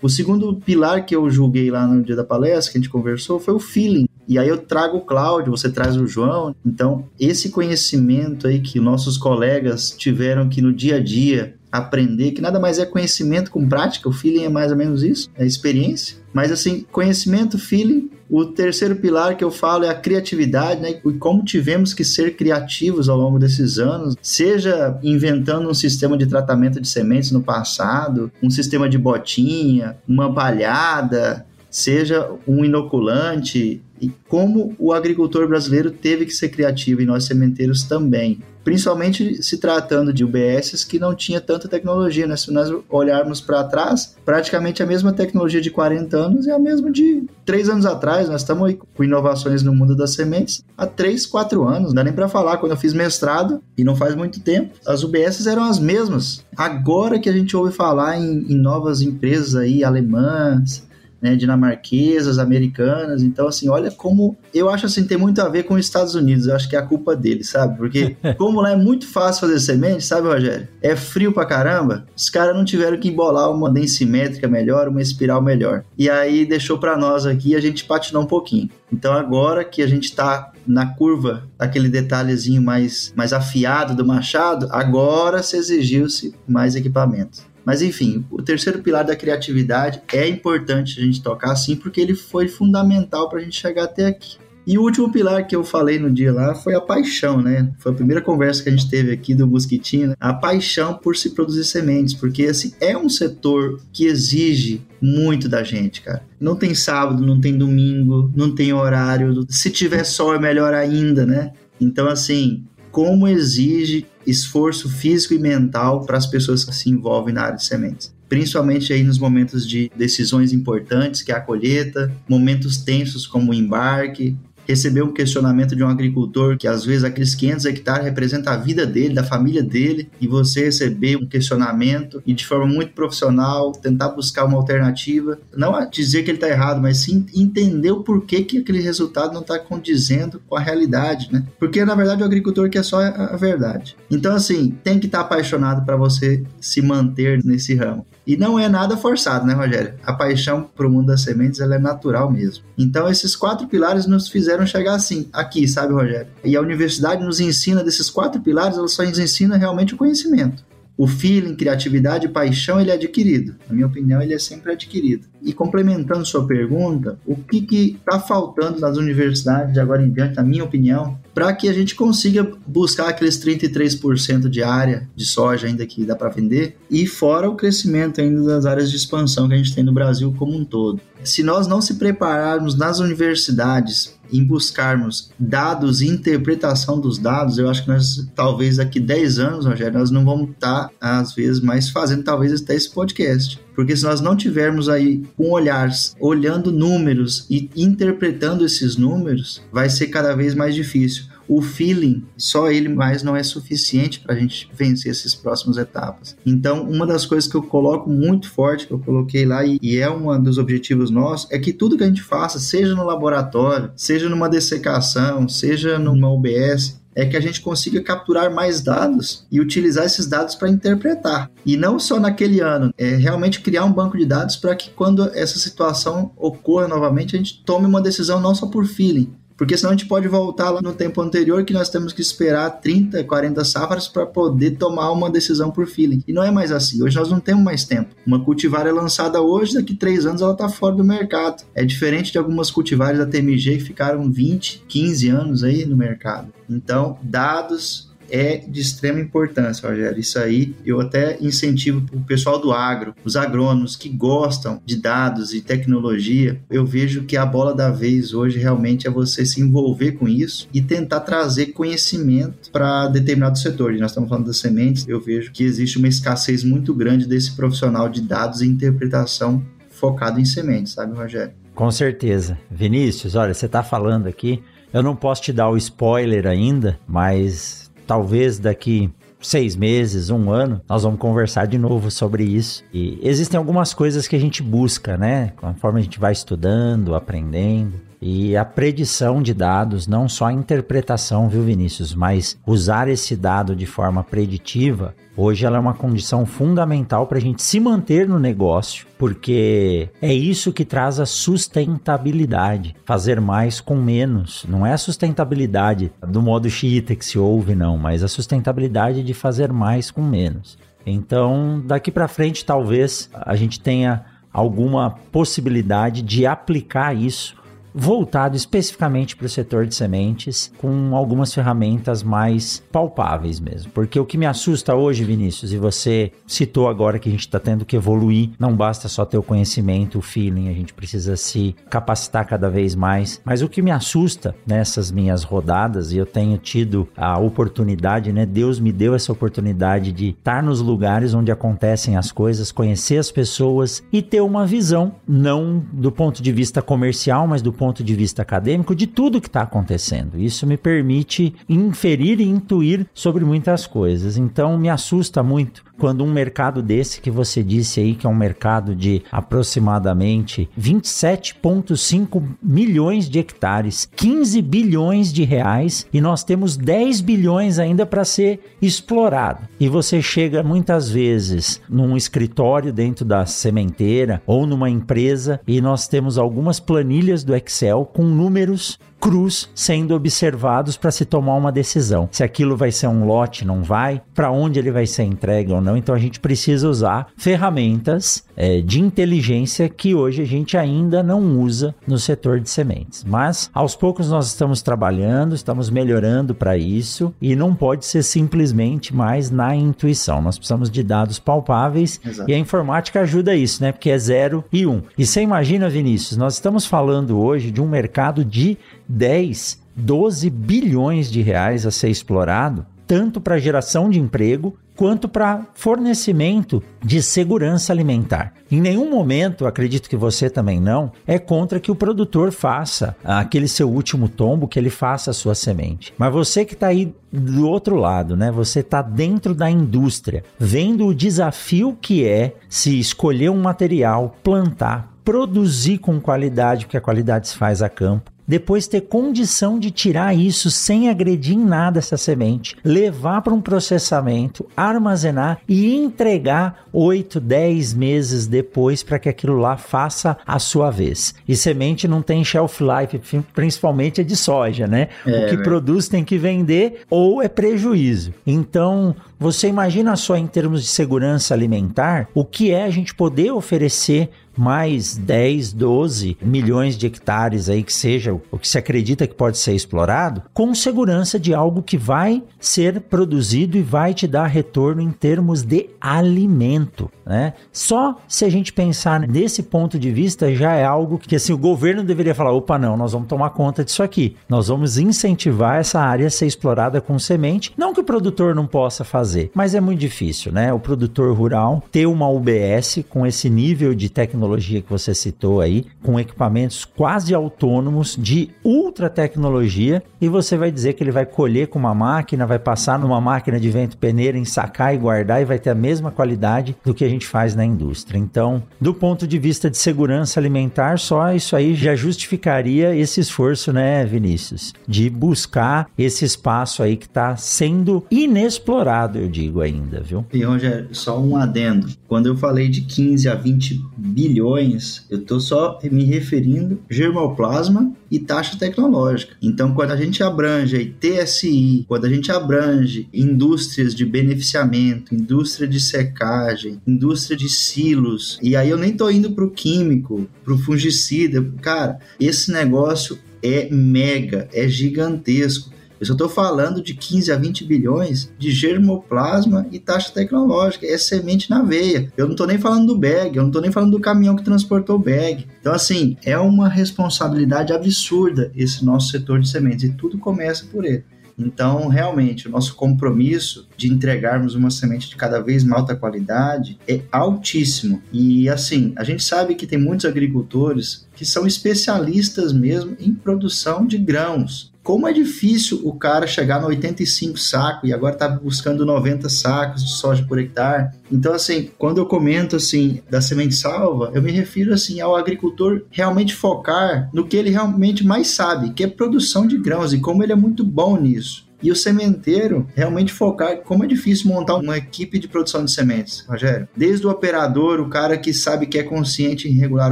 O 0.01 0.09
segundo 0.09 0.55
pilar 0.55 1.05
que 1.05 1.15
eu 1.15 1.29
julguei 1.29 1.69
lá 1.69 1.85
no 1.85 2.01
dia 2.01 2.15
da 2.15 2.23
palestra, 2.23 2.71
que 2.71 2.77
a 2.77 2.81
gente 2.81 2.89
conversou, 2.89 3.39
foi 3.39 3.53
o 3.53 3.59
feeling. 3.59 4.07
E 4.27 4.37
aí 4.37 4.47
eu 4.47 4.57
trago 4.57 4.97
o 4.97 5.01
Cláudio, 5.01 5.51
você 5.51 5.69
traz 5.69 5.97
o 5.97 6.07
João. 6.07 6.55
Então, 6.65 7.05
esse 7.19 7.49
conhecimento 7.49 8.47
aí 8.47 8.59
que 8.59 8.79
nossos 8.79 9.17
colegas 9.17 9.91
tiveram 9.91 10.47
que 10.47 10.61
no 10.61 10.71
dia 10.71 10.97
a 10.97 11.03
dia 11.03 11.55
aprender, 11.71 12.31
que 12.31 12.41
nada 12.41 12.59
mais 12.59 12.79
é 12.79 12.85
conhecimento 12.85 13.51
com 13.51 13.67
prática, 13.67 14.09
o 14.09 14.11
feeling 14.11 14.43
é 14.43 14.49
mais 14.49 14.71
ou 14.71 14.77
menos 14.77 15.03
isso, 15.03 15.29
é 15.35 15.45
experiência. 15.45 16.17
Mas 16.33 16.51
assim, 16.51 16.85
conhecimento, 16.91 17.57
feeling. 17.57 18.09
O 18.29 18.45
terceiro 18.45 18.95
pilar 18.95 19.35
que 19.35 19.43
eu 19.43 19.49
falo 19.49 19.85
é 19.85 19.89
a 19.89 19.95
criatividade, 19.95 20.79
né? 20.79 21.01
E 21.03 21.13
como 21.13 21.43
tivemos 21.43 21.95
que 21.95 22.03
ser 22.03 22.35
criativos 22.35 23.09
ao 23.09 23.17
longo 23.17 23.39
desses 23.39 23.79
anos, 23.79 24.15
seja 24.21 24.99
inventando 25.01 25.67
um 25.67 25.73
sistema 25.73 26.15
de 26.15 26.27
tratamento 26.27 26.79
de 26.79 26.87
sementes 26.87 27.31
no 27.31 27.41
passado, 27.41 28.31
um 28.41 28.51
sistema 28.51 28.87
de 28.87 28.99
botinha, 28.99 29.97
uma 30.07 30.31
palhada, 30.31 31.43
seja 31.69 32.29
um 32.47 32.63
inoculante, 32.63 33.81
e 34.01 34.09
como 34.27 34.75
o 34.77 34.93
agricultor 34.93 35.47
brasileiro 35.47 35.91
teve 35.91 36.25
que 36.25 36.33
ser 36.33 36.49
criativo 36.49 37.01
e 37.01 37.05
nós 37.05 37.25
sementeiros 37.25 37.83
também. 37.83 38.39
Principalmente 38.63 39.41
se 39.41 39.57
tratando 39.57 40.13
de 40.13 40.23
UBS 40.23 40.83
que 40.83 40.99
não 40.99 41.15
tinha 41.15 41.39
tanta 41.39 41.67
tecnologia, 41.67 42.27
né? 42.27 42.35
Se 42.35 42.51
nós 42.51 42.69
olharmos 42.89 43.41
para 43.41 43.63
trás, 43.63 44.15
praticamente 44.25 44.83
a 44.83 44.85
mesma 44.85 45.13
tecnologia 45.13 45.61
de 45.61 45.71
40 45.71 46.15
anos 46.15 46.47
é 46.47 46.51
a 46.51 46.59
mesma 46.59 46.91
de 46.91 47.23
3 47.45 47.69
anos 47.69 47.85
atrás. 47.85 48.29
Nós 48.29 48.41
estamos 48.41 48.75
com 48.93 49.03
inovações 49.03 49.63
no 49.63 49.73
mundo 49.73 49.95
das 49.95 50.13
sementes 50.13 50.63
há 50.77 50.85
3, 50.85 51.25
4 51.25 51.67
anos. 51.67 51.87
Não 51.89 51.95
dá 51.95 52.03
nem 52.03 52.13
para 52.13 52.27
falar. 52.27 52.57
Quando 52.57 52.73
eu 52.73 52.77
fiz 52.77 52.93
mestrado, 52.93 53.63
e 53.77 53.83
não 53.83 53.95
faz 53.95 54.13
muito 54.13 54.39
tempo, 54.41 54.73
as 54.85 55.03
UBS 55.03 55.47
eram 55.47 55.63
as 55.63 55.79
mesmas. 55.79 56.45
Agora 56.55 57.17
que 57.17 57.29
a 57.29 57.33
gente 57.33 57.55
ouve 57.55 57.73
falar 57.73 58.19
em, 58.19 58.45
em 58.51 58.57
novas 58.57 59.01
empresas 59.01 59.55
aí, 59.55 59.83
alemãs, 59.83 60.87
né, 61.21 61.35
dinamarquesas, 61.35 62.39
americanas. 62.39 63.21
Então, 63.21 63.47
assim, 63.47 63.69
olha 63.69 63.91
como 63.91 64.37
eu 64.53 64.69
acho 64.69 64.85
assim, 64.85 65.05
tem 65.05 65.17
muito 65.17 65.41
a 65.41 65.49
ver 65.49 65.63
com 65.63 65.75
os 65.75 65.81
Estados 65.81 66.15
Unidos. 66.15 66.47
Eu 66.47 66.55
acho 66.55 66.69
que 66.69 66.75
é 66.75 66.79
a 66.79 66.85
culpa 66.85 67.15
deles, 67.15 67.49
sabe? 67.49 67.77
Porque, 67.77 68.15
como 68.37 68.61
lá 68.61 68.71
é 68.71 68.75
muito 68.75 69.07
fácil 69.07 69.41
fazer 69.41 69.59
semente, 69.59 70.05
sabe, 70.05 70.27
Rogério? 70.27 70.67
É 70.81 70.95
frio 70.95 71.31
pra 71.31 71.45
caramba. 71.45 72.05
Os 72.15 72.29
caras 72.29 72.55
não 72.55 72.65
tiveram 72.65 72.97
que 72.97 73.09
embolar 73.09 73.51
uma 73.51 73.71
densimétrica 73.71 74.47
melhor, 74.47 74.87
uma 74.87 75.01
espiral 75.01 75.41
melhor. 75.41 75.83
E 75.97 76.09
aí 76.09 76.45
deixou 76.45 76.77
para 76.77 76.97
nós 76.97 77.25
aqui 77.25 77.55
a 77.55 77.61
gente 77.61 77.85
patinou 77.85 78.23
um 78.23 78.27
pouquinho. 78.27 78.69
Então, 78.91 79.13
agora 79.13 79.63
que 79.63 79.81
a 79.81 79.87
gente 79.87 80.15
tá 80.15 80.51
na 80.65 80.85
curva, 80.85 81.43
aquele 81.57 81.89
detalhezinho 81.89 82.61
mais, 82.61 83.13
mais 83.15 83.33
afiado 83.33 83.95
do 83.95 84.05
machado, 84.05 84.67
agora 84.71 85.41
se 85.41 85.57
exigiu-se 85.57 86.33
mais 86.47 86.75
equipamento. 86.75 87.48
Mas 87.69 87.83
enfim, 87.83 88.25
o 88.31 88.41
terceiro 88.41 88.79
pilar 88.79 89.05
da 89.05 89.15
criatividade 89.15 90.01
é 90.11 90.27
importante 90.27 90.99
a 90.99 91.03
gente 91.03 91.21
tocar 91.21 91.51
assim, 91.51 91.75
porque 91.75 92.01
ele 92.01 92.15
foi 92.15 92.47
fundamental 92.47 93.29
para 93.29 93.37
a 93.37 93.43
gente 93.43 93.61
chegar 93.61 93.83
até 93.83 94.07
aqui. 94.07 94.37
E 94.65 94.75
o 94.75 94.81
último 94.81 95.11
pilar 95.11 95.45
que 95.45 95.55
eu 95.55 95.63
falei 95.63 95.99
no 95.99 96.09
dia 96.09 96.33
lá 96.33 96.55
foi 96.55 96.73
a 96.73 96.81
paixão, 96.81 97.39
né? 97.39 97.71
Foi 97.77 97.91
a 97.91 97.95
primeira 97.95 98.23
conversa 98.23 98.63
que 98.63 98.69
a 98.69 98.71
gente 98.71 98.89
teve 98.89 99.11
aqui 99.11 99.35
do 99.35 99.45
Mosquitinho, 99.45 100.07
né? 100.07 100.15
a 100.19 100.33
paixão 100.33 100.95
por 100.95 101.15
se 101.15 101.29
produzir 101.35 101.63
sementes, 101.63 102.15
porque 102.15 102.45
assim, 102.45 102.73
é 102.81 102.97
um 102.97 103.07
setor 103.07 103.79
que 103.93 104.07
exige 104.07 104.81
muito 104.99 105.47
da 105.47 105.61
gente, 105.61 106.01
cara. 106.01 106.23
Não 106.39 106.55
tem 106.55 106.73
sábado, 106.73 107.23
não 107.23 107.39
tem 107.39 107.55
domingo, 107.55 108.31
não 108.35 108.55
tem 108.55 108.73
horário. 108.73 109.45
Se 109.47 109.69
tiver 109.69 110.03
sol 110.03 110.33
é 110.33 110.39
melhor 110.39 110.73
ainda, 110.73 111.23
né? 111.23 111.51
Então 111.79 112.07
assim, 112.07 112.63
como 112.91 113.27
exige 113.27 114.07
esforço 114.25 114.89
físico 114.89 115.33
e 115.33 115.39
mental 115.39 116.05
para 116.05 116.17
as 116.17 116.27
pessoas 116.27 116.63
que 116.63 116.75
se 116.75 116.89
envolvem 116.89 117.33
na 117.33 117.43
área 117.43 117.57
de 117.57 117.65
sementes. 117.65 118.13
Principalmente 118.27 118.93
aí 118.93 119.03
nos 119.03 119.17
momentos 119.17 119.67
de 119.67 119.91
decisões 119.95 120.53
importantes, 120.53 121.23
que 121.23 121.31
é 121.31 121.35
a 121.35 121.41
colheita, 121.41 122.13
momentos 122.27 122.77
tensos 122.77 123.25
como 123.25 123.51
o 123.51 123.55
embarque, 123.55 124.37
receber 124.69 125.01
um 125.01 125.11
questionamento 125.11 125.75
de 125.75 125.83
um 125.83 125.87
agricultor 125.87 126.55
que 126.55 126.67
às 126.67 126.85
vezes 126.85 127.03
aqueles 127.03 127.33
500 127.33 127.65
hectares 127.65 128.05
representa 128.05 128.51
a 128.51 128.57
vida 128.57 128.85
dele, 128.85 129.15
da 129.15 129.23
família 129.23 129.63
dele, 129.63 130.09
e 130.21 130.27
você 130.27 130.65
receber 130.65 131.17
um 131.17 131.25
questionamento 131.25 132.21
e 132.25 132.33
de 132.33 132.45
forma 132.45 132.67
muito 132.67 132.93
profissional 132.93 133.71
tentar 133.71 134.09
buscar 134.09 134.45
uma 134.45 134.57
alternativa, 134.57 135.39
não 135.55 135.89
dizer 135.89 136.23
que 136.23 136.29
ele 136.29 136.37
está 136.37 136.47
errado, 136.47 136.79
mas 136.79 136.99
sim 136.99 137.25
entender 137.33 137.91
o 137.91 138.03
porquê 138.03 138.43
que 138.43 138.59
aquele 138.59 138.79
resultado 138.79 139.33
não 139.33 139.41
está 139.41 139.57
condizendo 139.57 140.39
com 140.47 140.55
a 140.55 140.59
realidade, 140.59 141.29
né? 141.31 141.43
Porque 141.57 141.83
na 141.83 141.95
verdade 141.95 142.21
o 142.21 142.25
agricultor 142.25 142.69
quer 142.69 142.83
só 142.83 143.01
a 143.01 143.35
verdade. 143.37 143.95
Então 144.11 144.35
assim, 144.35 144.77
tem 144.83 144.99
que 144.99 145.07
estar 145.07 145.19
tá 145.19 145.23
apaixonado 145.23 145.83
para 145.83 145.95
você 145.95 146.43
se 146.61 146.81
manter 146.81 147.43
nesse 147.43 147.73
ramo. 147.73 148.05
E 148.29 148.37
não 148.37 148.59
é 148.59 148.69
nada 148.69 148.95
forçado, 148.95 149.43
né, 149.43 149.55
Rogério? 149.55 149.95
A 150.03 150.13
paixão 150.13 150.69
para 150.75 150.85
o 150.85 150.89
mundo 150.91 151.07
das 151.07 151.21
sementes 151.21 151.59
ela 151.59 151.73
é 151.73 151.79
natural 151.79 152.31
mesmo. 152.31 152.63
Então, 152.77 153.09
esses 153.09 153.35
quatro 153.35 153.65
pilares 153.65 154.05
nos 154.05 154.27
fizeram 154.27 154.67
chegar 154.67 154.93
assim, 154.93 155.27
aqui, 155.33 155.67
sabe, 155.67 155.93
Rogério? 155.93 156.27
E 156.43 156.55
a 156.55 156.61
universidade 156.61 157.23
nos 157.25 157.39
ensina 157.39 157.83
desses 157.83 158.07
quatro 158.07 158.39
pilares, 158.39 158.77
ela 158.77 158.87
só 158.87 159.03
nos 159.03 159.17
ensina 159.17 159.57
realmente 159.57 159.95
o 159.95 159.97
conhecimento 159.97 160.63
o 160.99 161.07
feeling, 161.07 161.55
criatividade 161.55 162.25
e 162.25 162.29
paixão 162.29 162.77
ele 162.77 162.91
é 162.91 162.95
adquirido. 162.95 163.55
Na 163.69 163.73
minha 163.73 163.87
opinião, 163.87 164.21
ele 164.21 164.33
é 164.33 164.37
sempre 164.37 164.73
adquirido. 164.73 165.27
E 165.41 165.53
complementando 165.53 166.25
sua 166.25 166.45
pergunta, 166.45 167.17
o 167.25 167.37
que 167.37 167.95
está 167.97 168.19
faltando 168.19 168.81
nas 168.81 168.97
universidades 168.97 169.73
de 169.73 169.79
agora 169.79 170.03
em 170.03 170.11
diante, 170.11 170.35
na 170.35 170.43
minha 170.43 170.65
opinião, 170.65 171.17
para 171.33 171.53
que 171.53 171.69
a 171.69 171.73
gente 171.73 171.95
consiga 171.95 172.45
buscar 172.67 173.07
aqueles 173.07 173.41
33% 173.41 174.49
de 174.49 174.61
área 174.61 175.07
de 175.15 175.25
soja 175.25 175.67
ainda 175.67 175.85
que 175.85 176.03
dá 176.05 176.17
para 176.17 176.27
vender 176.27 176.75
e 176.91 177.07
fora 177.07 177.49
o 177.49 177.55
crescimento 177.55 178.19
ainda 178.19 178.43
das 178.43 178.65
áreas 178.65 178.91
de 178.91 178.97
expansão 178.97 179.47
que 179.47 179.53
a 179.53 179.57
gente 179.57 179.73
tem 179.73 179.85
no 179.85 179.93
Brasil 179.93 180.35
como 180.37 180.53
um 180.53 180.65
todo. 180.65 180.99
Se 181.23 181.43
nós 181.43 181.65
não 181.65 181.79
se 181.79 181.93
prepararmos 181.93 182.77
nas 182.77 182.99
universidades 182.99 184.18
em 184.31 184.43
buscarmos 184.43 185.31
dados 185.37 186.01
e 186.01 186.07
interpretação 186.07 186.99
dos 186.99 187.17
dados, 187.17 187.57
eu 187.57 187.69
acho 187.69 187.83
que 187.83 187.89
nós, 187.89 188.27
talvez 188.35 188.77
daqui 188.77 188.99
10 188.99 189.39
anos, 189.39 189.65
Rogério, 189.65 189.99
nós 189.99 190.11
não 190.11 190.25
vamos 190.25 190.51
estar, 190.51 190.89
às 190.99 191.33
vezes, 191.33 191.61
mais 191.61 191.89
fazendo 191.89 192.23
talvez 192.23 192.61
até 192.61 192.75
esse 192.75 192.89
podcast. 192.89 193.59
Porque 193.75 193.95
se 193.95 194.03
nós 194.03 194.19
não 194.19 194.35
tivermos 194.35 194.89
aí 194.89 195.23
com 195.37 195.51
olhares, 195.51 196.15
olhando 196.19 196.71
números 196.71 197.45
e 197.49 197.69
interpretando 197.75 198.65
esses 198.65 198.97
números, 198.97 199.61
vai 199.71 199.89
ser 199.89 200.07
cada 200.07 200.35
vez 200.35 200.53
mais 200.53 200.75
difícil 200.75 201.25
o 201.49 201.63
feeling, 201.63 202.23
só 202.37 202.69
ele 202.69 202.87
mais 202.87 203.23
não 203.23 203.35
é 203.35 203.41
suficiente 203.41 204.19
para 204.19 204.35
a 204.35 204.37
gente 204.37 204.69
vencer 204.71 205.11
essas 205.11 205.33
próximas 205.33 205.77
etapas. 205.77 206.37
Então, 206.45 206.83
uma 206.83 207.07
das 207.07 207.25
coisas 207.25 207.49
que 207.49 207.57
eu 207.57 207.63
coloco 207.63 208.07
muito 208.07 208.47
forte, 208.47 208.85
que 208.85 208.93
eu 208.93 208.99
coloquei 208.99 209.45
lá 209.45 209.65
e, 209.65 209.79
e 209.81 209.97
é 209.97 210.09
um 210.09 210.41
dos 210.41 210.59
objetivos 210.59 211.09
nossos, 211.09 211.51
é 211.51 211.57
que 211.57 211.73
tudo 211.73 211.97
que 211.97 212.03
a 212.03 212.07
gente 212.07 212.21
faça, 212.21 212.59
seja 212.59 212.93
no 212.93 213.03
laboratório, 213.03 213.91
seja 213.95 214.29
numa 214.29 214.47
dessecação, 214.47 215.49
seja 215.49 215.97
numa 215.97 216.31
UBS, 216.31 216.99
é 217.15 217.25
que 217.25 217.35
a 217.35 217.41
gente 217.41 217.61
consiga 217.61 218.01
capturar 218.01 218.53
mais 218.53 218.81
dados 218.81 219.45
e 219.51 219.59
utilizar 219.59 220.05
esses 220.05 220.25
dados 220.25 220.55
para 220.55 220.69
interpretar. 220.69 221.51
E 221.65 221.75
não 221.75 221.99
só 221.99 222.19
naquele 222.19 222.61
ano, 222.61 222.93
é 222.97 223.15
realmente 223.15 223.61
criar 223.61 223.83
um 223.85 223.91
banco 223.91 224.17
de 224.17 224.25
dados 224.25 224.55
para 224.55 224.75
que 224.75 224.89
quando 224.91 225.29
essa 225.33 225.59
situação 225.59 226.31
ocorra 226.37 226.87
novamente, 226.87 227.35
a 227.35 227.39
gente 227.39 227.63
tome 227.65 227.87
uma 227.87 228.01
decisão 228.01 228.39
não 228.39 228.55
só 228.55 228.67
por 228.67 228.85
feeling, 228.85 229.33
porque 229.59 229.75
senão 229.75 229.91
a 229.91 229.93
gente 229.93 230.07
pode 230.07 230.25
voltar 230.29 230.69
lá 230.69 230.81
no 230.81 230.93
tempo 230.93 231.19
anterior 231.21 231.65
que 231.65 231.73
nós 231.73 231.89
temos 231.89 232.13
que 232.13 232.21
esperar 232.21 232.69
30, 232.79 233.25
40 233.25 233.65
safras 233.65 234.07
para 234.07 234.25
poder 234.25 234.77
tomar 234.77 235.11
uma 235.11 235.29
decisão 235.29 235.69
por 235.69 235.85
feeling. 235.85 236.23
E 236.25 236.31
não 236.31 236.41
é 236.41 236.49
mais 236.49 236.71
assim. 236.71 237.03
Hoje 237.03 237.17
nós 237.17 237.29
não 237.29 237.41
temos 237.41 237.61
mais 237.61 237.83
tempo. 237.83 238.15
Uma 238.25 238.39
cultivar 238.39 238.87
é 238.87 238.91
lançada 238.93 239.41
hoje, 239.41 239.73
daqui 239.73 239.93
três 239.93 240.25
anos 240.25 240.41
ela 240.41 240.53
está 240.53 240.69
fora 240.69 240.95
do 240.95 241.03
mercado. 241.03 241.65
É 241.75 241.83
diferente 241.83 242.31
de 242.31 242.37
algumas 242.37 242.71
cultivares 242.71 243.19
da 243.19 243.25
TMG 243.25 243.79
que 243.79 243.83
ficaram 243.83 244.31
20, 244.31 244.85
15 244.87 245.27
anos 245.27 245.61
aí 245.65 245.85
no 245.85 245.97
mercado. 245.97 246.53
Então, 246.69 247.19
dados 247.21 248.08
é 248.31 248.57
de 248.57 248.79
extrema 248.79 249.19
importância, 249.19 249.87
Rogério. 249.87 250.19
Isso 250.19 250.39
aí 250.39 250.75
eu 250.85 250.99
até 250.99 251.37
incentivo 251.41 252.05
o 252.13 252.21
pessoal 252.21 252.59
do 252.59 252.71
agro, 252.71 253.13
os 253.23 253.35
agrônomos 253.35 253.95
que 253.95 254.09
gostam 254.09 254.81
de 254.85 254.97
dados 254.97 255.53
e 255.53 255.61
tecnologia. 255.61 256.59
Eu 256.69 256.85
vejo 256.85 257.23
que 257.23 257.37
a 257.37 257.45
bola 257.45 257.73
da 257.73 257.89
vez 257.89 258.33
hoje 258.33 258.59
realmente 258.59 259.07
é 259.07 259.09
você 259.09 259.45
se 259.45 259.61
envolver 259.61 260.13
com 260.13 260.27
isso 260.27 260.67
e 260.73 260.81
tentar 260.81 261.21
trazer 261.21 261.67
conhecimento 261.67 262.71
para 262.71 263.07
determinado 263.07 263.57
setor. 263.57 263.93
Nós 263.93 264.11
estamos 264.11 264.29
falando 264.29 264.45
das 264.45 264.57
sementes, 264.57 265.07
eu 265.07 265.19
vejo 265.19 265.51
que 265.51 265.63
existe 265.63 265.97
uma 265.97 266.07
escassez 266.07 266.63
muito 266.63 266.93
grande 266.93 267.27
desse 267.27 267.55
profissional 267.55 268.09
de 268.09 268.21
dados 268.21 268.61
e 268.61 268.67
interpretação 268.67 269.63
focado 269.89 270.39
em 270.39 270.45
sementes, 270.45 270.93
sabe, 270.93 271.15
Rogério? 271.15 271.53
Com 271.75 271.91
certeza. 271.91 272.57
Vinícius, 272.69 273.35
olha, 273.35 273.53
você 273.53 273.65
está 273.65 273.83
falando 273.83 274.27
aqui. 274.27 274.63
Eu 274.91 275.03
não 275.03 275.15
posso 275.15 275.41
te 275.41 275.53
dar 275.53 275.69
o 275.69 275.77
spoiler 275.77 276.47
ainda, 276.47 276.99
mas 277.07 277.88
talvez 278.09 278.57
daqui 278.57 279.11
seis 279.39 279.75
meses, 279.75 280.31
um 280.31 280.51
ano, 280.51 280.81
nós 280.89 281.03
vamos 281.03 281.19
conversar 281.19 281.67
de 281.67 281.77
novo 281.77 282.09
sobre 282.09 282.43
isso. 282.43 282.83
E 282.91 283.19
existem 283.21 283.55
algumas 283.55 283.93
coisas 283.93 284.27
que 284.27 284.35
a 284.35 284.39
gente 284.39 284.63
busca, 284.63 285.15
né? 285.15 285.53
Conforme 285.57 285.99
a 285.99 286.03
gente 286.03 286.19
vai 286.19 286.31
estudando, 286.31 287.13
aprendendo. 287.13 288.08
E 288.21 288.57
a 288.57 288.65
predição 288.65 289.41
de 289.41 289.53
dados, 289.53 290.05
não 290.05 290.27
só 290.27 290.45
a 290.45 290.53
interpretação, 290.53 291.47
viu, 291.47 291.63
Vinícius, 291.63 292.13
mas 292.13 292.57
usar 292.65 293.07
esse 293.07 293.35
dado 293.35 293.75
de 293.75 293.85
forma 293.85 294.23
preditiva, 294.23 295.15
hoje 295.37 295.65
ela 295.65 295.77
é 295.77 295.79
uma 295.79 295.93
condição 295.93 296.45
fundamental 296.45 297.27
para 297.27 297.37
a 297.37 297.41
gente 297.41 297.63
se 297.63 297.79
manter 297.79 298.27
no 298.27 298.37
negócio, 298.37 299.07
porque 299.17 300.09
é 300.21 300.33
isso 300.33 300.73
que 300.73 300.83
traz 300.83 301.19
a 301.19 301.25
sustentabilidade. 301.25 302.93
Fazer 303.05 303.39
mais 303.39 303.79
com 303.79 303.95
menos. 303.95 304.65
Não 304.67 304.85
é 304.85 304.91
a 304.91 304.97
sustentabilidade 304.97 306.11
do 306.27 306.41
modo 306.41 306.69
xiita 306.69 307.15
que 307.15 307.25
se 307.25 307.39
ouve, 307.39 307.73
não, 307.73 307.97
mas 307.97 308.21
a 308.21 308.27
sustentabilidade 308.27 309.23
de 309.23 309.33
fazer 309.33 309.71
mais 309.71 310.11
com 310.11 310.21
menos. 310.21 310.77
Então, 311.05 311.81
daqui 311.85 312.11
para 312.11 312.27
frente, 312.27 312.65
talvez 312.65 313.29
a 313.33 313.55
gente 313.55 313.79
tenha 313.79 314.25
alguma 314.51 315.11
possibilidade 315.31 316.21
de 316.21 316.45
aplicar 316.45 317.15
isso 317.15 317.55
voltado 317.93 318.55
especificamente 318.55 319.35
para 319.35 319.45
o 319.45 319.49
setor 319.49 319.85
de 319.85 319.95
sementes, 319.95 320.71
com 320.77 321.15
algumas 321.15 321.53
ferramentas 321.53 322.23
mais 322.23 322.83
palpáveis 322.91 323.59
mesmo. 323.59 323.91
Porque 323.91 324.19
o 324.19 324.25
que 324.25 324.37
me 324.37 324.45
assusta 324.45 324.95
hoje, 324.95 325.23
Vinícius, 325.23 325.71
e 325.73 325.77
você 325.77 326.31
citou 326.47 326.87
agora 326.87 327.19
que 327.19 327.29
a 327.29 327.31
gente 327.31 327.41
está 327.41 327.59
tendo 327.59 327.85
que 327.85 327.95
evoluir, 327.95 328.51
não 328.59 328.75
basta 328.75 329.07
só 329.07 329.25
ter 329.25 329.37
o 329.37 329.43
conhecimento, 329.43 330.19
o 330.19 330.21
feeling, 330.21 330.69
a 330.69 330.73
gente 330.73 330.93
precisa 330.93 331.35
se 331.35 331.75
capacitar 331.89 332.47
cada 332.47 332.69
vez 332.69 332.95
mais. 332.95 333.41
Mas 333.43 333.61
o 333.61 333.69
que 333.69 333.81
me 333.81 333.91
assusta 333.91 334.55
nessas 334.65 335.11
minhas 335.11 335.43
rodadas, 335.43 336.11
e 336.11 336.17
eu 336.17 336.25
tenho 336.25 336.57
tido 336.57 337.07
a 337.15 337.37
oportunidade, 337.39 338.31
né? 338.31 338.45
Deus 338.45 338.79
me 338.79 338.91
deu 338.91 339.15
essa 339.15 339.31
oportunidade 339.31 340.11
de 340.11 340.29
estar 340.29 340.61
nos 340.63 340.81
lugares 340.81 341.33
onde 341.33 341.51
acontecem 341.51 342.17
as 342.17 342.31
coisas, 342.31 342.71
conhecer 342.71 343.17
as 343.17 343.31
pessoas 343.31 344.03
e 344.11 344.21
ter 344.21 344.41
uma 344.41 344.65
visão, 344.65 345.15
não 345.27 345.83
do 345.91 346.11
ponto 346.11 346.41
de 346.41 346.51
vista 346.51 346.81
comercial, 346.81 347.47
mas 347.47 347.61
do 347.61 347.71
ponto 347.79 348.03
de 348.03 348.13
vista 348.13 348.41
acadêmico 348.41 348.93
de 348.93 349.07
tudo 349.07 349.39
que 349.39 349.47
está 349.47 349.61
acontecendo. 349.61 350.37
Isso 350.37 350.67
me 350.67 350.75
permite 350.75 351.55
inferir 351.69 352.41
e 352.41 352.43
intuir 352.43 353.07
sobre 353.13 353.45
muitas 353.45 353.87
coisas. 353.87 354.35
Então 354.35 354.77
me 354.77 354.89
assusta 354.89 355.41
muito 355.41 355.88
quando 355.99 356.23
um 356.23 356.31
mercado 356.31 356.81
desse 356.81 357.19
que 357.19 357.29
você 357.29 357.61
disse 357.61 357.99
aí, 357.99 358.15
que 358.15 358.25
é 358.25 358.29
um 358.29 358.35
mercado 358.35 358.95
de 358.95 359.21
aproximadamente 359.31 360.69
27,5 360.79 362.41
milhões 362.63 363.29
de 363.29 363.39
hectares, 363.39 364.09
15 364.15 364.61
bilhões 364.61 365.33
de 365.33 365.43
reais, 365.43 366.07
e 366.11 366.21
nós 366.21 366.43
temos 366.43 366.77
10 366.77 367.21
bilhões 367.21 367.77
ainda 367.77 368.05
para 368.05 368.23
ser 368.23 368.61
explorado. 368.81 369.67
E 369.79 369.89
você 369.89 370.21
chega 370.21 370.63
muitas 370.63 371.09
vezes 371.09 371.81
num 371.89 372.15
escritório 372.15 372.93
dentro 372.93 373.25
da 373.25 373.45
sementeira 373.45 374.41
ou 374.47 374.65
numa 374.65 374.89
empresa 374.89 375.59
e 375.67 375.81
nós 375.81 376.07
temos 376.07 376.37
algumas 376.37 376.79
planilhas 376.79 377.43
do 377.43 377.55
Excel 377.55 378.05
com 378.05 378.23
números 378.23 378.97
cruz 379.19 379.69
sendo 379.75 380.15
observados 380.15 380.97
para 380.97 381.11
se 381.11 381.25
tomar 381.25 381.55
uma 381.55 381.71
decisão. 381.71 382.29
Se 382.31 382.43
aquilo 382.43 382.75
vai 382.77 382.91
ser 382.91 383.07
um 383.07 383.25
lote, 383.25 383.65
não 383.65 383.83
vai, 383.83 384.21
para 384.33 384.51
onde 384.51 384.79
ele 384.79 384.91
vai 384.91 385.05
ser 385.05 385.23
entregue 385.23 385.71
ou 385.71 385.81
não. 385.81 385.97
Então 385.97 386.15
a 386.15 386.19
gente 386.19 386.39
precisa 386.39 386.87
usar 386.87 387.27
ferramentas 387.35 388.43
é, 388.55 388.81
de 388.81 388.99
inteligência 388.99 389.89
que 389.89 390.15
hoje 390.15 390.41
a 390.41 390.45
gente 390.45 390.77
ainda 390.77 391.21
não 391.21 391.59
usa 391.59 391.93
no 392.07 392.17
setor 392.17 392.59
de 392.59 392.69
sementes. 392.69 393.23
Mas 393.23 393.69
aos 393.73 393.95
poucos 393.95 394.29
nós 394.29 394.47
estamos 394.47 394.81
trabalhando, 394.81 395.55
estamos 395.55 395.89
melhorando 395.89 396.55
para 396.55 396.77
isso 396.77 397.33
e 397.41 397.55
não 397.55 397.75
pode 397.75 398.05
ser 398.05 398.23
simplesmente 398.23 399.15
mais 399.15 399.49
na 399.49 399.75
intuição. 399.75 400.41
Nós 400.41 400.57
precisamos 400.57 400.89
de 400.89 401.03
dados 401.03 401.39
palpáveis 401.39 402.19
Exato. 402.25 402.49
e 402.49 402.53
a 402.53 402.57
informática 402.57 403.21
ajuda 403.21 403.55
isso, 403.55 403.81
né? 403.83 403.91
Porque 403.91 404.09
é 404.09 404.17
zero 404.17 404.63
e 404.71 404.85
um. 404.85 405.01
E 405.17 405.25
você 405.25 405.41
imagina, 405.41 405.89
Vinícius, 405.89 406.37
nós 406.37 406.53
estamos 406.53 406.85
falando 406.85 407.39
hoje 407.39 407.71
de 407.71 407.81
um 407.81 407.87
mercado 407.87 408.45
de 408.45 408.77
10, 409.09 409.81
12 409.95 410.49
bilhões 410.49 411.31
de 411.31 411.41
reais 411.41 411.85
a 411.85 411.91
ser 411.91 412.09
explorado, 412.09 412.85
tanto 413.07 413.41
para 413.41 413.57
geração 413.57 414.07
de 414.07 414.19
emprego 414.19 414.77
quanto 414.95 415.29
para 415.29 415.65
fornecimento 415.73 416.83
de 417.01 417.23
segurança 417.23 417.93
alimentar. 417.93 418.53
Em 418.69 418.81
nenhum 418.81 419.09
momento, 419.09 419.65
acredito 419.65 420.09
que 420.09 420.17
você 420.17 420.49
também 420.49 420.77
não, 420.77 421.13
é 421.25 421.39
contra 421.39 421.79
que 421.79 421.89
o 421.89 421.95
produtor 421.95 422.51
faça 422.51 423.15
aquele 423.23 423.67
seu 423.69 423.89
último 423.89 424.27
tombo, 424.27 424.67
que 424.67 424.77
ele 424.77 424.89
faça 424.89 425.31
a 425.31 425.33
sua 425.33 425.55
semente. 425.55 426.13
Mas 426.17 426.33
você 426.33 426.65
que 426.65 426.73
está 426.73 426.87
aí 426.87 427.15
do 427.31 427.65
outro 427.65 427.95
lado, 427.95 428.35
né? 428.35 428.51
Você 428.51 428.81
está 428.81 429.01
dentro 429.01 429.55
da 429.55 429.71
indústria, 429.71 430.43
vendo 430.59 431.07
o 431.07 431.15
desafio 431.15 431.97
que 431.99 432.27
é 432.27 432.55
se 432.67 432.99
escolher 432.99 433.49
um 433.49 433.61
material, 433.61 434.35
plantar, 434.43 435.13
produzir 435.23 435.99
com 435.99 436.19
qualidade, 436.19 436.85
porque 436.85 436.97
a 436.97 437.01
qualidade 437.01 437.47
se 437.47 437.55
faz 437.55 437.81
a 437.81 437.87
campo 437.87 438.29
depois 438.49 438.87
ter 438.87 439.01
condição 439.01 439.77
de 439.77 439.91
tirar 439.91 440.35
isso 440.35 440.71
sem 440.71 441.07
agredir 441.07 441.53
em 441.55 441.63
nada 441.63 441.99
essa 441.99 442.17
semente, 442.17 442.75
levar 442.83 443.43
para 443.43 443.53
um 443.53 443.61
processamento, 443.61 444.65
armazenar 444.75 445.59
e 445.67 445.95
entregar 445.95 446.87
8, 446.91 447.39
10 447.39 447.93
meses 447.93 448.47
depois 448.47 449.03
para 449.03 449.19
que 449.19 449.29
aquilo 449.29 449.55
lá 449.55 449.77
faça 449.77 450.35
a 450.47 450.57
sua 450.57 450.89
vez. 450.89 451.35
E 451.47 451.55
semente 451.55 452.07
não 452.07 452.23
tem 452.23 452.43
shelf 452.43 452.81
life, 452.81 453.43
principalmente 453.53 454.21
é 454.21 454.23
de 454.23 454.35
soja, 454.35 454.87
né? 454.87 455.09
É, 455.27 455.45
o 455.45 455.49
que 455.49 455.57
produz 455.57 456.07
tem 456.07 456.23
que 456.23 456.39
vender 456.39 457.01
ou 457.07 457.43
é 457.43 457.47
prejuízo. 457.47 458.33
Então, 458.47 459.15
você 459.39 459.67
imagina 459.67 460.15
só 460.15 460.35
em 460.35 460.45
termos 460.45 460.81
de 460.81 460.89
segurança 460.89 461.53
alimentar, 461.53 462.27
o 462.33 462.43
que 462.43 462.71
é 462.71 462.83
a 462.83 462.89
gente 462.89 463.15
poder 463.15 463.51
oferecer 463.51 464.29
mais 464.59 465.15
10, 465.15 465.71
12 465.71 466.37
milhões 466.41 466.97
de 466.97 467.07
hectares 467.07 467.69
aí 467.69 467.81
que 467.81 467.93
seja 467.93 468.33
o 468.33 468.59
que 468.59 468.67
se 468.67 468.77
acredita 468.77 469.25
que 469.25 469.33
pode 469.33 469.57
ser 469.57 469.73
explorado, 469.73 470.43
com 470.53 470.75
segurança 470.75 471.39
de 471.39 471.53
algo 471.53 471.81
que 471.81 471.97
vai 471.97 472.43
ser 472.59 472.99
produzido 472.99 473.77
e 473.77 473.81
vai 473.81 474.13
te 474.13 474.27
dar 474.27 474.47
retorno 474.47 475.01
em 475.01 475.11
termos 475.11 475.63
de 475.63 475.89
alimento, 476.01 477.09
né? 477.25 477.53
Só 477.71 478.17
se 478.27 478.43
a 478.43 478.49
gente 478.49 478.73
pensar 478.73 479.21
nesse 479.21 479.63
ponto 479.63 479.97
de 479.97 480.11
vista 480.11 480.53
já 480.53 480.73
é 480.73 480.83
algo 480.83 481.17
que 481.17 481.37
assim 481.37 481.53
o 481.53 481.57
governo 481.57 482.03
deveria 482.03 482.35
falar, 482.35 482.51
opa, 482.51 482.77
não, 482.77 482.97
nós 482.97 483.13
vamos 483.13 483.29
tomar 483.29 483.51
conta 483.51 483.85
disso 483.85 484.03
aqui. 484.03 484.35
Nós 484.49 484.67
vamos 484.67 484.97
incentivar 484.97 485.79
essa 485.79 486.01
área 486.01 486.27
a 486.27 486.29
ser 486.29 486.47
explorada 486.47 486.99
com 486.99 487.17
semente, 487.17 487.71
não 487.77 487.93
que 487.93 488.01
o 488.01 488.03
produtor 488.03 488.53
não 488.53 488.67
possa 488.67 489.05
fazer, 489.05 489.28
mas 489.53 489.75
é 489.75 489.81
muito 489.81 489.99
difícil, 489.99 490.51
né? 490.51 490.73
O 490.73 490.79
produtor 490.79 491.35
rural 491.35 491.83
ter 491.91 492.05
uma 492.05 492.29
UBS 492.29 493.03
com 493.09 493.25
esse 493.25 493.49
nível 493.49 493.93
de 493.93 494.09
tecnologia 494.09 494.29
tecnologia 494.39 494.81
que 494.81 494.89
você 494.89 495.13
citou 495.13 495.61
aí, 495.61 495.85
com 496.03 496.19
equipamentos 496.19 496.85
quase 496.85 497.33
autônomos 497.33 498.15
de 498.17 498.49
ultra 498.63 499.09
tecnologia, 499.09 500.01
e 500.21 500.27
você 500.27 500.57
vai 500.57 500.71
dizer 500.71 500.93
que 500.93 501.03
ele 501.03 501.11
vai 501.11 501.25
colher 501.25 501.67
com 501.67 501.79
uma 501.79 501.93
máquina, 501.93 502.45
vai 502.45 502.59
passar 502.59 502.99
numa 502.99 503.19
máquina 503.19 503.59
de 503.59 503.69
vento 503.69 503.97
peneira, 503.97 504.37
ensacar 504.37 504.93
e 504.93 504.97
guardar 504.97 505.41
e 505.41 505.45
vai 505.45 505.59
ter 505.59 505.69
a 505.69 505.75
mesma 505.75 506.11
qualidade 506.11 506.75
do 506.83 506.93
que 506.93 507.03
a 507.03 507.09
gente 507.09 507.25
faz 507.25 507.55
na 507.55 507.65
indústria. 507.65 508.17
Então, 508.17 508.63
do 508.79 508.93
ponto 508.93 509.27
de 509.27 509.37
vista 509.37 509.69
de 509.69 509.77
segurança 509.77 510.39
alimentar, 510.39 510.99
só 510.99 511.33
isso 511.33 511.55
aí 511.55 511.75
já 511.75 511.95
justificaria 511.95 512.95
esse 512.95 513.19
esforço, 513.19 513.73
né, 513.73 514.05
Vinícius, 514.05 514.73
de 514.87 515.09
buscar 515.09 515.89
esse 515.97 516.25
espaço 516.25 516.83
aí 516.83 516.95
que 516.95 517.05
está 517.05 517.35
sendo 517.35 518.05
inexplorado, 518.11 519.18
eu 519.19 519.29
digo 519.29 519.61
ainda, 519.61 520.01
viu? 520.01 520.25
E 520.33 520.43
Rogério, 520.43 520.89
só 520.91 521.19
um 521.19 521.35
adendo. 521.35 521.87
Quando 522.07 522.27
eu 522.27 522.35
falei 522.35 522.69
de 522.69 522.81
15 522.81 523.29
a 523.29 523.35
20 523.35 523.81
bilhões 523.97 525.05
eu 525.09 525.19
estou 525.19 525.39
só 525.39 525.79
me 525.83 526.03
referindo 526.03 526.81
germoplasma 526.89 527.93
e 528.09 528.19
taxa 528.19 528.57
tecnológica. 528.57 529.35
Então, 529.41 529.73
quando 529.73 529.91
a 529.91 529.95
gente 529.95 530.23
abrange 530.23 530.95
TSI, 530.99 531.85
quando 531.87 532.05
a 532.05 532.09
gente 532.09 532.31
abrange 532.31 533.07
indústrias 533.13 533.93
de 533.93 534.05
beneficiamento, 534.05 535.13
indústria 535.13 535.67
de 535.67 535.79
secagem, 535.79 536.81
indústria 536.87 537.37
de 537.37 537.49
silos, 537.49 538.39
e 538.41 538.55
aí 538.55 538.69
eu 538.69 538.77
nem 538.77 538.91
estou 538.91 539.11
indo 539.11 539.31
para 539.31 539.45
o 539.45 539.51
químico, 539.51 540.27
para 540.43 540.53
o 540.53 540.57
fungicida, 540.57 541.43
cara, 541.61 541.99
esse 542.19 542.51
negócio 542.51 543.19
é 543.43 543.69
mega, 543.71 544.47
é 544.53 544.67
gigantesco. 544.67 545.71
Eu 545.99 546.05
só 546.05 546.13
estou 546.13 546.29
falando 546.29 546.81
de 546.81 546.93
15 546.93 547.31
a 547.31 547.35
20 547.35 547.65
bilhões 547.65 548.31
de 548.37 548.51
germoplasma 548.51 549.67
e 549.71 549.79
taxa 549.79 550.13
tecnológica. 550.13 550.85
É 550.85 550.97
semente 550.97 551.49
na 551.49 551.61
veia. 551.61 552.11
Eu 552.15 552.25
não 552.25 552.31
estou 552.31 552.47
nem 552.47 552.57
falando 552.57 552.87
do 552.87 552.97
bag, 552.97 553.35
eu 553.35 553.43
não 553.43 553.49
estou 553.49 553.61
nem 553.61 553.71
falando 553.71 553.91
do 553.91 553.99
caminhão 553.99 554.35
que 554.35 554.43
transportou 554.43 554.95
o 554.95 554.99
bag. 554.99 555.45
Então, 555.59 555.73
assim, 555.73 556.15
é 556.23 556.37
uma 556.37 556.69
responsabilidade 556.69 557.73
absurda 557.73 558.51
esse 558.55 558.85
nosso 558.85 559.09
setor 559.09 559.39
de 559.39 559.49
sementes 559.49 559.83
e 559.83 559.93
tudo 559.93 560.17
começa 560.17 560.65
por 560.71 560.85
ele. 560.85 561.03
Então, 561.39 561.87
realmente, 561.87 562.47
o 562.47 562.51
nosso 562.51 562.75
compromisso 562.75 563.67
de 563.77 563.91
entregarmos 563.91 564.55
uma 564.55 564.69
semente 564.69 565.09
de 565.09 565.15
cada 565.15 565.39
vez 565.39 565.63
mais 565.63 565.81
alta 565.81 565.95
qualidade 565.95 566.77
é 566.85 567.01
altíssimo. 567.09 568.01
E 568.11 568.49
assim, 568.49 568.91
a 568.97 569.05
gente 569.05 569.23
sabe 569.23 569.55
que 569.55 569.65
tem 569.65 569.79
muitos 569.79 570.05
agricultores 570.05 571.07
que 571.15 571.25
são 571.25 571.47
especialistas 571.47 572.51
mesmo 572.51 572.97
em 572.99 573.13
produção 573.13 573.87
de 573.87 573.97
grãos 573.97 574.73
como 574.89 575.07
é 575.07 575.13
difícil 575.13 575.81
o 575.83 575.93
cara 575.93 576.25
chegar 576.25 576.59
no 576.59 576.65
85 576.65 577.37
saco 577.37 577.85
e 577.85 577.93
agora 577.93 578.15
tá 578.15 578.27
buscando 578.27 578.83
90 578.83 579.29
sacos 579.29 579.85
de 579.85 579.91
soja 579.91 580.25
por 580.27 580.39
hectare. 580.39 580.89
Então, 581.11 581.31
assim, 581.31 581.69
quando 581.77 581.99
eu 581.99 582.07
comento 582.07 582.55
assim 582.55 582.99
da 583.07 583.21
semente 583.21 583.53
salva, 583.53 584.09
eu 584.15 584.21
me 584.23 584.31
refiro 584.31 584.73
assim 584.73 584.99
ao 584.99 585.15
agricultor 585.15 585.83
realmente 585.91 586.33
focar 586.33 587.07
no 587.13 587.27
que 587.27 587.37
ele 587.37 587.51
realmente 587.51 588.03
mais 588.03 588.29
sabe, 588.29 588.71
que 588.71 588.83
é 588.83 588.87
produção 588.87 589.45
de 589.45 589.59
grãos 589.59 589.93
e 589.93 589.99
como 589.99 590.23
ele 590.23 590.31
é 590.31 590.35
muito 590.35 590.63
bom 590.63 590.99
nisso. 590.99 591.47
E 591.61 591.71
o 591.71 591.75
sementeiro 591.75 592.67
realmente 592.75 593.11
focar 593.11 593.57
como 593.57 593.83
é 593.83 593.87
difícil 593.87 594.29
montar 594.29 594.55
uma 594.55 594.77
equipe 594.77 595.19
de 595.19 595.27
produção 595.27 595.65
de 595.65 595.71
sementes, 595.71 596.25
Rogério. 596.27 596.67
Desde 596.75 597.05
o 597.05 597.09
operador, 597.09 597.79
o 597.79 597.89
cara 597.89 598.17
que 598.17 598.33
sabe 598.33 598.65
que 598.65 598.77
é 598.77 598.83
consciente 598.83 599.47
em 599.47 599.53
regular 599.53 599.91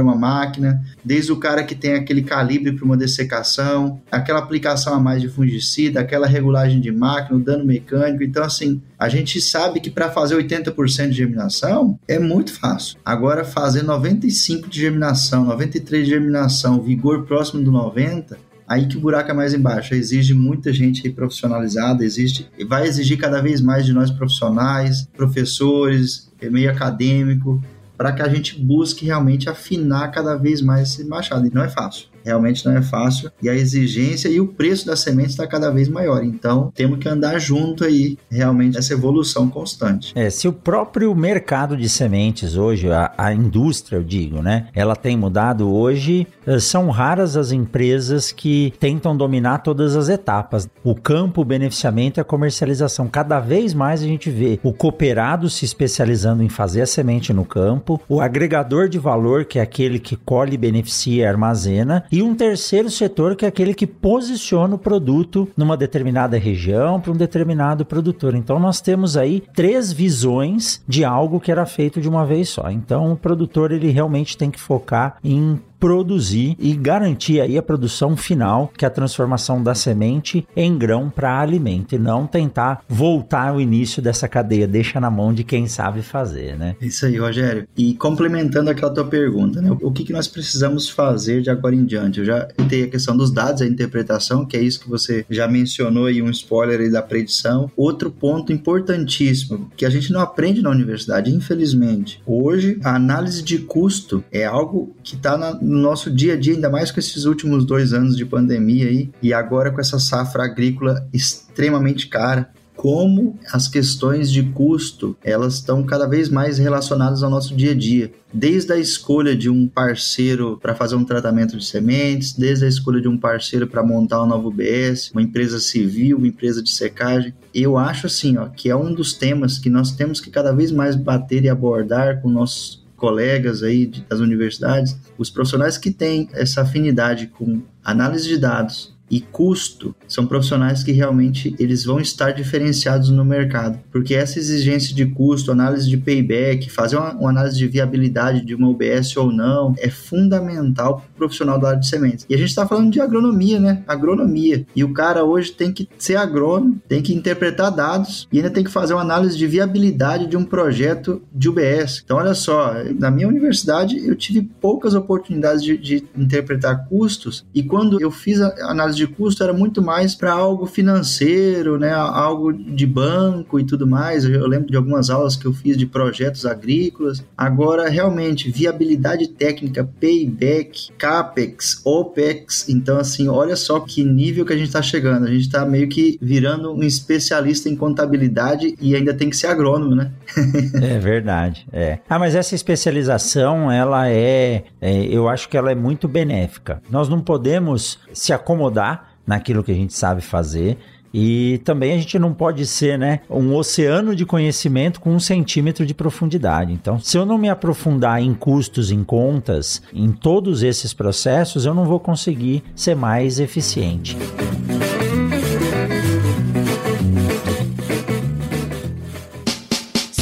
uma 0.00 0.14
máquina, 0.14 0.82
desde 1.04 1.32
o 1.32 1.36
cara 1.36 1.62
que 1.62 1.74
tem 1.74 1.94
aquele 1.94 2.22
calibre 2.22 2.72
para 2.72 2.84
uma 2.84 2.96
dessecação, 2.96 4.00
aquela 4.10 4.38
aplicação 4.38 4.94
a 4.94 5.00
mais 5.00 5.20
de 5.20 5.28
fungicida, 5.28 6.00
aquela 6.00 6.26
regulagem 6.26 6.80
de 6.80 6.90
máquina, 6.90 7.38
o 7.38 7.42
dano 7.42 7.64
mecânico. 7.64 8.22
Então, 8.22 8.42
assim, 8.42 8.80
a 8.98 9.08
gente 9.08 9.40
sabe 9.40 9.80
que 9.80 9.90
para 9.90 10.10
fazer 10.10 10.36
80% 10.36 11.08
de 11.08 11.16
germinação 11.16 11.98
é 12.08 12.18
muito 12.18 12.52
fácil. 12.52 12.98
Agora, 13.04 13.44
fazer 13.44 13.84
95% 13.84 14.68
de 14.68 14.80
germinação, 14.80 15.46
93% 15.46 16.02
de 16.02 16.04
germinação, 16.04 16.80
vigor 16.80 17.24
próximo 17.24 17.62
do 17.62 17.70
90%, 17.70 18.36
aí 18.68 18.86
que 18.86 18.96
o 18.96 19.00
buraco 19.00 19.30
é 19.30 19.34
mais 19.34 19.54
embaixo. 19.54 19.94
Exige 19.94 20.34
muita 20.34 20.72
gente 20.72 21.08
profissionalizada, 21.10 22.04
existe, 22.04 22.48
vai 22.68 22.86
exigir 22.86 23.18
cada 23.18 23.40
vez 23.40 23.60
mais 23.60 23.86
de 23.86 23.92
nós 23.92 24.10
profissionais, 24.10 25.08
professores, 25.16 26.30
meio 26.42 26.70
acadêmico, 26.70 27.62
para 27.96 28.12
que 28.12 28.22
a 28.22 28.28
gente 28.28 28.60
busque 28.60 29.06
realmente 29.06 29.48
afinar 29.48 30.08
cada 30.08 30.36
vez 30.36 30.60
mais 30.60 30.90
esse 30.90 31.04
machado. 31.04 31.46
E 31.46 31.54
não 31.54 31.62
é 31.62 31.68
fácil 31.68 32.06
realmente 32.28 32.64
não 32.64 32.76
é 32.76 32.82
fácil 32.82 33.30
e 33.42 33.48
a 33.48 33.54
exigência 33.54 34.28
e 34.28 34.40
o 34.40 34.46
preço 34.46 34.86
da 34.86 34.96
semente 34.96 35.30
está 35.30 35.46
cada 35.46 35.70
vez 35.70 35.88
maior. 35.88 36.22
Então, 36.22 36.70
temos 36.74 36.98
que 36.98 37.08
andar 37.08 37.38
junto 37.38 37.84
aí, 37.84 38.18
realmente, 38.30 38.76
essa 38.76 38.92
evolução 38.92 39.48
constante. 39.48 40.12
É, 40.14 40.28
se 40.28 40.46
o 40.46 40.52
próprio 40.52 41.14
mercado 41.14 41.76
de 41.76 41.88
sementes 41.88 42.56
hoje, 42.56 42.90
a, 42.90 43.12
a 43.16 43.32
indústria, 43.32 43.96
eu 43.96 44.04
digo, 44.04 44.42
né, 44.42 44.68
ela 44.74 44.94
tem 44.94 45.16
mudado 45.16 45.72
hoje, 45.72 46.26
eh, 46.46 46.58
são 46.58 46.90
raras 46.90 47.36
as 47.36 47.50
empresas 47.50 48.30
que 48.30 48.72
tentam 48.78 49.16
dominar 49.16 49.58
todas 49.58 49.96
as 49.96 50.08
etapas. 50.08 50.68
O 50.84 50.94
campo, 50.94 51.40
o 51.40 51.44
beneficiamento 51.44 52.20
e 52.20 52.20
a 52.20 52.24
comercialização. 52.24 53.08
Cada 53.08 53.40
vez 53.40 53.72
mais 53.72 54.02
a 54.02 54.06
gente 54.06 54.30
vê 54.30 54.60
o 54.62 54.72
cooperado 54.72 55.48
se 55.48 55.64
especializando 55.64 56.42
em 56.42 56.48
fazer 56.48 56.82
a 56.82 56.86
semente 56.86 57.32
no 57.32 57.44
campo, 57.44 58.00
o 58.08 58.20
agregador 58.20 58.88
de 58.88 58.98
valor, 58.98 59.44
que 59.44 59.58
é 59.58 59.62
aquele 59.62 59.98
que 59.98 60.16
colhe, 60.16 60.56
beneficia 60.56 61.22
e 61.22 61.26
armazena, 61.26 62.04
e 62.10 62.17
um 62.22 62.34
terceiro 62.34 62.90
setor 62.90 63.36
que 63.36 63.44
é 63.44 63.48
aquele 63.48 63.74
que 63.74 63.86
posiciona 63.86 64.74
o 64.74 64.78
produto 64.78 65.48
numa 65.56 65.76
determinada 65.76 66.38
região 66.38 67.00
para 67.00 67.12
um 67.12 67.16
determinado 67.16 67.84
produtor. 67.84 68.34
Então 68.34 68.58
nós 68.58 68.80
temos 68.80 69.16
aí 69.16 69.42
três 69.54 69.92
visões 69.92 70.82
de 70.86 71.04
algo 71.04 71.40
que 71.40 71.50
era 71.50 71.66
feito 71.66 72.00
de 72.00 72.08
uma 72.08 72.24
vez 72.24 72.48
só. 72.48 72.70
Então 72.70 73.12
o 73.12 73.16
produtor 73.16 73.72
ele 73.72 73.90
realmente 73.90 74.36
tem 74.36 74.50
que 74.50 74.60
focar 74.60 75.16
em 75.22 75.60
produzir 75.78 76.56
e 76.58 76.74
garantir 76.74 77.40
aí 77.40 77.56
a 77.56 77.62
produção 77.62 78.16
final, 78.16 78.72
que 78.76 78.84
é 78.84 78.88
a 78.88 78.90
transformação 78.90 79.62
da 79.62 79.74
semente 79.74 80.46
em 80.56 80.76
grão 80.76 81.10
para 81.10 81.40
alimento, 81.40 81.94
e 81.94 81.98
não 81.98 82.26
tentar 82.26 82.82
voltar 82.88 83.48
ao 83.48 83.60
início 83.60 84.02
dessa 84.02 84.28
cadeia, 84.28 84.66
deixa 84.66 85.00
na 85.00 85.10
mão 85.10 85.32
de 85.32 85.44
quem 85.44 85.66
sabe 85.66 86.02
fazer, 86.02 86.56
né? 86.56 86.76
Isso 86.80 87.06
aí, 87.06 87.16
Rogério. 87.16 87.66
E 87.76 87.94
complementando 87.94 88.70
aquela 88.70 88.92
tua 88.92 89.04
pergunta, 89.04 89.60
né? 89.60 89.70
O 89.80 89.90
que, 89.90 90.04
que 90.04 90.12
nós 90.12 90.26
precisamos 90.26 90.88
fazer 90.88 91.42
de 91.42 91.50
agora 91.50 91.74
em 91.74 91.84
diante? 91.84 92.20
Eu 92.20 92.24
já 92.24 92.44
tenho 92.68 92.86
a 92.86 92.90
questão 92.90 93.16
dos 93.16 93.30
dados, 93.30 93.62
a 93.62 93.66
interpretação, 93.66 94.44
que 94.44 94.56
é 94.56 94.60
isso 94.60 94.80
que 94.80 94.88
você 94.88 95.24
já 95.30 95.46
mencionou 95.46 96.06
aí, 96.06 96.20
um 96.20 96.30
spoiler 96.30 96.80
aí 96.80 96.90
da 96.90 97.02
predição. 97.02 97.70
Outro 97.76 98.10
ponto 98.10 98.52
importantíssimo, 98.52 99.70
que 99.76 99.86
a 99.86 99.90
gente 99.90 100.12
não 100.12 100.20
aprende 100.20 100.62
na 100.62 100.70
universidade, 100.70 101.30
infelizmente. 101.34 102.22
Hoje, 102.26 102.78
a 102.82 102.94
análise 102.94 103.42
de 103.42 103.58
custo 103.58 104.24
é 104.32 104.44
algo 104.44 104.94
que 105.02 105.14
está 105.14 105.36
na 105.36 105.58
no 105.68 105.78
nosso 105.78 106.10
dia 106.10 106.32
a 106.32 106.36
dia, 106.36 106.54
ainda 106.54 106.70
mais 106.70 106.90
com 106.90 106.98
esses 106.98 107.26
últimos 107.26 107.64
dois 107.64 107.92
anos 107.92 108.16
de 108.16 108.24
pandemia 108.24 108.86
aí, 108.86 109.10
e 109.22 109.34
agora 109.34 109.70
com 109.70 109.80
essa 109.80 109.98
safra 109.98 110.44
agrícola 110.44 111.06
extremamente 111.12 112.08
cara, 112.08 112.50
como 112.74 113.36
as 113.52 113.66
questões 113.66 114.30
de 114.30 114.44
custo 114.44 115.16
elas 115.22 115.54
estão 115.54 115.82
cada 115.82 116.06
vez 116.06 116.28
mais 116.28 116.58
relacionadas 116.58 117.24
ao 117.24 117.28
nosso 117.28 117.54
dia 117.54 117.72
a 117.72 117.74
dia. 117.74 118.12
Desde 118.32 118.72
a 118.72 118.78
escolha 118.78 119.36
de 119.36 119.50
um 119.50 119.66
parceiro 119.66 120.58
para 120.62 120.76
fazer 120.76 120.94
um 120.94 121.04
tratamento 121.04 121.56
de 121.58 121.66
sementes, 121.66 122.34
desde 122.34 122.64
a 122.64 122.68
escolha 122.68 123.00
de 123.00 123.08
um 123.08 123.18
parceiro 123.18 123.66
para 123.66 123.82
montar 123.82 124.22
um 124.22 124.26
novo 124.26 124.50
BS, 124.52 125.10
uma 125.12 125.22
empresa 125.22 125.58
civil, 125.58 126.18
uma 126.18 126.28
empresa 126.28 126.62
de 126.62 126.70
secagem. 126.70 127.34
Eu 127.52 127.76
acho 127.76 128.06
assim, 128.06 128.36
ó, 128.36 128.46
que 128.46 128.70
é 128.70 128.76
um 128.76 128.94
dos 128.94 129.12
temas 129.12 129.58
que 129.58 129.68
nós 129.68 129.90
temos 129.90 130.20
que 130.20 130.30
cada 130.30 130.52
vez 130.52 130.70
mais 130.70 130.94
bater 130.94 131.44
e 131.44 131.48
abordar 131.48 132.22
com 132.22 132.30
nossos 132.30 132.77
colegas 132.98 133.62
aí 133.62 133.86
das 133.86 134.18
universidades, 134.18 134.98
os 135.16 135.30
profissionais 135.30 135.78
que 135.78 135.90
têm 135.90 136.28
essa 136.32 136.62
afinidade 136.62 137.28
com 137.28 137.62
análise 137.82 138.28
de 138.28 138.36
dados, 138.36 138.97
e 139.10 139.20
custo 139.20 139.94
são 140.06 140.26
profissionais 140.26 140.82
que 140.82 140.92
realmente 140.92 141.54
eles 141.58 141.84
vão 141.84 142.00
estar 142.00 142.32
diferenciados 142.32 143.10
no 143.10 143.24
mercado, 143.24 143.78
porque 143.90 144.14
essa 144.14 144.38
exigência 144.38 144.94
de 144.94 145.06
custo, 145.06 145.52
análise 145.52 145.88
de 145.88 145.96
payback, 145.96 146.70
fazer 146.70 146.96
uma, 146.96 147.12
uma 147.14 147.30
análise 147.30 147.56
de 147.56 147.66
viabilidade 147.66 148.44
de 148.44 148.54
uma 148.54 148.68
UBS 148.68 149.16
ou 149.16 149.32
não, 149.32 149.74
é 149.78 149.88
fundamental 149.90 150.96
para 150.96 151.04
o 151.04 151.16
profissional 151.16 151.58
da 151.58 151.68
área 151.68 151.80
de 151.80 151.88
sementes. 151.88 152.26
E 152.28 152.34
a 152.34 152.38
gente 152.38 152.48
está 152.48 152.66
falando 152.66 152.90
de 152.90 153.00
agronomia, 153.00 153.58
né? 153.58 153.82
Agronomia. 153.86 154.66
E 154.74 154.84
o 154.84 154.92
cara 154.92 155.24
hoje 155.24 155.52
tem 155.52 155.72
que 155.72 155.88
ser 155.98 156.16
agrônomo, 156.16 156.80
tem 156.88 157.02
que 157.02 157.14
interpretar 157.14 157.70
dados 157.70 158.28
e 158.32 158.38
ainda 158.38 158.50
tem 158.50 158.64
que 158.64 158.70
fazer 158.70 158.94
uma 158.94 159.02
análise 159.02 159.36
de 159.36 159.46
viabilidade 159.46 160.26
de 160.26 160.36
um 160.36 160.44
projeto 160.44 161.22
de 161.32 161.48
UBS. 161.48 162.02
Então, 162.04 162.16
olha 162.16 162.34
só, 162.34 162.74
na 162.98 163.10
minha 163.10 163.28
universidade 163.28 163.98
eu 164.06 164.14
tive 164.16 164.42
poucas 164.60 164.94
oportunidades 164.94 165.62
de, 165.62 165.76
de 165.76 166.04
interpretar 166.16 166.86
custos 166.88 167.44
e 167.54 167.62
quando 167.62 168.00
eu 168.00 168.10
fiz 168.10 168.40
a 168.40 168.70
análise 168.70 168.97
de 168.98 169.06
custo 169.06 169.42
era 169.42 169.52
muito 169.52 169.80
mais 169.80 170.14
para 170.14 170.32
algo 170.32 170.66
financeiro, 170.66 171.78
né, 171.78 171.92
algo 171.92 172.52
de 172.52 172.86
banco 172.86 173.58
e 173.58 173.64
tudo 173.64 173.86
mais. 173.86 174.24
Eu 174.24 174.46
lembro 174.46 174.70
de 174.70 174.76
algumas 174.76 175.10
aulas 175.10 175.36
que 175.36 175.46
eu 175.46 175.52
fiz 175.52 175.76
de 175.76 175.86
projetos 175.86 176.44
agrícolas. 176.44 177.24
Agora, 177.36 177.88
realmente, 177.88 178.50
viabilidade 178.50 179.28
técnica, 179.28 179.88
payback, 180.00 180.90
capex, 180.98 181.80
opex. 181.84 182.68
Então, 182.68 182.98
assim, 182.98 183.28
olha 183.28 183.56
só 183.56 183.80
que 183.80 184.04
nível 184.04 184.44
que 184.44 184.52
a 184.52 184.56
gente 184.56 184.68
está 184.68 184.82
chegando. 184.82 185.26
A 185.26 185.30
gente 185.30 185.42
está 185.42 185.64
meio 185.64 185.88
que 185.88 186.18
virando 186.20 186.72
um 186.72 186.82
especialista 186.82 187.68
em 187.68 187.76
contabilidade 187.76 188.74
e 188.80 188.94
ainda 188.94 189.14
tem 189.14 189.30
que 189.30 189.36
ser 189.36 189.46
agrônomo, 189.46 189.94
né? 189.94 190.12
é 190.82 190.98
verdade. 190.98 191.66
É. 191.72 191.98
Ah, 192.08 192.18
mas 192.18 192.34
essa 192.34 192.54
especialização, 192.54 193.70
ela 193.70 194.08
é, 194.08 194.64
é, 194.80 195.04
eu 195.04 195.28
acho 195.28 195.48
que 195.48 195.56
ela 195.56 195.70
é 195.70 195.74
muito 195.74 196.08
benéfica. 196.08 196.82
Nós 196.90 197.08
não 197.08 197.20
podemos 197.20 197.98
se 198.12 198.32
acomodar 198.32 198.87
naquilo 199.28 199.62
que 199.62 199.70
a 199.70 199.74
gente 199.74 199.92
sabe 199.92 200.22
fazer. 200.22 200.78
E 201.12 201.60
também 201.64 201.92
a 201.92 201.98
gente 201.98 202.18
não 202.18 202.34
pode 202.34 202.66
ser, 202.66 202.98
né, 202.98 203.20
um 203.30 203.54
oceano 203.54 204.14
de 204.14 204.26
conhecimento 204.26 205.00
com 205.00 205.14
um 205.14 205.20
centímetro 205.20 205.86
de 205.86 205.94
profundidade. 205.94 206.72
Então, 206.72 206.98
se 206.98 207.16
eu 207.16 207.24
não 207.24 207.38
me 207.38 207.48
aprofundar 207.48 208.20
em 208.22 208.34
custos, 208.34 208.90
em 208.90 209.02
contas, 209.04 209.82
em 209.92 210.10
todos 210.12 210.62
esses 210.62 210.92
processos, 210.92 211.64
eu 211.64 211.74
não 211.74 211.84
vou 211.84 212.00
conseguir 212.00 212.62
ser 212.74 212.94
mais 212.94 213.40
eficiente. 213.40 214.16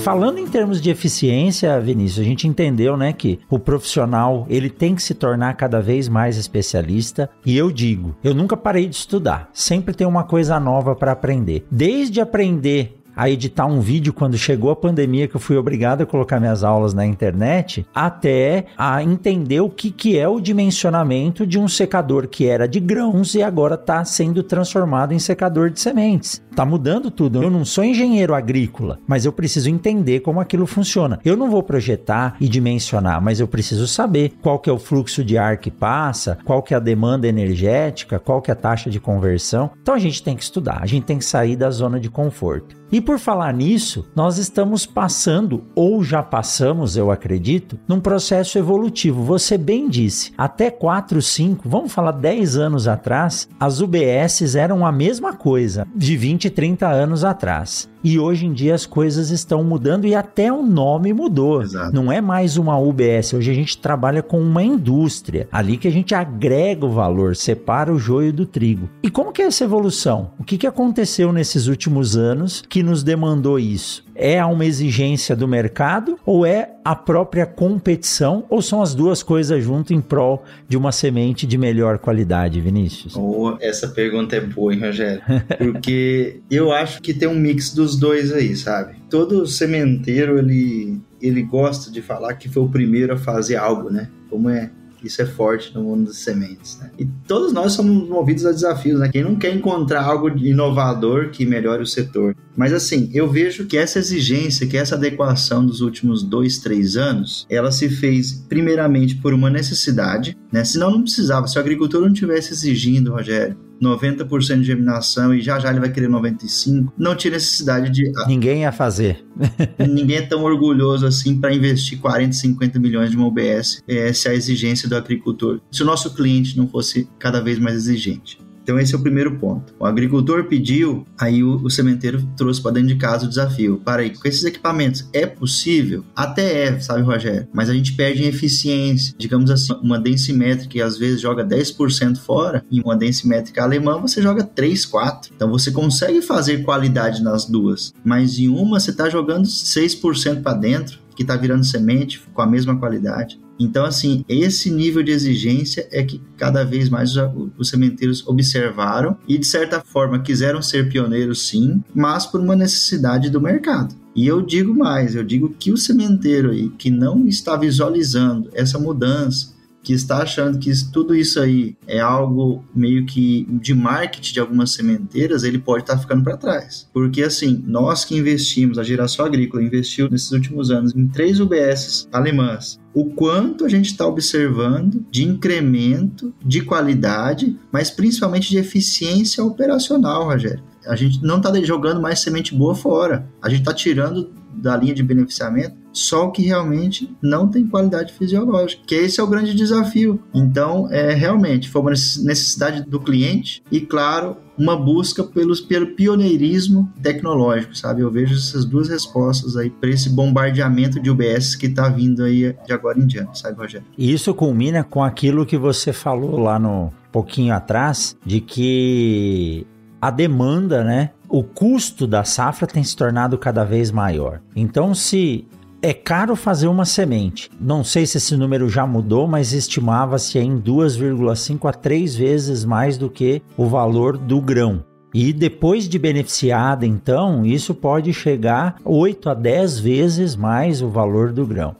Falando 0.00 0.38
em 0.38 0.46
termos 0.46 0.80
de 0.80 0.90
eficiência, 0.90 1.78
Vinícius, 1.78 2.20
a 2.20 2.28
gente 2.28 2.48
entendeu, 2.48 2.96
né, 2.96 3.12
que 3.12 3.38
o 3.50 3.58
profissional, 3.58 4.46
ele 4.48 4.70
tem 4.70 4.94
que 4.94 5.02
se 5.02 5.14
tornar 5.14 5.54
cada 5.54 5.80
vez 5.80 6.08
mais 6.08 6.38
especialista, 6.38 7.28
e 7.44 7.56
eu 7.56 7.70
digo, 7.70 8.16
eu 8.24 8.34
nunca 8.34 8.56
parei 8.56 8.86
de 8.86 8.96
estudar, 8.96 9.50
sempre 9.52 9.94
tem 9.94 10.06
uma 10.06 10.24
coisa 10.24 10.58
nova 10.58 10.94
para 10.96 11.12
aprender. 11.12 11.66
Desde 11.70 12.20
aprender 12.20 12.99
a 13.20 13.28
editar 13.28 13.66
um 13.66 13.80
vídeo 13.80 14.14
quando 14.14 14.38
chegou 14.38 14.70
a 14.70 14.76
pandemia, 14.76 15.28
que 15.28 15.36
eu 15.36 15.40
fui 15.40 15.54
obrigado 15.54 16.00
a 16.00 16.06
colocar 16.06 16.40
minhas 16.40 16.64
aulas 16.64 16.94
na 16.94 17.04
internet, 17.04 17.86
até 17.94 18.64
a 18.78 19.02
entender 19.02 19.60
o 19.60 19.68
que, 19.68 19.90
que 19.90 20.18
é 20.18 20.26
o 20.26 20.40
dimensionamento 20.40 21.46
de 21.46 21.58
um 21.58 21.68
secador 21.68 22.26
que 22.28 22.46
era 22.46 22.66
de 22.66 22.80
grãos 22.80 23.34
e 23.34 23.42
agora 23.42 23.74
está 23.74 24.02
sendo 24.06 24.42
transformado 24.42 25.12
em 25.12 25.18
secador 25.18 25.68
de 25.68 25.78
sementes. 25.80 26.42
Está 26.50 26.64
mudando 26.64 27.10
tudo. 27.10 27.42
Eu 27.42 27.50
não 27.50 27.62
sou 27.62 27.84
engenheiro 27.84 28.34
agrícola, 28.34 28.98
mas 29.06 29.26
eu 29.26 29.32
preciso 29.34 29.68
entender 29.68 30.20
como 30.20 30.40
aquilo 30.40 30.66
funciona. 30.66 31.20
Eu 31.22 31.36
não 31.36 31.50
vou 31.50 31.62
projetar 31.62 32.36
e 32.40 32.48
dimensionar, 32.48 33.22
mas 33.22 33.38
eu 33.38 33.46
preciso 33.46 33.86
saber 33.86 34.32
qual 34.40 34.58
que 34.58 34.70
é 34.70 34.72
o 34.72 34.78
fluxo 34.78 35.22
de 35.22 35.36
ar 35.36 35.58
que 35.58 35.70
passa, 35.70 36.38
qual 36.42 36.62
que 36.62 36.72
é 36.72 36.76
a 36.78 36.80
demanda 36.80 37.28
energética, 37.28 38.18
qual 38.18 38.40
que 38.40 38.50
é 38.50 38.54
a 38.54 38.56
taxa 38.56 38.88
de 38.88 38.98
conversão. 38.98 39.70
Então 39.82 39.94
a 39.94 39.98
gente 39.98 40.22
tem 40.22 40.34
que 40.34 40.42
estudar, 40.42 40.78
a 40.80 40.86
gente 40.86 41.04
tem 41.04 41.18
que 41.18 41.24
sair 41.24 41.54
da 41.54 41.70
zona 41.70 42.00
de 42.00 42.08
conforto. 42.08 42.79
E 42.92 43.00
por 43.00 43.20
falar 43.20 43.54
nisso, 43.54 44.04
nós 44.16 44.36
estamos 44.36 44.84
passando, 44.84 45.62
ou 45.76 46.02
já 46.02 46.24
passamos, 46.24 46.96
eu 46.96 47.10
acredito, 47.10 47.78
num 47.86 48.00
processo 48.00 48.58
evolutivo. 48.58 49.22
Você 49.22 49.56
bem 49.56 49.88
disse, 49.88 50.32
até 50.36 50.70
4, 50.72 51.22
5, 51.22 51.68
vamos 51.68 51.92
falar 51.92 52.10
10 52.10 52.56
anos 52.56 52.88
atrás, 52.88 53.48
as 53.60 53.80
UBSs 53.80 54.56
eram 54.58 54.84
a 54.84 54.90
mesma 54.90 55.34
coisa 55.34 55.86
de 55.94 56.16
20, 56.16 56.50
30 56.50 56.88
anos 56.88 57.22
atrás. 57.22 57.88
E 58.02 58.18
hoje 58.18 58.46
em 58.46 58.52
dia 58.52 58.74
as 58.74 58.86
coisas 58.86 59.30
estão 59.30 59.62
mudando 59.62 60.06
e 60.06 60.14
até 60.14 60.52
o 60.52 60.62
nome 60.62 61.12
mudou. 61.12 61.62
Exato. 61.62 61.94
Não 61.94 62.10
é 62.10 62.20
mais 62.20 62.56
uma 62.56 62.78
UBS. 62.78 63.34
Hoje 63.34 63.50
a 63.50 63.54
gente 63.54 63.76
trabalha 63.78 64.22
com 64.22 64.40
uma 64.40 64.62
indústria. 64.62 65.48
Ali 65.52 65.76
que 65.76 65.88
a 65.88 65.92
gente 65.92 66.14
agrega 66.14 66.86
o 66.86 66.90
valor, 66.90 67.36
separa 67.36 67.92
o 67.92 67.98
joio 67.98 68.32
do 68.32 68.46
trigo. 68.46 68.88
E 69.02 69.10
como 69.10 69.32
que 69.32 69.42
é 69.42 69.46
essa 69.46 69.64
evolução? 69.64 70.30
O 70.38 70.44
que, 70.44 70.56
que 70.56 70.66
aconteceu 70.66 71.32
nesses 71.32 71.66
últimos 71.66 72.16
anos 72.16 72.62
que 72.68 72.82
nos 72.82 73.02
demandou 73.02 73.58
isso? 73.58 74.04
É 74.22 74.44
uma 74.44 74.66
exigência 74.66 75.34
do 75.34 75.48
mercado 75.48 76.18
ou 76.26 76.44
é 76.44 76.72
a 76.84 76.94
própria 76.94 77.46
competição 77.46 78.44
ou 78.50 78.60
são 78.60 78.82
as 78.82 78.94
duas 78.94 79.22
coisas 79.22 79.64
junto 79.64 79.94
em 79.94 80.00
prol 80.00 80.44
de 80.68 80.76
uma 80.76 80.92
semente 80.92 81.46
de 81.46 81.56
melhor 81.56 81.98
qualidade, 81.98 82.60
Vinícius? 82.60 83.16
Oh, 83.16 83.56
essa 83.60 83.88
pergunta 83.88 84.36
é 84.36 84.40
boa, 84.40 84.74
hein, 84.74 84.80
Rogério? 84.80 85.22
Porque 85.56 86.40
eu 86.50 86.70
acho 86.70 87.00
que 87.00 87.14
tem 87.14 87.26
um 87.26 87.34
mix 87.34 87.72
dos 87.72 87.96
dois 87.96 88.30
aí, 88.30 88.54
sabe? 88.54 88.96
Todo 89.08 89.46
sementeiro 89.46 90.38
ele 90.38 91.00
ele 91.20 91.42
gosta 91.42 91.90
de 91.90 92.00
falar 92.00 92.34
que 92.34 92.48
foi 92.48 92.62
o 92.62 92.68
primeiro 92.68 93.14
a 93.14 93.16
fazer 93.16 93.56
algo, 93.56 93.90
né? 93.90 94.08
Como 94.28 94.48
é 94.48 94.70
isso 95.06 95.22
é 95.22 95.26
forte 95.26 95.74
no 95.74 95.82
mundo 95.82 96.06
das 96.06 96.18
sementes, 96.18 96.78
né? 96.78 96.90
E 96.98 97.06
todos 97.26 97.52
nós 97.52 97.72
somos 97.72 98.08
movidos 98.08 98.46
a 98.46 98.52
desafios, 98.52 99.00
né? 99.00 99.08
Quem 99.08 99.22
não 99.22 99.36
quer 99.36 99.54
encontrar 99.54 100.02
algo 100.02 100.28
inovador 100.38 101.30
que 101.30 101.46
melhore 101.46 101.82
o 101.82 101.86
setor? 101.86 102.36
Mas 102.56 102.72
assim, 102.72 103.10
eu 103.12 103.28
vejo 103.28 103.66
que 103.66 103.76
essa 103.76 103.98
exigência, 103.98 104.66
que 104.66 104.76
essa 104.76 104.94
adequação 104.94 105.64
dos 105.64 105.80
últimos 105.80 106.22
dois, 106.22 106.58
três 106.58 106.96
anos, 106.96 107.46
ela 107.48 107.70
se 107.70 107.88
fez 107.88 108.32
primeiramente 108.48 109.16
por 109.16 109.32
uma 109.32 109.50
necessidade, 109.50 110.36
né? 110.52 110.64
Senão 110.64 110.90
não 110.90 111.02
precisava. 111.02 111.46
Se 111.46 111.56
o 111.56 111.60
agricultor 111.60 112.00
não 112.02 112.12
tivesse 112.12 112.52
exigindo, 112.52 113.12
Rogério, 113.12 113.56
90% 113.80 114.58
de 114.60 114.64
germinação 114.64 115.34
e 115.34 115.40
já 115.40 115.58
já 115.58 115.70
ele 115.70 115.80
vai 115.80 115.90
querer 115.90 116.08
95%. 116.08 116.92
Não 116.98 117.14
tinha 117.14 117.32
necessidade 117.32 117.90
de. 117.90 118.12
Ninguém 118.26 118.62
ia 118.62 118.72
fazer. 118.72 119.24
ninguém 119.78 120.18
é 120.18 120.22
tão 120.22 120.44
orgulhoso 120.44 121.06
assim 121.06 121.40
para 121.40 121.54
investir 121.54 121.98
40, 121.98 122.32
50 122.32 122.78
milhões 122.78 123.10
de 123.10 123.16
uma 123.16 123.26
OBS 123.26 123.82
é, 123.88 124.12
se 124.12 124.28
a 124.28 124.34
exigência 124.34 124.88
do 124.88 124.96
agricultor. 124.96 125.60
Se 125.70 125.82
o 125.82 125.86
nosso 125.86 126.14
cliente 126.14 126.56
não 126.56 126.68
fosse 126.68 127.08
cada 127.18 127.40
vez 127.40 127.58
mais 127.58 127.76
exigente. 127.76 128.38
Então 128.62 128.78
esse 128.78 128.94
é 128.94 128.98
o 128.98 129.02
primeiro 129.02 129.38
ponto. 129.38 129.74
O 129.78 129.84
agricultor 129.84 130.44
pediu, 130.44 131.06
aí 131.18 131.42
o, 131.42 131.56
o 131.56 131.70
sementeiro 131.70 132.22
trouxe 132.36 132.62
para 132.62 132.72
dentro 132.72 132.88
de 132.88 132.96
casa 132.96 133.26
o 133.26 133.28
desafio. 133.28 133.80
Para 133.84 134.02
aí, 134.02 134.10
com 134.10 134.28
esses 134.28 134.44
equipamentos 134.44 135.08
é 135.12 135.26
possível? 135.26 136.04
Até 136.14 136.68
é, 136.68 136.80
sabe, 136.80 137.02
Rogério? 137.02 137.48
Mas 137.52 137.68
a 137.68 137.74
gente 137.74 137.92
perde 137.92 138.22
em 138.22 138.28
eficiência. 138.28 139.14
Digamos 139.18 139.50
assim, 139.50 139.72
uma 139.82 139.98
densimétrica 139.98 140.70
que 140.70 140.80
às 140.80 140.96
vezes 140.96 141.20
joga 141.20 141.44
10% 141.44 142.18
fora, 142.18 142.64
e 142.70 142.80
uma 142.80 142.96
densimétrica 142.96 143.62
alemã 143.62 144.00
você 144.00 144.22
joga 144.22 144.44
3, 144.44 144.86
4. 144.86 145.32
Então 145.34 145.50
você 145.50 145.70
consegue 145.70 146.22
fazer 146.22 146.62
qualidade 146.62 147.22
nas 147.22 147.44
duas, 147.44 147.92
mas 148.04 148.38
em 148.38 148.48
uma 148.48 148.78
você 148.78 148.90
está 148.90 149.08
jogando 149.08 149.46
6% 149.46 150.42
para 150.42 150.56
dentro, 150.56 150.98
que 151.16 151.22
está 151.22 151.36
virando 151.36 151.64
semente 151.64 152.20
com 152.32 152.42
a 152.42 152.46
mesma 152.46 152.78
qualidade. 152.78 153.38
Então, 153.60 153.84
assim, 153.84 154.24
esse 154.26 154.70
nível 154.70 155.02
de 155.02 155.12
exigência 155.12 155.86
é 155.92 156.02
que 156.02 156.18
cada 156.38 156.64
vez 156.64 156.88
mais 156.88 157.12
os 157.58 157.68
sementeiros 157.68 158.26
observaram 158.26 159.18
e, 159.28 159.36
de 159.36 159.46
certa 159.46 159.80
forma, 159.80 160.20
quiseram 160.20 160.62
ser 160.62 160.88
pioneiros, 160.88 161.46
sim, 161.46 161.84
mas 161.94 162.24
por 162.24 162.40
uma 162.40 162.56
necessidade 162.56 163.28
do 163.28 163.38
mercado. 163.38 163.94
E 164.16 164.26
eu 164.26 164.40
digo 164.40 164.74
mais, 164.74 165.14
eu 165.14 165.22
digo 165.22 165.54
que 165.58 165.70
o 165.70 165.76
sementeiro 165.76 166.50
aí 166.50 166.70
que 166.70 166.90
não 166.90 167.28
está 167.28 167.54
visualizando 167.54 168.48
essa 168.54 168.78
mudança, 168.78 169.52
que 169.82 169.92
está 169.92 170.18
achando 170.18 170.58
que 170.58 170.70
tudo 170.92 171.14
isso 171.14 171.40
aí 171.40 171.76
é 171.86 172.00
algo 172.00 172.64
meio 172.74 173.06
que 173.06 173.46
de 173.50 173.74
marketing 173.74 174.34
de 174.34 174.40
algumas 174.40 174.72
sementeiras, 174.72 175.42
ele 175.42 175.58
pode 175.58 175.82
estar 175.82 175.98
ficando 175.98 176.22
para 176.22 176.36
trás. 176.36 176.88
Porque 176.92 177.22
assim, 177.22 177.62
nós 177.66 178.04
que 178.04 178.16
investimos, 178.16 178.78
a 178.78 178.82
geração 178.82 179.24
agrícola 179.24 179.62
investiu 179.62 180.08
nesses 180.10 180.30
últimos 180.32 180.70
anos 180.70 180.94
em 180.94 181.08
três 181.08 181.40
UBS 181.40 182.08
alemãs, 182.12 182.78
o 182.92 183.06
quanto 183.06 183.64
a 183.64 183.68
gente 183.68 183.86
está 183.86 184.06
observando 184.06 185.04
de 185.10 185.24
incremento 185.24 186.34
de 186.44 186.60
qualidade, 186.62 187.56
mas 187.72 187.90
principalmente 187.90 188.50
de 188.50 188.58
eficiência 188.58 189.44
operacional, 189.44 190.24
Rogério. 190.24 190.62
A 190.86 190.96
gente 190.96 191.22
não 191.22 191.36
está 191.36 191.52
jogando 191.62 192.00
mais 192.00 192.20
semente 192.20 192.54
boa 192.54 192.74
fora. 192.74 193.28
A 193.40 193.48
gente 193.48 193.60
está 193.60 193.74
tirando 193.74 194.30
da 194.54 194.76
linha 194.76 194.94
de 194.94 195.02
beneficiamento 195.02 195.76
só 195.92 196.26
o 196.26 196.30
que 196.30 196.42
realmente 196.42 197.14
não 197.20 197.48
tem 197.48 197.66
qualidade 197.66 198.12
fisiológica, 198.12 198.82
que 198.86 198.94
esse 198.94 199.20
é 199.20 199.22
o 199.22 199.26
grande 199.26 199.54
desafio. 199.54 200.20
Então, 200.32 200.88
é 200.90 201.14
realmente 201.14 201.68
foi 201.68 201.80
uma 201.80 201.90
necessidade 201.90 202.82
do 202.82 203.00
cliente 203.00 203.62
e, 203.70 203.80
claro, 203.80 204.36
uma 204.56 204.76
busca 204.76 205.24
pelos, 205.24 205.60
pelo 205.60 205.86
pioneirismo 205.94 206.92
tecnológico, 207.02 207.74
sabe? 207.74 208.02
Eu 208.02 208.10
vejo 208.10 208.34
essas 208.34 208.64
duas 208.64 208.88
respostas 208.88 209.56
aí 209.56 209.70
para 209.70 209.90
esse 209.90 210.10
bombardeamento 210.10 211.00
de 211.00 211.10
UBS 211.10 211.54
que 211.54 211.66
está 211.66 211.88
vindo 211.88 212.22
aí 212.22 212.54
de 212.66 212.72
agora 212.72 212.98
em 212.98 213.06
diante, 213.06 213.38
sabe, 213.38 213.56
Rogério? 213.56 213.86
E 213.96 214.12
isso 214.12 214.34
culmina 214.34 214.84
com 214.84 215.02
aquilo 215.02 215.46
que 215.46 215.56
você 215.56 215.92
falou 215.92 216.38
lá 216.38 216.58
no 216.58 216.92
pouquinho 217.10 217.54
atrás, 217.54 218.16
de 218.24 218.40
que 218.40 219.66
a 220.00 220.10
demanda, 220.10 220.84
né? 220.84 221.10
O 221.28 221.42
custo 221.44 222.06
da 222.06 222.24
safra 222.24 222.66
tem 222.66 222.82
se 222.82 222.96
tornado 222.96 223.38
cada 223.38 223.64
vez 223.64 223.90
maior. 223.90 224.40
Então, 224.54 224.94
se 224.94 225.46
é 225.82 225.94
caro 225.94 226.36
fazer 226.36 226.68
uma 226.68 226.84
semente. 226.84 227.50
Não 227.60 227.82
sei 227.82 228.06
se 228.06 228.18
esse 228.18 228.36
número 228.36 228.68
já 228.68 228.86
mudou, 228.86 229.26
mas 229.26 229.52
estimava-se 229.52 230.38
em 230.38 230.60
2,5 230.60 231.68
a 231.68 231.72
3 231.72 232.14
vezes 232.14 232.64
mais 232.64 232.98
do 232.98 233.08
que 233.08 233.42
o 233.56 233.66
valor 233.66 234.16
do 234.16 234.40
grão. 234.40 234.84
E 235.12 235.32
depois 235.32 235.88
de 235.88 235.98
beneficiada, 235.98 236.86
então, 236.86 237.44
isso 237.44 237.74
pode 237.74 238.12
chegar 238.12 238.76
8 238.84 239.30
a 239.30 239.34
10 239.34 239.80
vezes 239.80 240.36
mais 240.36 240.82
o 240.82 240.88
valor 240.88 241.32
do 241.32 241.46
grão. 241.46 241.74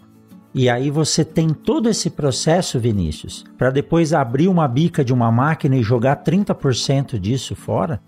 E 0.52 0.68
aí 0.68 0.90
você 0.90 1.24
tem 1.24 1.50
todo 1.50 1.88
esse 1.88 2.10
processo, 2.10 2.80
Vinícius, 2.80 3.44
para 3.56 3.70
depois 3.70 4.12
abrir 4.12 4.48
uma 4.48 4.66
bica 4.66 5.04
de 5.04 5.12
uma 5.12 5.30
máquina 5.30 5.76
e 5.76 5.82
jogar 5.82 6.24
30% 6.24 7.18
disso 7.20 7.54
fora 7.54 8.00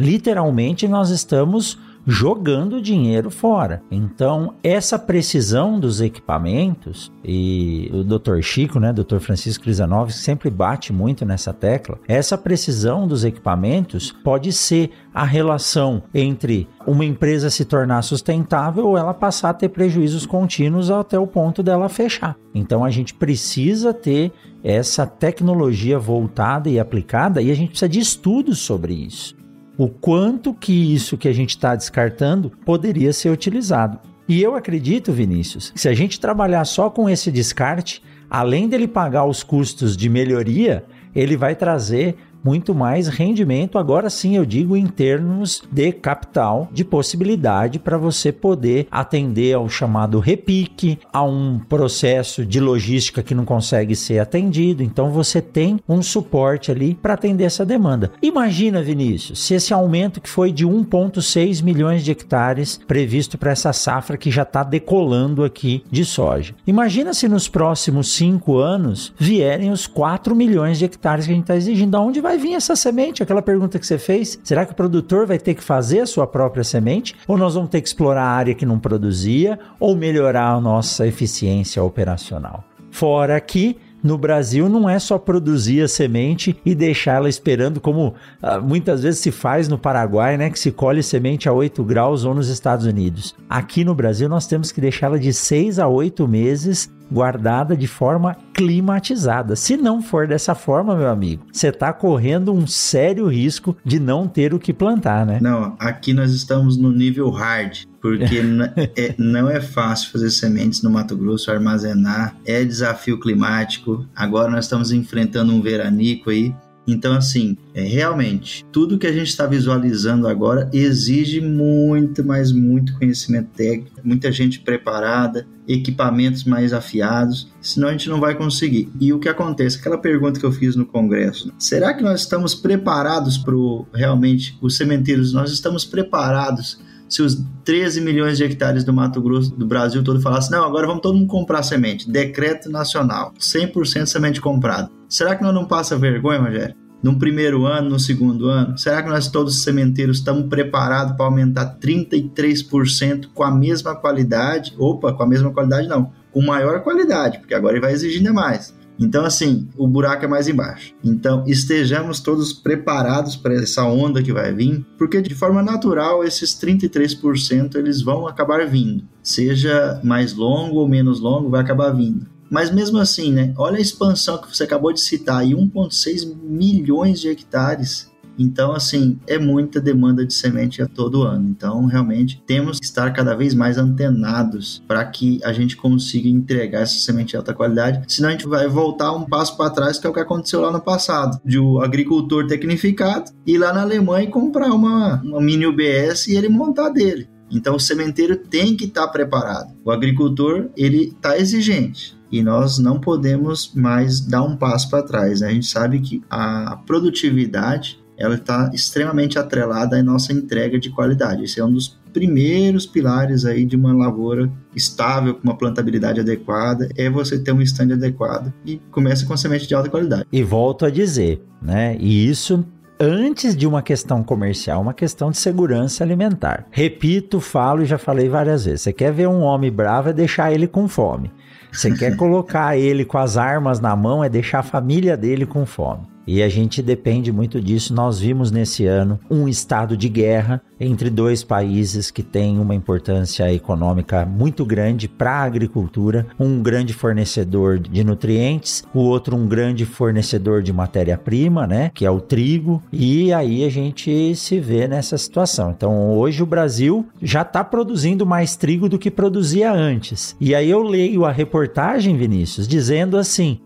literalmente 0.00 0.88
nós 0.88 1.10
estamos 1.10 1.78
jogando 2.10 2.82
dinheiro 2.82 3.30
fora. 3.30 3.82
Então, 3.88 4.54
essa 4.64 4.98
precisão 4.98 5.78
dos 5.78 6.00
equipamentos, 6.00 7.12
e 7.24 7.88
o 7.94 8.02
Dr. 8.02 8.40
Chico, 8.42 8.80
né, 8.80 8.92
Dr. 8.92 9.18
Francisco 9.18 9.62
Crisanovski, 9.62 10.20
sempre 10.20 10.50
bate 10.50 10.92
muito 10.92 11.24
nessa 11.24 11.52
tecla, 11.52 11.98
essa 12.08 12.36
precisão 12.36 13.06
dos 13.06 13.24
equipamentos 13.24 14.10
pode 14.24 14.52
ser 14.52 14.90
a 15.14 15.24
relação 15.24 16.02
entre 16.12 16.68
uma 16.84 17.04
empresa 17.04 17.48
se 17.48 17.64
tornar 17.64 18.02
sustentável 18.02 18.88
ou 18.88 18.98
ela 18.98 19.14
passar 19.14 19.50
a 19.50 19.54
ter 19.54 19.68
prejuízos 19.68 20.26
contínuos 20.26 20.90
até 20.90 21.18
o 21.18 21.26
ponto 21.26 21.62
dela 21.62 21.88
fechar. 21.88 22.36
Então, 22.52 22.84
a 22.84 22.90
gente 22.90 23.14
precisa 23.14 23.94
ter 23.94 24.32
essa 24.64 25.06
tecnologia 25.06 25.98
voltada 25.98 26.68
e 26.68 26.78
aplicada 26.78 27.40
e 27.40 27.50
a 27.50 27.54
gente 27.54 27.70
precisa 27.70 27.88
de 27.88 28.00
estudos 28.00 28.58
sobre 28.58 28.94
isso 28.94 29.39
o 29.80 29.88
quanto 29.88 30.52
que 30.52 30.94
isso 30.94 31.16
que 31.16 31.26
a 31.26 31.32
gente 31.32 31.56
está 31.56 31.74
descartando 31.74 32.52
poderia 32.66 33.14
ser 33.14 33.30
utilizado. 33.30 33.98
E 34.28 34.42
eu 34.42 34.54
acredito, 34.54 35.10
Vinícius, 35.10 35.70
que 35.70 35.80
se 35.80 35.88
a 35.88 35.94
gente 35.94 36.20
trabalhar 36.20 36.66
só 36.66 36.90
com 36.90 37.08
esse 37.08 37.32
descarte, 37.32 38.02
além 38.28 38.68
dele 38.68 38.86
pagar 38.86 39.24
os 39.24 39.42
custos 39.42 39.96
de 39.96 40.10
melhoria, 40.10 40.84
ele 41.14 41.34
vai 41.34 41.56
trazer 41.56 42.14
muito 42.42 42.74
mais 42.74 43.08
rendimento. 43.08 43.78
Agora 43.78 44.10
sim, 44.10 44.36
eu 44.36 44.44
digo 44.44 44.76
em 44.76 44.86
termos 44.86 45.62
de 45.70 45.92
capital, 45.92 46.68
de 46.72 46.84
possibilidade 46.84 47.78
para 47.78 47.98
você 47.98 48.32
poder 48.32 48.86
atender 48.90 49.54
ao 49.54 49.68
chamado 49.68 50.18
repique, 50.18 50.98
a 51.12 51.22
um 51.22 51.58
processo 51.58 52.44
de 52.44 52.60
logística 52.60 53.22
que 53.22 53.34
não 53.34 53.44
consegue 53.44 53.94
ser 53.94 54.18
atendido. 54.18 54.82
Então 54.82 55.10
você 55.10 55.40
tem 55.40 55.80
um 55.88 56.02
suporte 56.02 56.70
ali 56.70 56.94
para 56.94 57.14
atender 57.14 57.44
essa 57.44 57.64
demanda. 57.64 58.12
Imagina, 58.22 58.82
Vinícius, 58.82 59.40
se 59.40 59.54
esse 59.54 59.72
aumento 59.72 60.20
que 60.20 60.28
foi 60.28 60.52
de 60.52 60.66
1,6 60.66 61.62
milhões 61.62 62.04
de 62.04 62.10
hectares 62.10 62.80
previsto 62.86 63.38
para 63.38 63.52
essa 63.52 63.72
safra 63.72 64.16
que 64.16 64.30
já 64.30 64.42
está 64.42 64.62
decolando 64.62 65.44
aqui 65.44 65.84
de 65.90 66.04
soja. 66.04 66.54
Imagina 66.66 67.14
se 67.14 67.28
nos 67.28 67.48
próximos 67.48 68.14
cinco 68.14 68.58
anos 68.58 69.12
vierem 69.18 69.70
os 69.70 69.86
4 69.86 70.34
milhões 70.34 70.78
de 70.78 70.84
hectares 70.84 71.26
que 71.26 71.32
a 71.32 71.34
gente 71.34 71.44
está 71.44 71.56
exigindo. 71.56 71.90
Da 71.90 72.00
onde 72.00 72.20
vai 72.30 72.38
vir 72.38 72.54
essa 72.54 72.76
semente? 72.76 73.22
Aquela 73.22 73.42
pergunta 73.42 73.78
que 73.78 73.86
você 73.86 73.98
fez. 73.98 74.38
Será 74.44 74.64
que 74.64 74.72
o 74.72 74.76
produtor 74.76 75.26
vai 75.26 75.38
ter 75.38 75.54
que 75.54 75.64
fazer 75.64 76.00
a 76.00 76.06
sua 76.06 76.26
própria 76.28 76.62
semente? 76.62 77.16
Ou 77.26 77.36
nós 77.36 77.54
vamos 77.54 77.70
ter 77.70 77.80
que 77.80 77.88
explorar 77.88 78.22
a 78.22 78.30
área 78.30 78.54
que 78.54 78.64
não 78.64 78.78
produzia? 78.78 79.58
Ou 79.80 79.96
melhorar 79.96 80.52
a 80.52 80.60
nossa 80.60 81.06
eficiência 81.06 81.82
operacional? 81.82 82.62
Fora 82.92 83.40
que 83.40 83.76
no 84.02 84.16
Brasil 84.16 84.68
não 84.68 84.88
é 84.88 84.98
só 84.98 85.18
produzir 85.18 85.82
a 85.82 85.88
semente 85.88 86.56
e 86.64 86.74
deixar 86.74 87.16
ela 87.16 87.28
esperando, 87.28 87.80
como 87.80 88.14
ah, 88.40 88.58
muitas 88.58 89.02
vezes 89.02 89.20
se 89.20 89.30
faz 89.30 89.68
no 89.68 89.76
Paraguai, 89.76 90.36
né? 90.36 90.50
Que 90.50 90.58
se 90.58 90.70
colhe 90.70 91.02
semente 91.02 91.48
a 91.48 91.52
8 91.52 91.82
graus 91.82 92.24
ou 92.24 92.32
nos 92.32 92.48
Estados 92.48 92.86
Unidos. 92.86 93.34
Aqui 93.48 93.84
no 93.84 93.94
Brasil 93.94 94.28
nós 94.28 94.46
temos 94.46 94.70
que 94.70 94.80
deixá-la 94.80 95.18
de 95.18 95.32
6 95.32 95.80
a 95.80 95.88
8 95.88 96.26
meses 96.28 96.88
guardada 97.10 97.76
de 97.76 97.86
forma 97.86 98.36
climatizada. 98.54 99.56
Se 99.56 99.76
não 99.76 100.02
for 100.02 100.26
dessa 100.26 100.54
forma, 100.54 100.96
meu 100.96 101.08
amigo, 101.08 101.44
você 101.52 101.68
está 101.68 101.92
correndo 101.92 102.52
um 102.52 102.66
sério 102.66 103.26
risco 103.26 103.76
de 103.84 103.98
não 103.98 104.28
ter 104.28 104.54
o 104.54 104.58
que 104.58 104.72
plantar, 104.72 105.26
né? 105.26 105.38
Não, 105.40 105.76
aqui 105.78 106.12
nós 106.12 106.32
estamos 106.32 106.76
no 106.76 106.90
nível 106.92 107.30
hard 107.30 107.90
porque 108.00 108.40
é, 108.96 109.14
não 109.18 109.48
é 109.48 109.60
fácil 109.60 110.10
fazer 110.10 110.30
sementes 110.30 110.82
no 110.82 110.90
Mato 110.90 111.16
Grosso, 111.16 111.50
armazenar, 111.50 112.34
é 112.44 112.64
desafio 112.64 113.20
climático. 113.20 114.06
Agora 114.16 114.50
nós 114.50 114.64
estamos 114.64 114.90
enfrentando 114.90 115.52
um 115.52 115.60
veranico 115.60 116.30
aí. 116.30 116.54
Então, 116.86 117.12
assim, 117.12 117.56
é, 117.74 117.82
realmente, 117.82 118.64
tudo 118.72 118.98
que 118.98 119.06
a 119.06 119.12
gente 119.12 119.28
está 119.28 119.46
visualizando 119.46 120.26
agora 120.26 120.68
exige 120.72 121.40
muito, 121.40 122.24
mas 122.24 122.52
muito 122.52 122.98
conhecimento 122.98 123.50
técnico, 123.54 124.00
muita 124.02 124.32
gente 124.32 124.60
preparada, 124.60 125.46
equipamentos 125.68 126.44
mais 126.44 126.72
afiados, 126.72 127.52
senão 127.60 127.88
a 127.88 127.92
gente 127.92 128.08
não 128.08 128.18
vai 128.18 128.34
conseguir. 128.34 128.90
E 129.00 129.12
o 129.12 129.18
que 129.18 129.28
acontece? 129.28 129.78
Aquela 129.78 129.98
pergunta 129.98 130.40
que 130.40 130.46
eu 130.46 130.52
fiz 130.52 130.74
no 130.74 130.86
Congresso: 130.86 131.52
será 131.58 131.94
que 131.94 132.02
nós 132.02 132.22
estamos 132.22 132.54
preparados 132.54 133.38
para 133.38 133.54
realmente 133.94 134.58
os 134.60 134.76
sementeiros? 134.76 135.32
Nós 135.32 135.52
estamos 135.52 135.84
preparados 135.84 136.80
se 137.10 137.22
os 137.22 137.44
13 137.64 138.00
milhões 138.00 138.38
de 138.38 138.44
hectares 138.44 138.84
do 138.84 138.92
Mato 138.92 139.20
Grosso 139.20 139.50
do 139.50 139.66
Brasil 139.66 140.02
todo 140.04 140.20
falassem, 140.20 140.52
não, 140.52 140.64
agora 140.64 140.86
vamos 140.86 141.02
todo 141.02 141.18
mundo 141.18 141.26
comprar 141.26 141.64
semente, 141.64 142.08
decreto 142.08 142.70
nacional, 142.70 143.34
100% 143.36 144.06
semente 144.06 144.40
comprada. 144.40 144.88
Será 145.10 145.34
que 145.34 145.42
nós 145.42 145.52
não 145.52 145.64
passa 145.64 145.98
vergonha, 145.98 146.40
Rogério? 146.40 146.76
No 147.02 147.18
primeiro 147.18 147.66
ano, 147.66 147.90
no 147.90 147.98
segundo 147.98 148.48
ano? 148.48 148.78
Será 148.78 149.02
que 149.02 149.08
nós 149.08 149.26
todos 149.26 149.64
sementeiros 149.64 150.18
estamos 150.18 150.48
preparados 150.48 151.16
para 151.16 151.26
aumentar 151.26 151.78
33% 151.80 153.26
com 153.34 153.42
a 153.42 153.50
mesma 153.50 153.96
qualidade? 153.96 154.72
Opa, 154.78 155.12
com 155.12 155.24
a 155.24 155.26
mesma 155.26 155.50
qualidade 155.50 155.88
não, 155.88 156.12
com 156.30 156.40
maior 156.40 156.84
qualidade, 156.84 157.40
porque 157.40 157.54
agora 157.54 157.72
ele 157.72 157.80
vai 157.80 157.92
exigir 157.92 158.18
ainda 158.18 158.32
mais. 158.32 158.72
Então, 159.00 159.24
assim, 159.24 159.66
o 159.76 159.88
buraco 159.88 160.26
é 160.26 160.28
mais 160.28 160.46
embaixo. 160.46 160.94
Então, 161.02 161.42
estejamos 161.44 162.20
todos 162.20 162.52
preparados 162.52 163.34
para 163.34 163.54
essa 163.54 163.82
onda 163.82 164.22
que 164.22 164.32
vai 164.32 164.52
vir, 164.52 164.86
porque 164.96 165.20
de 165.20 165.34
forma 165.34 165.60
natural, 165.60 166.22
esses 166.22 166.50
33% 166.52 167.74
eles 167.74 168.00
vão 168.00 168.28
acabar 168.28 168.64
vindo. 168.64 169.02
Seja 169.22 170.00
mais 170.04 170.34
longo 170.34 170.78
ou 170.78 170.88
menos 170.88 171.18
longo, 171.18 171.50
vai 171.50 171.62
acabar 171.62 171.90
vindo. 171.90 172.26
Mas 172.50 172.70
mesmo 172.70 172.98
assim, 172.98 173.32
né? 173.32 173.54
Olha 173.56 173.78
a 173.78 173.80
expansão 173.80 174.38
que 174.38 174.54
você 174.54 174.64
acabou 174.64 174.92
de 174.92 175.00
citar 175.00 175.38
aí, 175.38 175.52
1,6 175.52 176.34
milhões 176.42 177.20
de 177.20 177.28
hectares 177.28 178.10
então, 178.40 178.72
assim, 178.72 179.18
é 179.26 179.38
muita 179.38 179.78
demanda 179.78 180.24
de 180.24 180.32
semente 180.32 180.80
a 180.80 180.86
todo 180.86 181.24
ano. 181.24 181.46
Então, 181.50 181.84
realmente, 181.84 182.42
temos 182.46 182.78
que 182.78 182.86
estar 182.86 183.12
cada 183.12 183.34
vez 183.34 183.52
mais 183.52 183.76
antenados 183.76 184.82
para 184.88 185.04
que 185.04 185.38
a 185.44 185.52
gente 185.52 185.76
consiga 185.76 186.26
entregar 186.26 186.80
essa 186.80 186.98
semente 186.98 187.30
de 187.30 187.36
alta 187.36 187.52
qualidade. 187.52 188.02
Senão, 188.08 188.30
a 188.30 188.32
gente 188.32 188.48
vai 188.48 188.66
voltar 188.66 189.12
um 189.12 189.26
passo 189.26 189.58
para 189.58 189.68
trás, 189.68 189.98
que 189.98 190.06
é 190.06 190.10
o 190.10 190.12
que 190.14 190.20
aconteceu 190.20 190.62
lá 190.62 190.72
no 190.72 190.80
passado, 190.80 191.38
de 191.44 191.58
o 191.58 191.80
agricultor 191.80 192.46
tecnificado 192.46 193.30
ir 193.46 193.58
lá 193.58 193.74
na 193.74 193.82
Alemanha 193.82 194.26
e 194.26 194.30
comprar 194.30 194.72
uma, 194.72 195.20
uma 195.22 195.40
mini 195.40 195.66
UBS 195.66 196.28
e 196.28 196.34
ele 196.34 196.48
montar 196.48 196.88
dele. 196.88 197.28
Então, 197.50 197.76
o 197.76 197.80
sementeiro 197.80 198.36
tem 198.36 198.74
que 198.74 198.84
estar 198.84 199.06
preparado. 199.08 199.74
O 199.84 199.90
agricultor, 199.90 200.70
ele 200.74 201.08
está 201.08 201.36
exigente 201.36 202.19
e 202.30 202.42
nós 202.42 202.78
não 202.78 203.00
podemos 203.00 203.72
mais 203.74 204.20
dar 204.20 204.42
um 204.42 204.56
passo 204.56 204.88
para 204.88 205.02
trás. 205.02 205.40
Né? 205.40 205.48
A 205.48 205.52
gente 205.52 205.66
sabe 205.66 206.00
que 206.00 206.22
a 206.30 206.76
produtividade 206.86 208.00
ela 208.16 208.34
está 208.34 208.70
extremamente 208.74 209.38
atrelada 209.38 209.96
à 209.96 210.02
nossa 210.02 210.32
entrega 210.32 210.78
de 210.78 210.90
qualidade. 210.90 211.44
Esse 211.44 211.58
é 211.58 211.64
um 211.64 211.72
dos 211.72 211.98
primeiros 212.12 212.84
pilares 212.86 213.46
aí 213.46 213.64
de 213.64 213.76
uma 213.76 213.94
lavoura 213.94 214.50
estável, 214.76 215.34
com 215.34 215.44
uma 215.44 215.56
plantabilidade 215.56 216.20
adequada, 216.20 216.88
é 216.96 217.08
você 217.08 217.38
ter 217.38 217.52
um 217.52 217.62
stand 217.62 217.94
adequado 217.94 218.52
e 218.66 218.78
começa 218.90 219.24
com 219.24 219.36
semente 219.36 219.66
de 219.66 219.74
alta 219.74 219.88
qualidade. 219.88 220.26
E 220.30 220.42
volto 220.42 220.84
a 220.84 220.90
dizer, 220.90 221.42
né? 221.62 221.96
E 221.98 222.28
isso 222.28 222.62
antes 223.00 223.56
de 223.56 223.66
uma 223.66 223.80
questão 223.80 224.22
comercial, 224.22 224.82
uma 224.82 224.92
questão 224.92 225.30
de 225.30 225.38
segurança 225.38 226.04
alimentar. 226.04 226.66
Repito, 226.70 227.40
falo 227.40 227.82
e 227.82 227.86
já 227.86 227.96
falei 227.96 228.28
várias 228.28 228.66
vezes. 228.66 228.82
Você 228.82 228.92
quer 228.92 229.10
ver 229.10 229.26
um 229.26 229.40
homem 229.40 229.72
bravo 229.72 230.10
é 230.10 230.12
deixar 230.12 230.52
ele 230.52 230.66
com 230.66 230.86
fome. 230.86 231.30
Você 231.72 231.90
quer 231.92 232.16
colocar 232.16 232.76
ele 232.76 233.04
com 233.04 233.18
as 233.18 233.36
armas 233.36 233.80
na 233.80 233.94
mão 233.94 234.22
é 234.22 234.28
deixar 234.28 234.60
a 234.60 234.62
família 234.62 235.16
dele 235.16 235.46
com 235.46 235.64
fome. 235.64 236.06
E 236.32 236.44
a 236.44 236.48
gente 236.48 236.80
depende 236.80 237.32
muito 237.32 237.60
disso. 237.60 237.92
Nós 237.92 238.20
vimos 238.20 238.52
nesse 238.52 238.86
ano 238.86 239.18
um 239.28 239.48
estado 239.48 239.96
de 239.96 240.08
guerra 240.08 240.62
entre 240.78 241.10
dois 241.10 241.42
países 241.42 242.08
que 242.08 242.22
têm 242.22 242.60
uma 242.60 242.72
importância 242.72 243.52
econômica 243.52 244.24
muito 244.24 244.64
grande 244.64 245.08
para 245.08 245.32
a 245.32 245.42
agricultura, 245.42 246.28
um 246.38 246.62
grande 246.62 246.92
fornecedor 246.92 247.80
de 247.80 248.04
nutrientes, 248.04 248.84
o 248.94 249.00
outro 249.00 249.36
um 249.36 249.48
grande 249.48 249.84
fornecedor 249.84 250.62
de 250.62 250.72
matéria-prima, 250.72 251.66
né, 251.66 251.90
que 251.92 252.06
é 252.06 252.10
o 252.10 252.20
trigo, 252.20 252.80
e 252.92 253.32
aí 253.32 253.64
a 253.64 253.68
gente 253.68 254.36
se 254.36 254.60
vê 254.60 254.86
nessa 254.86 255.18
situação. 255.18 255.72
Então, 255.72 256.16
hoje 256.16 256.44
o 256.44 256.46
Brasil 256.46 257.08
já 257.20 257.42
está 257.42 257.64
produzindo 257.64 258.24
mais 258.24 258.54
trigo 258.54 258.88
do 258.88 259.00
que 259.00 259.10
produzia 259.10 259.72
antes. 259.72 260.36
E 260.40 260.54
aí 260.54 260.70
eu 260.70 260.82
leio 260.84 261.24
a 261.24 261.32
reportagem, 261.32 262.16
Vinícius, 262.16 262.68
dizendo 262.68 263.16
assim: 263.16 263.58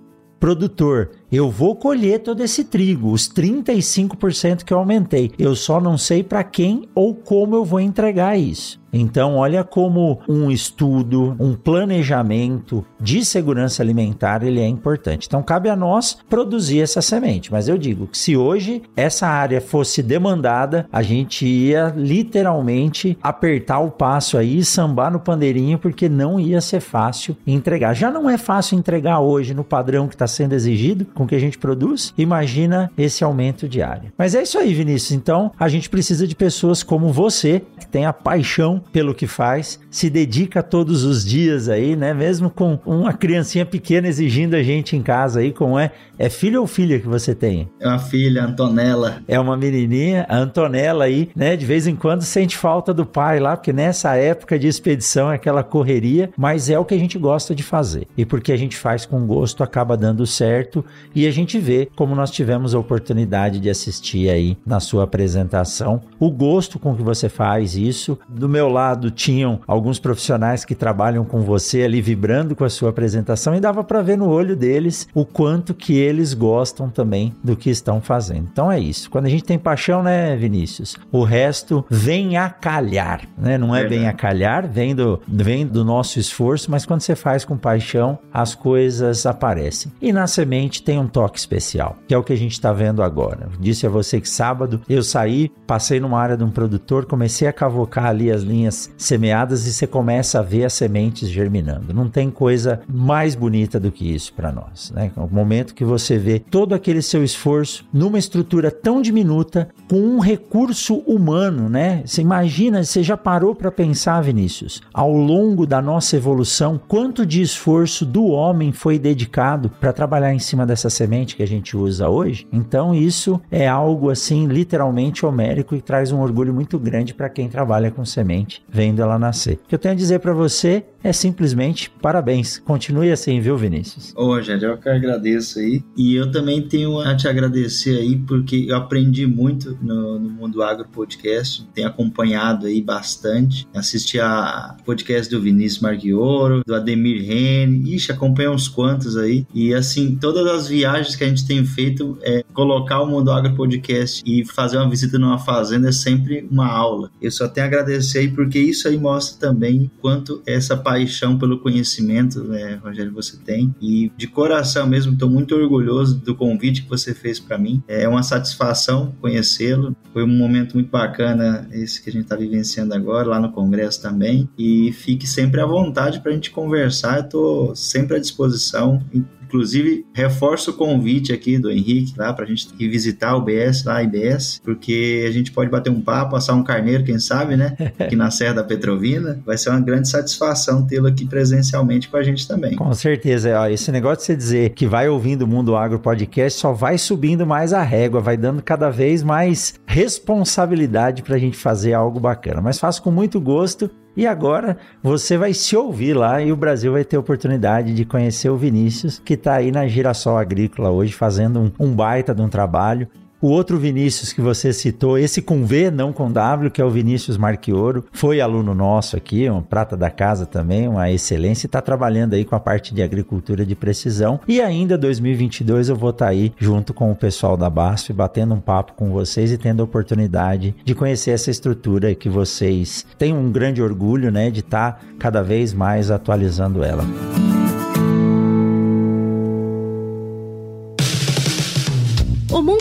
produtor, 0.45 1.13
eu 1.35 1.51
vou 1.51 1.75
colher 1.75 2.21
todo 2.21 2.43
esse 2.43 2.65
trigo, 2.65 3.11
os 3.11 3.29
35% 3.29 4.65
que 4.65 4.73
eu 4.73 4.79
aumentei. 4.79 5.33
Eu 5.39 5.57
só 5.57 5.81
não 5.81 5.97
sei 5.97 6.23
para 6.23 6.45
quem 6.45 6.89
ou 6.95 7.15
como 7.15 7.55
eu 7.55 7.65
vou 7.65 7.81
entregar 7.81 8.39
isso. 8.39 8.84
Então, 8.97 9.37
olha 9.37 9.65
como 9.65 10.21
um 10.29 10.51
estudo, 10.51 11.35
um 11.41 11.55
planejamento 11.55 12.85
de 13.01 13.25
segurança 13.25 13.83
alimentar 13.83 14.45
ele 14.45 14.61
é 14.61 14.69
importante. 14.69 15.27
Então, 15.27 15.43
cabe 15.43 15.69
a 15.69 15.75
nós 15.75 16.17
produzir 16.31 16.81
essa 16.81 17.03
semente. 17.03 17.51
Mas 17.51 17.69
eu 17.69 17.77
digo 17.77 18.07
que 18.07 18.17
se 18.17 18.37
hoje 18.37 18.83
essa 18.97 19.27
área 19.27 19.61
fosse 19.61 20.01
demandada, 20.03 20.87
a 20.93 21.03
gente 21.03 21.45
ia 21.45 21.93
literalmente 21.97 23.19
apertar 23.21 23.81
o 23.81 23.91
passo 23.91 24.39
aí 24.39 24.65
sambar 24.65 25.11
no 25.11 25.19
pandeirinho, 25.19 25.79
porque 25.79 26.09
não 26.09 26.39
ia 26.39 26.61
ser 26.61 26.81
fácil 26.81 27.37
entregar. 27.45 27.95
Já 27.95 28.11
não 28.11 28.31
é 28.31 28.39
fácil 28.39 28.79
entregar 28.79 29.19
hoje 29.19 29.55
no 29.55 29.65
padrão 29.65 30.07
que 30.07 30.15
está 30.15 30.27
sendo 30.29 30.53
exigido 30.53 31.05
com 31.07 31.27
que 31.27 31.35
a 31.35 31.41
gente 31.41 31.59
produz. 31.59 32.15
Imagina 32.17 32.91
esse 32.97 33.25
aumento 33.25 33.69
de 33.69 33.83
área. 33.83 34.13
Mas 34.17 34.35
é 34.37 34.43
isso 34.43 34.59
aí, 34.59 34.73
Vinícius. 34.73 35.13
Então, 35.13 35.51
a 35.59 35.69
gente 35.69 35.91
precisa 35.91 36.29
de 36.29 36.37
pessoas 36.37 36.83
como 36.83 37.13
você, 37.13 37.63
que 37.81 37.87
tem 37.87 38.07
a 38.07 38.13
paixão 38.13 38.84
pelo 38.93 39.15
que 39.15 39.27
faz, 39.27 39.81
se 39.91 40.09
dedica 40.09 40.63
todos 40.63 41.05
os 41.05 41.25
dias 41.25 41.69
aí, 41.69 41.97
né? 41.97 42.13
Mesmo 42.15 42.51
com 42.51 42.79
uma 42.85 43.13
criancinha 43.13 43.65
pequena 43.65 44.09
exigindo 44.09 44.55
a 44.55 44.63
gente 44.63 44.97
em 44.97 45.03
casa 45.03 45.41
aí, 45.41 45.53
como 45.53 45.79
é? 45.79 45.93
É 46.19 46.29
filho 46.29 46.61
ou 46.61 46.67
filha 46.67 47.01
que 47.01 47.09
você 47.09 47.35
tem? 47.35 47.69
É 47.81 47.89
uma 47.89 47.99
filha, 47.99 48.45
Antonella. 48.45 49.23
É 49.27 49.39
uma 49.39 49.57
menininha, 49.57 50.27
a 50.29 50.37
Antonella 50.37 51.05
aí, 51.05 51.31
né? 51.35 51.57
De 51.57 51.67
vez 51.67 51.87
em 51.87 51.97
quando 51.97 52.23
sente 52.23 52.57
falta 52.57 52.95
do 52.95 53.05
pai 53.05 53.41
lá, 53.41 53.57
porque 53.57 53.73
nessa 53.73 54.15
época 54.15 54.59
de 54.59 54.69
expedição 54.69 55.31
é 55.31 55.35
aquela 55.35 55.63
correria, 55.63 56.31
mas 56.37 56.71
é 56.71 56.79
o 56.79 56.85
que 56.85 56.95
a 56.95 56.99
gente 56.99 57.19
gosta 57.19 57.55
de 57.55 57.63
fazer. 57.63 58.07
E 58.17 58.25
porque 58.25 58.53
a 58.53 58.57
gente 58.57 58.77
faz 58.77 59.05
com 59.05 59.27
gosto, 59.27 59.63
acaba 59.63 59.97
dando 59.97 60.27
certo 60.27 60.85
e 61.15 61.27
a 61.27 61.31
gente 61.31 61.59
vê 61.59 61.89
como 61.97 62.15
nós 62.15 62.31
tivemos 62.31 62.75
a 62.75 62.79
oportunidade 62.79 63.61
de 63.61 63.71
assistir 63.71 64.29
aí 64.29 64.57
na 64.65 64.81
sua 64.81 65.05
apresentação, 65.05 66.01
o 66.19 66.31
gosto 66.31 66.79
com 66.79 66.95
que 66.95 67.03
você 67.03 67.29
faz 67.29 67.77
isso. 67.77 68.19
Do 68.29 68.49
meu 68.49 68.69
lado 68.75 69.11
tinham 69.11 69.61
alguns 69.67 69.99
profissionais 69.99 70.65
que 70.65 70.75
trabalham 70.75 71.25
com 71.25 71.41
você 71.41 71.83
ali 71.83 72.03
vibrando 72.03 72.55
com 72.55 72.65
a 72.65 72.71
sua 72.71 72.91
apresentação 72.91 73.55
e 73.55 73.61
dava 73.61 73.83
para 73.83 74.03
ver 74.03 74.19
no 74.19 74.29
olho 74.29 74.57
deles 74.57 75.09
o 75.15 75.25
quanto 75.25 75.73
que 75.73 75.97
eles 75.97 76.35
gostam 76.35 76.91
também 76.91 77.35
do 77.43 77.57
que 77.57 77.71
estão 77.71 78.01
fazendo. 78.01 78.49
Então 78.53 78.71
é 78.71 78.79
isso. 78.79 79.09
Quando 79.11 79.27
a 79.27 79.31
gente 79.31 79.45
tem 79.45 79.59
paixão, 79.59 80.03
né, 80.03 80.37
Vinícius? 80.37 80.97
O 81.11 81.23
resto 81.23 81.85
vem 81.89 82.37
a 82.37 82.51
calhar, 82.51 83.23
né? 83.39 83.57
Não 83.57 83.75
é, 83.75 83.87
bem 83.87 84.09
a 84.09 84.13
calhar, 84.13 84.69
vem 84.69 84.95
do, 84.95 85.21
vem 85.27 85.67
do 85.67 85.85
nosso 85.85 86.19
esforço, 86.19 86.71
mas 86.71 86.85
quando 86.85 87.01
você 87.01 87.15
faz 87.15 87.45
com 87.45 87.57
paixão, 87.57 88.19
as 88.33 88.55
coisas 88.55 89.27
aparecem. 89.27 89.93
E 90.03 90.13
na 90.13 90.27
semente 90.27 90.83
tem 90.83 90.99
um 90.99 91.07
toque 91.07 91.39
especial, 91.39 91.97
que 92.09 92.15
é 92.15 92.19
o 92.19 92.23
que 92.23 92.33
a 92.33 92.37
gente 92.37 92.53
está 92.53 92.73
vendo 92.73 93.03
agora. 93.03 93.49
Disse 93.61 93.87
a 93.87 93.91
você 93.91 94.21
que 94.21 94.29
sábado 94.29 94.81
eu 94.89 95.03
saí, 95.03 95.51
passei 95.67 96.01
numa 96.01 96.21
área 96.21 96.37
de 96.37 96.45
um 96.45 96.51
produtor, 96.51 97.07
comecei 97.07 97.47
a 97.47 97.53
cavocar 97.53 98.07
ali 98.07 98.31
as 98.31 98.43
linhas 98.43 98.64
semeadas 98.71 99.67
e 99.67 99.73
você 99.73 99.87
começa 99.87 100.39
a 100.39 100.43
ver 100.43 100.65
as 100.65 100.73
sementes 100.73 101.29
germinando. 101.29 101.95
Não 101.95 102.09
tem 102.09 102.31
coisa 102.31 102.81
mais 102.89 103.35
bonita 103.35 103.79
do 103.81 103.91
que 103.91 104.15
isso 104.15 104.33
para 104.35 104.53
nós, 104.53 104.93
né? 104.95 105.11
O 105.17 105.33
momento 105.33 105.75
que 105.75 105.85
você 105.85 106.19
vê 106.19 106.39
todo 106.39 106.75
aquele 106.75 107.03
seu 107.03 107.25
esforço 107.25 107.87
numa 107.93 108.19
estrutura 108.19 108.71
tão 108.71 109.01
diminuta 109.01 109.69
com 109.89 109.97
um 109.97 110.19
recurso 110.19 110.97
humano, 111.07 111.69
né? 111.69 112.03
Você 112.05 112.21
imagina, 112.21 112.83
você 112.85 113.03
já 113.03 113.17
parou 113.17 113.55
para 113.55 113.71
pensar, 113.71 114.21
Vinícius, 114.23 114.83
ao 114.93 115.13
longo 115.13 115.67
da 115.67 115.81
nossa 115.81 116.17
evolução, 116.17 116.81
quanto 116.89 117.25
de 117.27 117.43
esforço 117.43 118.05
do 118.05 118.27
homem 118.27 118.73
foi 118.73 118.99
dedicado 118.99 119.69
para 119.69 119.93
trabalhar 119.93 120.33
em 120.33 120.39
cima 120.39 120.67
dessa 120.67 120.91
semente 120.91 121.37
que 121.37 121.43
a 121.43 121.47
gente 121.47 121.77
usa 121.77 122.09
hoje? 122.09 122.47
Então, 122.53 122.95
isso 122.95 123.41
é 123.51 123.69
algo 123.69 124.11
assim, 124.11 124.47
literalmente 124.47 125.25
homérico 125.25 125.75
e 125.75 125.83
traz 125.83 126.13
um 126.13 126.21
orgulho 126.21 126.55
muito 126.55 126.79
grande 126.79 127.15
para 127.15 127.29
quem 127.29 127.49
trabalha 127.49 127.91
com 127.91 128.05
semente, 128.05 128.44
vendo 128.69 129.03
ela 129.03 129.19
nascer. 129.19 129.55
O 129.65 129.69
que 129.69 129.75
eu 129.75 129.79
tenho 129.79 129.95
a 129.95 129.97
dizer 129.97 130.21
para 130.21 130.33
você 130.33 130.85
é 131.05 131.13
simplesmente 131.13 131.91
parabéns. 131.91 132.59
Continue 132.59 133.13
assim, 133.13 133.39
viu, 133.39 133.59
Vinícius? 133.59 134.15
Ô, 134.17 134.27
Rogério, 134.27 134.71
eu 134.71 134.79
que 134.79 134.89
agradeço 134.89 135.59
aí. 135.59 135.85
E 135.95 136.15
eu 136.15 136.31
também 136.31 136.63
tenho 136.63 136.99
a 136.99 137.15
te 137.15 137.29
agradecer 137.29 137.99
aí, 137.99 138.17
porque 138.17 138.65
eu 138.69 138.77
aprendi 138.77 139.27
muito 139.27 139.77
no, 139.83 140.19
no 140.19 140.31
Mundo 140.31 140.63
Agro 140.63 140.89
Podcast, 140.89 141.69
tenho 141.75 141.89
acompanhado 141.89 142.67
aí 142.67 142.81
bastante, 142.81 143.69
assisti 143.75 144.19
a 144.19 144.77
podcast 144.85 145.31
do 145.31 145.43
Vinícius 145.43 145.83
Marquioro, 145.83 146.63
do 146.67 146.75
Ademir 146.75 147.23
Rene, 147.23 147.95
ixi, 147.95 148.11
acompanhei 148.11 148.51
uns 148.51 148.67
quantos 148.67 149.17
aí. 149.17 149.47
E 149.53 149.75
assim, 149.75 150.17
todas 150.17 150.47
as 150.47 150.69
viagens 150.69 151.17
que 151.17 151.25
a 151.25 151.29
gente 151.29 151.47
tem 151.47 151.65
feito, 151.67 152.19
é, 152.23 152.43
colocar 152.55 153.03
o 153.03 153.07
Mundo 153.07 153.31
Agro 153.31 153.55
Podcast 153.55 154.23
e 154.25 154.45
fazer 154.45 154.79
uma 154.79 154.89
visita 154.89 155.19
numa 155.19 155.39
fazenda 155.39 155.91
é 155.91 155.93
sempre 155.93 156.49
uma 156.51 156.67
aula. 156.67 157.11
Eu 157.21 157.31
só 157.31 157.47
tenho 157.47 157.67
a 157.67 157.69
agradecer 157.69 158.21
aí, 158.21 158.29
porque 158.35 158.59
isso 158.59 158.89
aí 158.89 158.99
mostra 158.99 159.49
também 159.49 159.91
quanto 160.01 160.43
essa 160.47 160.77
paixão 160.77 161.39
pelo 161.39 161.59
conhecimento, 161.59 162.43
né, 162.45 162.81
Rogério, 162.83 163.13
você 163.13 163.37
tem. 163.37 163.75
E 163.81 164.11
de 164.17 164.27
coração 164.27 164.87
mesmo, 164.87 165.13
estou 165.13 165.31
muito 165.31 165.55
orgulhoso 165.55 166.19
do 166.19 166.35
convite 166.35 166.83
que 166.83 166.89
você 166.89 167.15
fez 167.15 167.39
para 167.39 167.59
mim. 167.59 167.83
É 167.89 168.09
uma 168.09 168.23
satisfação 168.23 169.15
conhecê-lo. 169.21 169.97
Foi 170.13 170.25
um 170.25 170.37
momento 170.37 170.75
muito 170.75 170.91
bacana 170.91 171.69
esse 171.73 172.03
que 172.03 172.11
a 172.11 172.13
gente 172.13 172.25
está 172.25 172.37
vivenciando 172.37 172.95
agora, 172.95 173.29
lá 173.29 173.41
no 173.41 173.53
Congresso 173.53 174.03
também. 174.03 174.49
E 174.59 174.93
fique 174.93 175.27
sempre 175.27 175.61
à 175.61 175.67
vontade 175.67 176.21
para 176.21 176.31
a 176.31 176.35
gente 176.35 176.51
conversar. 176.51 177.21
Estou 177.21 177.75
sempre 177.75 178.17
à 178.17 178.21
disposição. 178.21 179.03
Inclusive, 179.45 180.07
reforço 180.13 180.71
o 180.71 180.75
convite 180.75 181.33
aqui 181.33 181.59
do 181.59 181.71
Henrique 181.71 182.15
lá 182.17 182.33
para 182.33 182.45
a 182.45 182.49
gente 182.49 182.69
ir 182.79 182.89
visitar 182.89 183.37
o 183.37 183.41
BS 183.41 183.85
lá, 183.85 184.03
IBS, 184.03 184.61
porque 184.63 185.25
a 185.27 185.31
gente 185.31 185.53
pode 185.53 185.71
bater 185.71 185.91
um 185.91 186.01
papo, 186.01 186.37
assar 186.37 186.57
um 186.57 186.63
carneiro, 186.63 187.05
quem 187.05 187.19
sabe, 187.19 187.57
né? 187.57 187.77
Aqui 187.99 188.17
na 188.17 188.31
Serra 188.31 188.55
da 188.55 188.65
Petrovina. 188.65 189.41
Vai 189.45 189.57
ser 189.57 189.71
uma 189.71 189.81
grande 189.81 190.09
satisfação 190.09 190.87
tê-lo 190.87 191.07
aqui 191.07 191.27
presencialmente 191.27 192.09
com 192.09 192.17
a 192.17 192.23
gente 192.23 192.47
também. 192.47 192.77
Com 192.77 192.93
certeza. 192.95 193.59
Ó, 193.59 193.67
esse 193.67 193.91
negócio 193.91 194.19
de 194.19 194.25
você 194.25 194.37
dizer 194.37 194.71
que 194.71 194.87
vai 194.87 195.09
ouvindo 195.09 195.43
o 195.43 195.47
Mundo 195.47 195.77
Agro 195.77 195.99
Podcast 195.99 196.61
só 196.61 196.73
vai 196.73 196.99
subindo 196.99 197.47
mais 197.47 197.73
a 197.73 197.83
régua, 197.83 198.21
vai 198.21 198.37
dando 198.37 198.63
cada 198.63 198.91
vez 198.91 199.23
mais 199.23 199.75
responsabilidade 199.87 201.23
para 201.23 201.37
a 201.37 201.39
gente 201.39 201.57
fazer 201.57 201.93
algo 201.93 202.21
bacana. 202.21 202.61
Mas 202.61 202.79
faço 202.79 203.03
com 203.03 203.11
muito 203.11 203.41
gosto 203.41 203.91
e 204.17 204.27
agora 204.27 204.77
você 205.03 205.37
vai 205.37 205.53
se 205.53 205.77
ouvir 205.77 206.15
lá 206.15 206.41
e 206.41 206.53
o 206.53 206.57
Brasil 206.57 206.93
vai 206.93 207.05
ter 207.05 207.17
oportunidade 207.17 207.95
de 207.95 208.05
conhecer 208.05 208.49
o 208.49 208.57
Vinícius, 208.57 209.21
que 209.25 209.35
está 209.35 209.55
aí 209.55 209.73
na 209.73 209.87
Girassol 209.87 210.39
Agrícola 210.39 210.91
hoje, 210.91 211.13
fazendo 211.13 211.61
um, 211.61 211.87
um 211.87 211.93
baita 211.93 212.35
de 212.35 212.43
um 212.43 212.49
trabalho. 212.49 213.09
O 213.45 213.49
outro 213.49 213.79
Vinícius 213.79 214.33
que 214.33 214.41
você 214.41 214.73
citou, 214.73 215.19
esse 215.19 215.43
com 215.43 215.67
V, 215.67 215.91
não 215.91 216.15
com 216.15 216.33
W, 216.33 216.71
que 216.71 216.81
é 216.81 216.85
o 216.85 216.89
Vinícius 216.89 217.37
Marquioro, 217.37 218.07
foi 218.11 218.41
aluno 218.41 218.75
nosso 218.75 219.19
aqui, 219.19 219.51
um 219.51 219.61
prata 219.61 219.95
da 219.99 220.09
casa 220.09 220.47
também, 220.47 220.89
uma 220.89 221.11
excelência, 221.11 221.67
e 221.67 221.69
está 221.69 221.83
trabalhando 221.83 222.33
aí 222.33 222.47
com 222.47 222.57
a 222.57 222.59
parte 222.59 222.95
de 222.95 223.03
agricultura 223.03 223.67
de 223.67 223.75
precisão. 223.75 224.41
E 224.49 224.63
ainda 224.63 224.97
2022 224.97 225.91
eu 225.91 225.95
vou 225.95 226.09
estar 226.09 226.25
tá 226.25 226.31
aí 226.31 226.55
junto 226.59 226.95
com 226.95 227.13
o 227.13 227.15
pessoal 227.15 227.55
da 227.55 227.69
BASF, 227.69 228.15
batendo 228.15 228.55
um 228.55 228.61
papo 228.61 228.95
com 228.95 229.11
vocês 229.11 229.53
e 229.53 229.59
tendo 229.59 229.83
a 229.83 229.85
oportunidade 229.85 230.75
de 230.83 230.95
conhecer 230.95 231.33
essa 231.33 231.51
estrutura 231.51 232.15
que 232.15 232.31
vocês 232.31 233.05
têm 233.19 233.35
um 233.35 233.53
grande 233.53 233.83
orgulho, 233.83 234.33
né, 234.33 234.51
de 234.51 234.61
estar 234.61 234.93
tá 234.93 235.01
cada 235.19 235.43
vez 235.43 235.75
mais 235.75 236.11
atualizando 236.11 236.83
ela. 236.83 237.05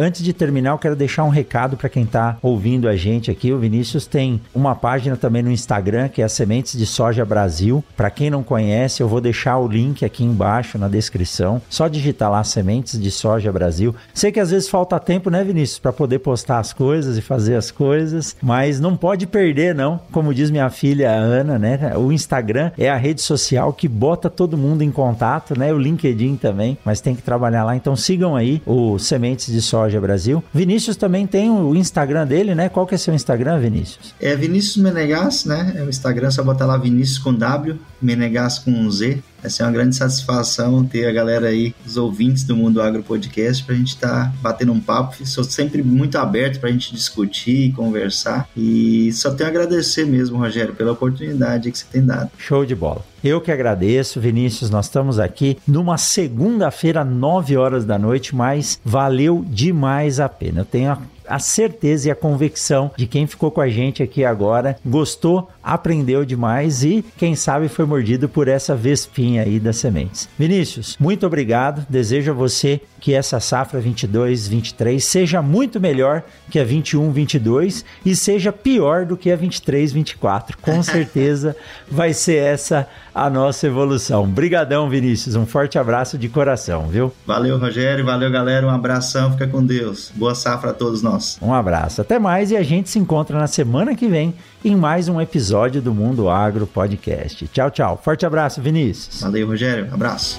Antes 0.00 0.22
de 0.22 0.32
terminar, 0.32 0.70
eu 0.70 0.78
quero 0.78 0.94
deixar 0.94 1.24
um 1.24 1.28
recado 1.28 1.76
para 1.76 1.88
quem 1.88 2.04
está 2.04 2.38
ouvindo 2.40 2.88
a 2.88 2.94
gente 2.94 3.32
aqui. 3.32 3.52
O 3.52 3.58
Vinícius 3.58 4.06
tem 4.06 4.40
uma 4.54 4.72
página 4.72 5.16
também 5.16 5.42
no 5.42 5.50
Instagram, 5.50 6.08
que 6.08 6.22
é 6.22 6.28
Sementes 6.28 6.78
de 6.78 6.86
Soja 6.86 7.24
Brasil. 7.24 7.82
Para 7.96 8.08
quem 8.08 8.30
não 8.30 8.44
conhece, 8.44 9.02
eu 9.02 9.08
vou 9.08 9.20
deixar 9.20 9.58
o 9.58 9.66
link 9.66 10.04
aqui 10.04 10.22
embaixo 10.22 10.78
na 10.78 10.86
descrição. 10.86 11.60
Só 11.68 11.88
digitar 11.88 12.30
lá 12.30 12.44
Sementes 12.44 12.96
de 12.96 13.10
Soja 13.10 13.50
Brasil. 13.50 13.92
Sei 14.14 14.30
que 14.30 14.38
às 14.38 14.52
vezes 14.52 14.68
falta 14.68 15.00
tempo, 15.00 15.30
né, 15.30 15.42
Vinícius, 15.42 15.80
para 15.80 15.92
poder 15.92 16.20
postar 16.20 16.60
as 16.60 16.72
coisas 16.72 17.18
e 17.18 17.20
fazer 17.20 17.56
as 17.56 17.72
coisas, 17.72 18.36
mas 18.40 18.78
não 18.78 18.96
pode 18.96 19.26
perder, 19.26 19.74
não. 19.74 19.98
Como 20.12 20.32
diz 20.32 20.48
minha 20.48 20.70
filha 20.70 21.10
Ana, 21.10 21.58
né? 21.58 21.96
O 21.96 22.12
Instagram 22.12 22.70
é 22.78 22.88
a 22.88 22.96
rede 22.96 23.20
social 23.20 23.72
que 23.72 23.88
bota 23.88 24.30
todo 24.30 24.56
mundo 24.56 24.82
em 24.82 24.92
contato, 24.92 25.58
né? 25.58 25.72
O 25.72 25.78
LinkedIn 25.78 26.36
também, 26.36 26.78
mas 26.84 27.00
tem 27.00 27.16
que 27.16 27.22
trabalhar 27.22 27.64
lá. 27.64 27.74
Então 27.74 27.96
sigam 27.96 28.36
aí 28.36 28.62
o 28.64 28.96
Sementes 28.96 29.52
de 29.52 29.60
Soja 29.60 29.87
Brasil. 30.00 30.42
Vinícius 30.52 30.96
também 30.96 31.26
tem 31.26 31.50
o 31.50 31.74
Instagram 31.74 32.26
dele, 32.26 32.54
né? 32.54 32.68
Qual 32.68 32.86
que 32.86 32.94
é 32.94 32.98
seu 32.98 33.14
Instagram, 33.14 33.58
Vinícius? 33.58 34.14
É 34.20 34.34
Vinícius 34.34 34.76
Menegas, 34.76 35.44
né? 35.44 35.74
É 35.76 35.82
o 35.82 35.88
Instagram, 35.88 36.30
só 36.30 36.42
botar 36.42 36.66
lá 36.66 36.76
Vinícius 36.76 37.18
com 37.18 37.32
W, 37.32 37.78
Menegas 38.02 38.58
com 38.58 38.90
Z. 38.90 39.22
Vai 39.40 39.50
ser 39.50 39.62
uma 39.62 39.72
grande 39.72 39.94
satisfação 39.94 40.84
ter 40.84 41.06
a 41.06 41.12
galera 41.12 41.48
aí, 41.48 41.74
os 41.86 41.96
ouvintes 41.96 42.44
do 42.44 42.56
Mundo 42.56 42.82
Agro 42.82 43.02
Podcast, 43.02 43.62
para 43.64 43.74
a 43.74 43.78
gente 43.78 43.94
estar 43.94 44.08
tá 44.26 44.32
batendo 44.40 44.72
um 44.72 44.80
papo. 44.80 45.24
Sou 45.24 45.44
sempre 45.44 45.82
muito 45.82 46.18
aberto 46.18 46.58
para 46.58 46.68
a 46.68 46.72
gente 46.72 46.92
discutir 46.92 47.68
e 47.68 47.72
conversar. 47.72 48.48
E 48.56 49.12
só 49.12 49.30
tenho 49.30 49.48
a 49.48 49.50
agradecer 49.50 50.04
mesmo, 50.04 50.38
Rogério, 50.38 50.74
pela 50.74 50.92
oportunidade 50.92 51.70
que 51.70 51.78
você 51.78 51.86
tem 51.90 52.04
dado. 52.04 52.30
Show 52.36 52.66
de 52.66 52.74
bola. 52.74 53.04
Eu 53.22 53.40
que 53.40 53.50
agradeço, 53.50 54.20
Vinícius. 54.20 54.70
Nós 54.70 54.86
estamos 54.86 55.18
aqui 55.18 55.58
numa 55.66 55.98
segunda-feira, 55.98 57.04
9 57.04 57.56
horas 57.56 57.84
da 57.84 57.98
noite, 57.98 58.34
mas 58.34 58.80
valeu 58.84 59.44
demais 59.48 60.20
a 60.20 60.28
pena. 60.28 60.60
Eu 60.60 60.64
tenho 60.64 60.92
a 60.92 60.98
a 61.28 61.38
certeza 61.38 62.08
e 62.08 62.10
a 62.10 62.14
convicção 62.14 62.90
de 62.96 63.06
quem 63.06 63.26
ficou 63.26 63.50
com 63.50 63.60
a 63.60 63.68
gente 63.68 64.02
aqui 64.02 64.24
agora, 64.24 64.76
gostou, 64.84 65.48
aprendeu 65.62 66.24
demais 66.24 66.82
e, 66.82 67.04
quem 67.16 67.34
sabe, 67.34 67.68
foi 67.68 67.84
mordido 67.84 68.28
por 68.28 68.48
essa 68.48 68.74
vespinha 68.74 69.42
aí 69.42 69.60
das 69.60 69.76
sementes. 69.76 70.28
Vinícius, 70.38 70.96
muito 70.98 71.26
obrigado. 71.26 71.86
Desejo 71.88 72.30
a 72.30 72.34
você 72.34 72.80
que 73.00 73.14
essa 73.14 73.38
safra 73.40 73.80
22, 73.80 74.48
23 74.48 75.04
seja 75.04 75.40
muito 75.40 75.80
melhor 75.80 76.22
que 76.50 76.58
a 76.58 76.64
21, 76.64 77.12
22 77.12 77.84
e 78.04 78.16
seja 78.16 78.52
pior 78.52 79.04
do 79.04 79.16
que 79.16 79.30
a 79.30 79.36
23, 79.36 79.92
24. 79.92 80.58
Com 80.58 80.82
certeza 80.82 81.56
vai 81.90 82.12
ser 82.12 82.36
essa 82.36 82.88
a 83.18 83.28
nossa 83.28 83.66
evolução. 83.66 84.26
Brigadão, 84.26 84.88
Vinícius. 84.88 85.34
Um 85.34 85.44
forte 85.44 85.78
abraço 85.78 86.16
de 86.16 86.28
coração, 86.28 86.86
viu? 86.88 87.12
Valeu, 87.26 87.58
Rogério. 87.58 88.04
Valeu, 88.04 88.30
galera. 88.30 88.66
Um 88.66 88.70
abração. 88.70 89.32
Fica 89.32 89.46
com 89.46 89.64
Deus. 89.64 90.12
Boa 90.14 90.34
safra 90.34 90.70
a 90.70 90.74
todos 90.74 91.02
nós. 91.02 91.38
Um 91.42 91.52
abraço. 91.52 92.00
Até 92.00 92.18
mais 92.18 92.50
e 92.50 92.56
a 92.56 92.62
gente 92.62 92.88
se 92.88 92.98
encontra 92.98 93.38
na 93.38 93.46
semana 93.46 93.94
que 93.94 94.06
vem 94.06 94.34
em 94.64 94.76
mais 94.76 95.08
um 95.08 95.20
episódio 95.20 95.82
do 95.82 95.92
Mundo 95.92 96.28
Agro 96.28 96.66
Podcast. 96.66 97.48
Tchau, 97.48 97.70
tchau. 97.70 98.00
Forte 98.02 98.24
abraço, 98.24 98.60
Vinícius. 98.60 99.20
Valeu, 99.20 99.46
Rogério. 99.46 99.88
Abraço. 99.92 100.38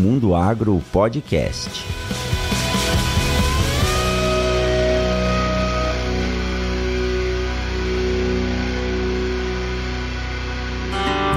Mundo 0.00 0.34
Agro 0.34 0.82
Podcast. 0.90 1.68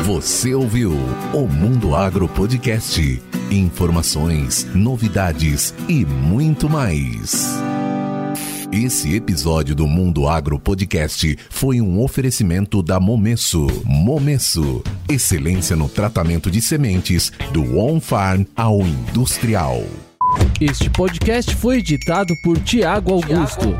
Você 0.03 0.53
ouviu 0.53 0.93
o 1.33 1.45
Mundo 1.45 1.93
Agro 1.93 2.29
Podcast. 2.29 3.21
Informações, 3.51 4.65
novidades 4.73 5.73
e 5.89 6.05
muito 6.05 6.69
mais. 6.69 7.61
Esse 8.73 9.15
episódio 9.15 9.75
do 9.75 9.85
Mundo 9.85 10.27
Agro 10.27 10.59
Podcast 10.59 11.37
foi 11.51 11.79
um 11.79 12.01
oferecimento 12.01 12.81
da 12.81 12.99
Momesso. 12.99 13.67
Momesso, 13.85 14.81
excelência 15.07 15.75
no 15.75 15.87
tratamento 15.87 16.49
de 16.49 16.59
sementes 16.59 17.31
do 17.51 17.77
on-farm 17.77 18.45
ao 18.55 18.81
industrial. 18.81 19.83
Este 20.59 20.89
podcast 20.89 21.55
foi 21.55 21.77
editado 21.77 22.33
por 22.43 22.59
Tiago 22.63 23.11
Augusto. 23.11 23.75